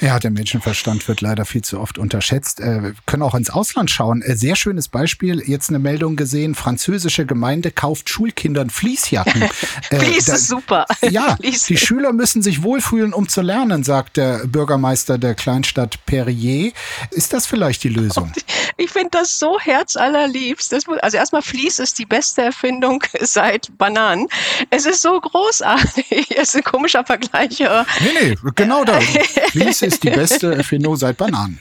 Ja, 0.00 0.18
der 0.18 0.30
Menschenverstand 0.30 1.06
wird 1.08 1.20
leider 1.20 1.44
viel 1.44 1.62
zu 1.62 1.80
oft 1.80 1.98
unterschätzt. 1.98 2.60
Äh, 2.60 2.82
wir 2.82 2.94
können 3.06 3.22
auch 3.22 3.34
ins 3.34 3.50
Ausland 3.50 3.90
schauen. 3.90 4.22
Äh, 4.22 4.36
sehr 4.36 4.54
schönes 4.54 4.88
Beispiel. 4.88 5.42
Jetzt 5.44 5.70
eine 5.70 5.78
Meldung 5.78 6.16
gesehen. 6.16 6.54
Französische 6.54 7.26
Gemeinde 7.26 7.70
kauft 7.70 8.08
Schulkindern 8.08 8.70
Fließjacken. 8.70 9.42
äh, 9.90 9.96
Fließ 9.98 10.26
da, 10.26 10.34
ist 10.34 10.48
super. 10.48 10.86
Ja, 11.10 11.36
die 11.40 11.78
Schüler 11.78 12.12
müssen 12.12 12.42
sich 12.42 12.62
wohlfühlen, 12.62 13.12
um 13.14 13.28
zu 13.28 13.40
lernen, 13.40 13.82
sagt 13.82 14.18
der 14.18 14.46
Bürgermeister 14.46 15.16
der 15.16 15.34
Kleinstadt 15.34 16.04
Perrier. 16.06 16.72
Ist 17.10 17.32
das 17.32 17.46
vielleicht 17.46 17.82
die 17.82 17.88
Lösung? 17.88 18.32
Ich 18.76 18.90
finde 18.90 19.10
das 19.12 19.38
so 19.38 19.58
herzallerliebst. 19.58 20.70
Das 20.72 20.86
muss, 20.86 20.98
also 20.98 21.16
erstmal 21.16 21.42
Fließ 21.42 21.78
ist 21.78 21.98
die 21.98 22.04
beste 22.04 22.42
Erfindung 22.42 23.02
seit 23.20 23.76
Bananen. 23.78 24.28
Es 24.70 24.86
ist 24.86 25.02
so 25.02 25.18
großartig. 25.20 26.36
Es 26.36 26.50
ist 26.50 26.56
ein 26.56 26.64
komischer 26.64 27.04
Vergleich. 27.04 27.58
Nee, 27.58 27.76
nee, 28.20 28.34
genau 28.54 28.84
das. 28.84 29.04
Fließ 29.50 29.82
ist 29.88 30.04
die 30.04 30.10
beste 30.10 30.54
Erfindung 30.56 30.96
seit 30.96 31.16
Bananen. 31.16 31.58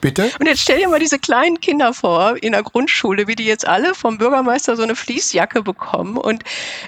Bitte? 0.00 0.30
Und 0.40 0.46
jetzt 0.46 0.60
stell 0.60 0.80
dir 0.80 0.88
mal 0.88 0.98
diese 0.98 1.18
kleinen 1.18 1.60
Kinder 1.60 1.94
vor 1.94 2.36
in 2.42 2.52
der 2.52 2.62
Grundschule, 2.62 3.28
wie 3.28 3.36
die 3.36 3.44
jetzt 3.44 3.66
alle 3.66 3.94
vom 3.94 4.18
Bürgermeister 4.18 4.76
so 4.76 4.82
eine 4.82 4.96
Fließjacke 4.96 5.62
bekommen. 5.62 6.16
Und 6.16 6.42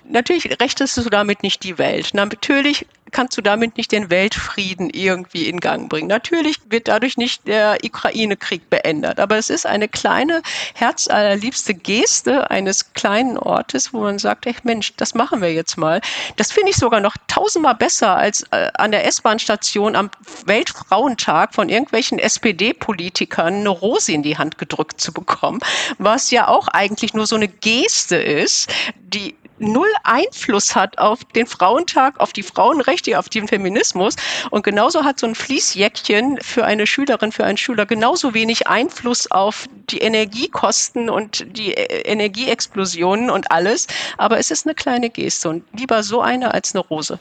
natürlich 0.09 0.61
rechtest 0.61 0.97
du 0.97 1.09
damit 1.09 1.43
nicht 1.43 1.63
die 1.63 1.79
Welt. 1.79 2.13
Natürlich 2.13 2.87
kannst 3.15 3.39
du 3.39 3.43
damit 3.43 3.79
nicht 3.79 3.93
den 3.93 4.11
Weltfrieden 4.11 4.91
irgendwie 4.91 5.49
in 5.49 5.61
Gang 5.61 5.89
bringen. 5.89 6.09
Natürlich 6.09 6.57
wird 6.69 6.89
dadurch 6.89 7.17
nicht 7.17 7.47
der 7.47 7.79
Ukraine-Krieg 7.83 8.69
beendet, 8.69 9.21
aber 9.21 9.39
es 9.39 9.49
ist 9.49 9.67
eine 9.67 9.89
kleine, 9.89 10.43
herzallerliebste 10.75 11.75
Geste 11.75 12.51
eines 12.51 12.93
kleinen 12.93 13.39
Ortes, 13.39 13.95
wo 13.95 14.01
man 14.01 14.19
sagt, 14.19 14.47
ey 14.47 14.55
Mensch, 14.65 14.95
das 14.97 15.15
machen 15.15 15.41
wir 15.41 15.53
jetzt 15.53 15.79
mal. 15.79 16.01
Das 16.37 16.53
finde 16.53 16.71
ich 16.71 16.77
sogar 16.77 17.01
noch 17.01 17.17
tausendmal 17.29 17.77
besser 17.77 18.17
als 18.17 18.43
äh, 18.51 18.71
an 18.75 18.91
der 18.91 19.07
S-Bahn-Station 19.07 19.95
am 19.97 20.11
Weltfrauentag 20.47 21.55
von 21.55 21.69
irgendwelchen 21.69 22.19
SPD-Politikern 22.19 23.55
eine 23.55 23.69
Rose 23.69 24.11
in 24.13 24.25
die 24.25 24.37
Hand 24.37 24.59
gedrückt 24.59 25.01
zu 25.01 25.13
bekommen, 25.13 25.61
was 25.99 26.33
ja 26.33 26.49
auch 26.49 26.67
eigentlich 26.69 27.15
nur 27.15 27.27
so 27.27 27.37
eine 27.37 27.49
Geste 27.49 28.17
ist, 28.17 28.69
die 28.97 29.37
null 29.59 29.89
Einfluss 30.03 30.75
hat 30.75 30.99
auf 30.99 31.25
den 31.25 31.47
Frauentag, 31.47 32.19
auf 32.21 32.33
die 32.33 32.43
Frauenrechte, 32.43 33.19
auf 33.19 33.29
den 33.29 33.49
Feminismus. 33.49 34.17
Und 34.51 34.65
genauso 34.65 35.05
hat 35.05 35.21
so 35.21 35.27
ein 35.27 35.35
Fließjäckchen 35.35 36.39
für 36.41 36.65
eine 36.65 36.87
Schülerin, 36.87 37.33
für 37.33 37.45
einen 37.45 37.59
Schüler 37.59 37.87
genauso 37.87 38.35
wenig 38.35 38.67
Einfluss 38.67 39.31
auf 39.31 39.67
die 39.91 39.99
Energiekosten 39.99 41.11
und 41.11 41.47
die 41.57 41.75
äh, 41.75 42.03
Energieexplosionen 42.03 43.31
und 43.31 43.51
alles. 43.51 43.87
Aber 44.19 44.39
es 44.39 44.51
ist 44.51 44.67
eine 44.67 44.75
kleine 44.75 45.11
Geste 45.11 45.49
und 45.49 45.65
lieber 45.73 46.03
so 46.03 46.21
eine 46.21 46.55
als 46.55 46.75
eine 46.75 46.85
Rose. 46.85 47.19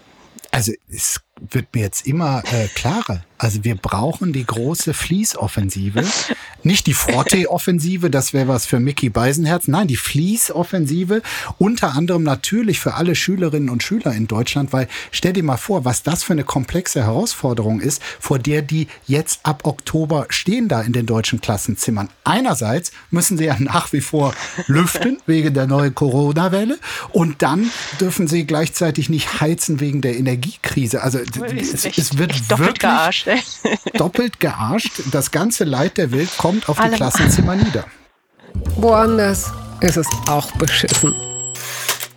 Also 0.51 0.71
es 0.89 1.19
wird 1.39 1.73
mir 1.73 1.81
jetzt 1.81 2.05
immer 2.07 2.43
äh, 2.51 2.67
klarer. 2.67 3.23
Also 3.37 3.65
wir 3.65 3.75
brauchen 3.75 4.31
die 4.31 4.45
große 4.45 4.93
Fließoffensive. 4.93 6.05
Nicht 6.63 6.87
die 6.87 6.93
Frotte-Offensive, 6.93 8.09
das 8.09 8.31
wäre 8.31 8.47
was 8.47 8.65
für 8.65 8.79
Mickey 8.79 9.09
Beisenherz. 9.09 9.67
Nein, 9.67 9.87
die 9.87 9.97
Fließoffensive. 9.97 11.21
Unter 11.57 11.93
anderem 11.93 12.23
natürlich 12.23 12.79
für 12.79 12.93
alle 12.93 13.15
Schülerinnen 13.15 13.69
und 13.69 13.83
Schüler 13.83 14.13
in 14.13 14.27
Deutschland, 14.27 14.71
weil 14.71 14.87
stell 15.11 15.33
dir 15.33 15.43
mal 15.43 15.57
vor, 15.57 15.83
was 15.83 16.03
das 16.03 16.23
für 16.23 16.31
eine 16.31 16.45
komplexe 16.45 17.03
Herausforderung 17.03 17.81
ist, 17.81 18.01
vor 18.17 18.39
der 18.39 18.61
die 18.61 18.87
jetzt 19.07 19.41
ab 19.43 19.63
Oktober 19.65 20.27
stehen 20.29 20.69
da 20.69 20.81
in 20.81 20.93
den 20.93 21.05
deutschen 21.05 21.41
Klassenzimmern. 21.41 22.07
Einerseits 22.23 22.93
müssen 23.11 23.37
sie 23.37 23.45
ja 23.45 23.57
nach 23.59 23.91
wie 23.91 23.99
vor 23.99 24.33
lüften 24.67 25.17
wegen 25.25 25.53
der 25.53 25.67
neuen 25.67 25.93
Corona-Welle 25.93 26.79
und 27.09 27.41
dann 27.41 27.69
dürfen 27.99 28.27
sie 28.27 28.45
gleichzeitig 28.45 29.09
nicht 29.09 29.41
heizen 29.41 29.81
wegen 29.81 29.99
der 29.99 30.15
Energiekrise. 30.15 31.03
Also 31.03 31.19
es, 31.55 31.85
es, 31.85 32.17
wird 32.17 32.51
doppelt 32.51 32.79
gearscht. 32.79 33.27
doppelt 33.95 34.39
gearscht. 34.39 34.91
Das 35.11 35.31
ganze 35.31 35.63
Leid 35.63 35.97
der 35.97 36.11
Welt 36.11 36.29
kommt 36.37 36.69
auf 36.69 36.79
Alle 36.79 36.91
die 36.91 36.95
Klassenzimmer 36.97 37.55
nieder. 37.55 37.85
Woanders 38.75 39.51
ist 39.81 39.97
es 39.97 40.07
auch 40.27 40.51
beschissen. 40.53 41.13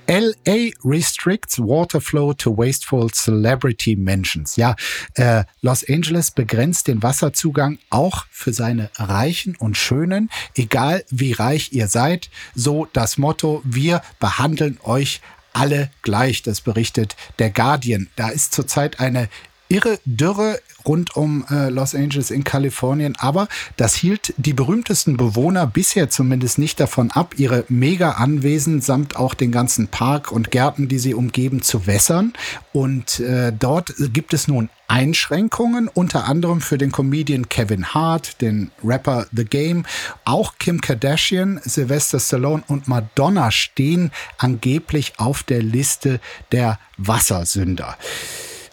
LA 0.08 0.70
restricts 0.84 1.58
water 1.58 2.00
flow 2.00 2.32
to 2.32 2.56
wasteful 2.56 3.10
celebrity 3.10 3.96
mentions. 3.96 4.56
Ja, 4.56 4.76
äh, 5.14 5.44
Los 5.62 5.84
Angeles 5.88 6.30
begrenzt 6.30 6.86
den 6.86 7.02
Wasserzugang 7.02 7.78
auch 7.90 8.26
für 8.30 8.52
seine 8.52 8.90
Reichen 8.96 9.56
und 9.56 9.76
Schönen, 9.76 10.30
egal 10.54 11.04
wie 11.10 11.32
reich 11.32 11.72
ihr 11.72 11.88
seid. 11.88 12.30
So 12.54 12.86
das 12.92 13.18
Motto, 13.18 13.62
wir 13.64 14.00
behandeln 14.20 14.78
euch 14.84 15.20
alle 15.56 15.90
gleich. 16.02 16.42
Das 16.42 16.60
berichtet 16.60 17.16
der 17.38 17.50
Guardian. 17.50 18.08
Da 18.16 18.28
ist 18.28 18.54
zurzeit 18.54 19.00
eine 19.00 19.28
irre 19.68 19.98
Dürre 20.04 20.60
rund 20.86 21.16
um 21.16 21.44
äh, 21.50 21.68
Los 21.68 21.94
Angeles 21.94 22.30
in 22.30 22.44
Kalifornien, 22.44 23.14
aber 23.18 23.48
das 23.76 23.94
hielt 23.94 24.34
die 24.36 24.52
berühmtesten 24.52 25.16
Bewohner 25.16 25.66
bisher 25.66 26.10
zumindest 26.10 26.58
nicht 26.58 26.80
davon 26.80 27.10
ab, 27.10 27.34
ihre 27.36 27.64
Mega-Anwesen 27.68 28.80
samt 28.80 29.16
auch 29.16 29.34
den 29.34 29.52
ganzen 29.52 29.88
Park 29.88 30.32
und 30.32 30.50
Gärten, 30.50 30.88
die 30.88 30.98
sie 30.98 31.14
umgeben, 31.14 31.62
zu 31.62 31.86
wässern. 31.86 32.32
Und 32.72 33.20
äh, 33.20 33.52
dort 33.52 33.94
gibt 34.12 34.34
es 34.34 34.48
nun 34.48 34.68
Einschränkungen, 34.88 35.88
unter 35.88 36.26
anderem 36.26 36.60
für 36.60 36.78
den 36.78 36.92
Comedian 36.92 37.48
Kevin 37.48 37.86
Hart, 37.86 38.40
den 38.40 38.70
Rapper 38.84 39.26
The 39.32 39.44
Game, 39.44 39.84
auch 40.24 40.54
Kim 40.58 40.80
Kardashian, 40.80 41.60
Sylvester 41.64 42.20
Stallone 42.20 42.62
und 42.68 42.86
Madonna 42.86 43.50
stehen 43.50 44.12
angeblich 44.38 45.14
auf 45.18 45.42
der 45.42 45.62
Liste 45.62 46.20
der 46.52 46.78
Wassersünder. 46.98 47.96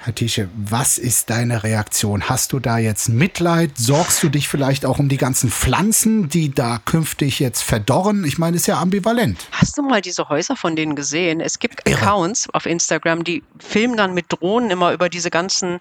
Hatische, 0.06 0.50
was 0.54 0.98
ist 0.98 1.30
deine 1.30 1.64
Reaktion? 1.64 2.28
Hast 2.28 2.52
du 2.52 2.60
da 2.60 2.78
jetzt 2.78 3.08
Mitleid? 3.08 3.72
Sorgst 3.78 4.22
du 4.22 4.28
dich 4.28 4.50
vielleicht 4.50 4.86
auch 4.86 5.00
um 5.00 5.08
die 5.08 5.16
ganzen 5.16 5.50
Pflanzen, 5.50 6.28
die 6.28 6.54
da 6.54 6.80
künftig 6.84 7.40
jetzt 7.40 7.62
verdorren? 7.62 8.26
Ich 8.26 8.38
meine, 8.38 8.58
ist 8.58 8.68
ja 8.68 8.80
ambivalent. 8.80 9.48
Hast 9.52 9.78
du 9.78 9.82
mal 9.82 10.02
diese 10.02 10.28
Häuser 10.28 10.58
von 10.58 10.76
denen 10.76 10.96
gesehen? 10.96 11.40
Es 11.40 11.58
gibt 11.58 11.88
Irre. 11.88 12.02
Accounts 12.02 12.50
auf 12.54 12.66
Instagram, 12.66 13.24
die 13.24 13.44
filmen 13.60 13.96
dann 13.96 14.14
mit 14.14 14.26
Drohnen 14.28 14.72
immer 14.72 14.92
über 14.92 15.08
diese 15.08 15.30
ganzen 15.30 15.80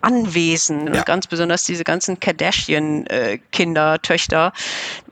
Anwesen 0.00 0.86
ja. 0.86 0.94
und 0.94 1.06
ganz 1.06 1.26
besonders 1.26 1.64
diese 1.64 1.84
ganzen 1.84 2.18
Kardashian-Kinder, 2.18 4.00
Töchter, 4.00 4.54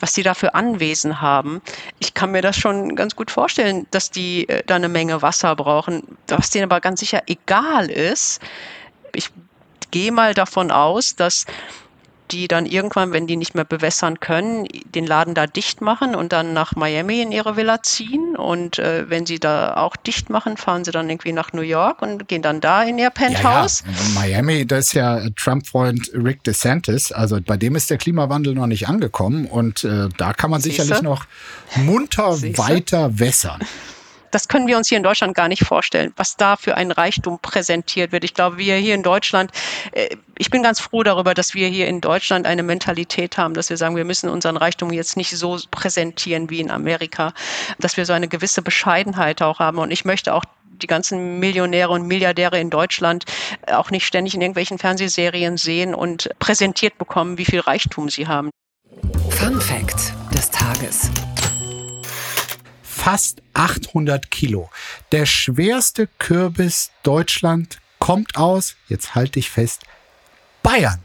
was 0.00 0.14
die 0.14 0.22
da 0.22 0.32
für 0.32 0.54
Anwesen 0.54 1.20
haben. 1.20 1.60
Ich 1.98 2.14
kann 2.14 2.30
mir 2.30 2.40
das 2.40 2.56
schon 2.56 2.96
ganz 2.96 3.14
gut 3.14 3.30
vorstellen, 3.30 3.86
dass 3.90 4.10
die 4.10 4.48
äh, 4.48 4.62
da 4.66 4.76
eine 4.76 4.88
Menge 4.88 5.20
Wasser 5.20 5.54
brauchen, 5.54 6.02
was 6.28 6.48
denen 6.48 6.64
aber 6.64 6.80
ganz 6.80 7.00
sicher 7.00 7.22
egal 7.26 7.90
ist. 7.90 8.37
Ich 9.14 9.30
gehe 9.90 10.12
mal 10.12 10.34
davon 10.34 10.70
aus, 10.70 11.16
dass 11.16 11.46
die 12.30 12.48
dann 12.48 12.66
irgendwann, 12.66 13.12
wenn 13.12 13.26
die 13.26 13.36
nicht 13.36 13.54
mehr 13.54 13.64
bewässern 13.64 14.20
können, 14.20 14.66
den 14.94 15.06
Laden 15.06 15.34
da 15.34 15.46
dicht 15.46 15.80
machen 15.80 16.14
und 16.14 16.32
dann 16.32 16.52
nach 16.52 16.76
Miami 16.76 17.22
in 17.22 17.32
ihre 17.32 17.56
Villa 17.56 17.82
ziehen. 17.82 18.36
Und 18.36 18.78
äh, 18.78 19.08
wenn 19.08 19.26
sie 19.26 19.38
da 19.38 19.76
auch 19.76 19.96
dicht 19.96 20.30
machen, 20.30 20.56
fahren 20.56 20.84
sie 20.84 20.90
dann 20.90 21.08
irgendwie 21.08 21.32
nach 21.32 21.52
New 21.52 21.62
York 21.62 22.02
und 22.02 22.28
gehen 22.28 22.42
dann 22.42 22.60
da 22.60 22.82
in 22.82 22.98
ihr 22.98 23.10
Penthouse. 23.10 23.82
Ja, 23.86 23.92
ja. 23.92 24.20
Miami, 24.20 24.66
da 24.66 24.78
ist 24.78 24.92
ja 24.92 25.22
Trump-Freund 25.36 26.10
Rick 26.14 26.44
DeSantis. 26.44 27.12
Also 27.12 27.38
bei 27.40 27.56
dem 27.56 27.76
ist 27.76 27.90
der 27.90 27.98
Klimawandel 27.98 28.54
noch 28.54 28.66
nicht 28.66 28.88
angekommen 28.88 29.46
und 29.46 29.84
äh, 29.84 30.08
da 30.16 30.32
kann 30.32 30.50
man 30.50 30.60
Siehste? 30.60 30.82
sicherlich 30.82 31.02
noch 31.02 31.24
munter 31.76 32.34
Siehste? 32.34 32.58
weiter 32.58 33.18
wässern 33.18 33.60
das 34.30 34.48
können 34.48 34.66
wir 34.66 34.76
uns 34.76 34.88
hier 34.88 34.98
in 34.98 35.04
Deutschland 35.04 35.34
gar 35.34 35.48
nicht 35.48 35.64
vorstellen, 35.64 36.12
was 36.16 36.36
da 36.36 36.56
für 36.56 36.76
ein 36.76 36.90
Reichtum 36.90 37.38
präsentiert 37.40 38.12
wird. 38.12 38.24
Ich 38.24 38.34
glaube, 38.34 38.58
wir 38.58 38.76
hier 38.76 38.94
in 38.94 39.02
Deutschland, 39.02 39.50
äh, 39.92 40.16
ich 40.36 40.50
bin 40.50 40.62
ganz 40.62 40.80
froh 40.80 41.02
darüber, 41.02 41.34
dass 41.34 41.54
wir 41.54 41.68
hier 41.68 41.88
in 41.88 42.00
Deutschland 42.00 42.46
eine 42.46 42.62
Mentalität 42.62 43.38
haben, 43.38 43.54
dass 43.54 43.70
wir 43.70 43.76
sagen, 43.76 43.96
wir 43.96 44.04
müssen 44.04 44.28
unseren 44.28 44.56
Reichtum 44.56 44.92
jetzt 44.92 45.16
nicht 45.16 45.36
so 45.36 45.58
präsentieren 45.70 46.50
wie 46.50 46.60
in 46.60 46.70
Amerika, 46.70 47.32
dass 47.78 47.96
wir 47.96 48.06
so 48.06 48.12
eine 48.12 48.28
gewisse 48.28 48.62
Bescheidenheit 48.62 49.42
auch 49.42 49.58
haben. 49.58 49.78
Und 49.78 49.90
ich 49.90 50.04
möchte 50.04 50.34
auch 50.34 50.44
die 50.82 50.86
ganzen 50.86 51.40
Millionäre 51.40 51.90
und 51.90 52.06
Milliardäre 52.06 52.60
in 52.60 52.70
Deutschland 52.70 53.24
auch 53.66 53.90
nicht 53.90 54.06
ständig 54.06 54.34
in 54.34 54.40
irgendwelchen 54.40 54.78
Fernsehserien 54.78 55.56
sehen 55.56 55.94
und 55.94 56.30
präsentiert 56.38 56.98
bekommen, 56.98 57.38
wie 57.38 57.44
viel 57.44 57.60
Reichtum 57.60 58.08
sie 58.08 58.28
haben. 58.28 58.50
Fun 59.30 59.60
Fact 59.60 60.12
des 60.32 60.50
Tages 60.50 61.10
fast 63.08 63.40
800 63.54 64.30
Kilo. 64.30 64.68
Der 65.12 65.24
schwerste 65.24 66.10
Kürbis 66.18 66.90
Deutschland 67.04 67.78
kommt 67.98 68.36
aus, 68.36 68.76
jetzt 68.88 69.14
halte 69.14 69.38
ich 69.38 69.48
fest, 69.48 69.84
Bayern. 70.62 70.98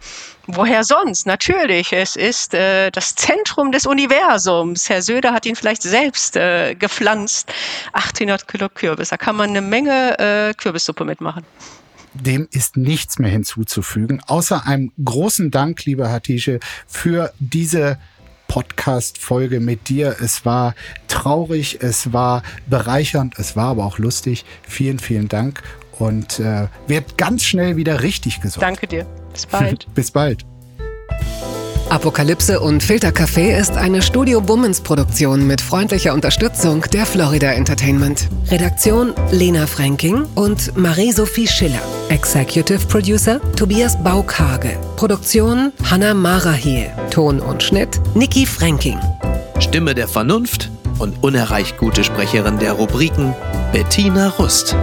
Woher 0.46 0.84
sonst? 0.84 1.26
Natürlich. 1.26 1.94
Es 1.94 2.18
ist 2.18 2.54
äh, 2.56 2.92
das 2.92 3.16
Zentrum 3.16 3.72
des 3.72 3.86
Universums. 3.86 4.90
Herr 4.90 5.02
Söder 5.02 5.32
hat 5.32 5.46
ihn 5.46 5.56
vielleicht 5.56 5.82
selbst 5.82 6.36
äh, 6.36 6.76
gepflanzt. 6.76 7.54
800 7.94 8.50
Kilo 8.50 8.68
Kürbis. 8.68 9.08
Da 9.08 9.16
kann 9.16 9.38
man 9.38 9.52
eine 9.52 9.62
Menge 9.62 10.20
äh, 10.20 10.54
Kürbissuppe 10.56 11.06
mitmachen. 11.06 11.46
Dem 12.14 12.50
ist 12.52 12.76
nichts 12.76 13.18
mehr 13.18 13.32
hinzuzufügen, 13.32 14.22
außer 14.28 14.68
einem 14.68 14.92
großen 15.04 15.52
Dank, 15.52 15.86
lieber 15.86 16.12
Hatische, 16.12 16.60
für 16.86 17.34
diese 17.40 17.98
Podcast-Folge 18.54 19.60
mit 19.60 19.90
dir. 19.90 20.18
Es 20.22 20.46
war 20.46 20.76
traurig, 21.08 21.80
es 21.82 22.14
war 22.14 22.44
bereichernd, 22.68 23.40
es 23.40 23.56
war 23.56 23.70
aber 23.70 23.84
auch 23.84 23.98
lustig. 23.98 24.46
Vielen, 24.62 25.00
vielen 25.00 25.28
Dank 25.28 25.64
und 25.98 26.40
äh, 26.40 26.68
wird 26.86 27.18
ganz 27.18 27.44
schnell 27.44 27.78
wieder 27.78 28.04
richtig 28.04 28.42
gesund. 28.42 28.62
Danke 28.62 28.86
dir. 28.86 29.08
Bis 29.34 29.48
bald. 29.48 29.88
Bis 29.96 30.12
bald. 30.12 30.46
Apokalypse 31.94 32.60
und 32.60 32.82
Filtercafé 32.82 33.56
ist 33.56 33.78
eine 33.78 34.02
Studio 34.02 34.42
Bummens 34.42 34.82
Produktion 34.82 35.46
mit 35.46 35.62
freundlicher 35.62 36.16
Unterstützung 36.16 36.84
der 36.92 37.06
Florida 37.06 37.52
Entertainment. 37.52 38.30
Redaktion 38.50 39.14
Lena 39.30 39.68
Fränking 39.68 40.26
und 40.34 40.76
Marie-Sophie 40.76 41.48
Schiller. 41.48 41.84
Executive 42.10 42.88
Producer 42.88 43.40
Tobias 43.56 43.96
Baukage. 44.04 44.76
Produktion 44.96 45.72
Hanna 45.88 46.16
Marahiel. 46.16 46.90
Ton 47.12 47.40
und 47.40 47.62
Schnitt 47.62 48.02
Niki 48.16 48.48
Fränking. 48.48 48.98
Stimme 49.60 49.94
der 49.94 50.08
Vernunft 50.08 50.72
und 50.98 51.22
unerreicht 51.22 51.78
gute 51.78 52.04
Sprecherin 52.04 52.58
der 52.58 52.72
Rubriken 52.74 53.36
Bettina 53.72 54.30
Rust. 54.30 54.76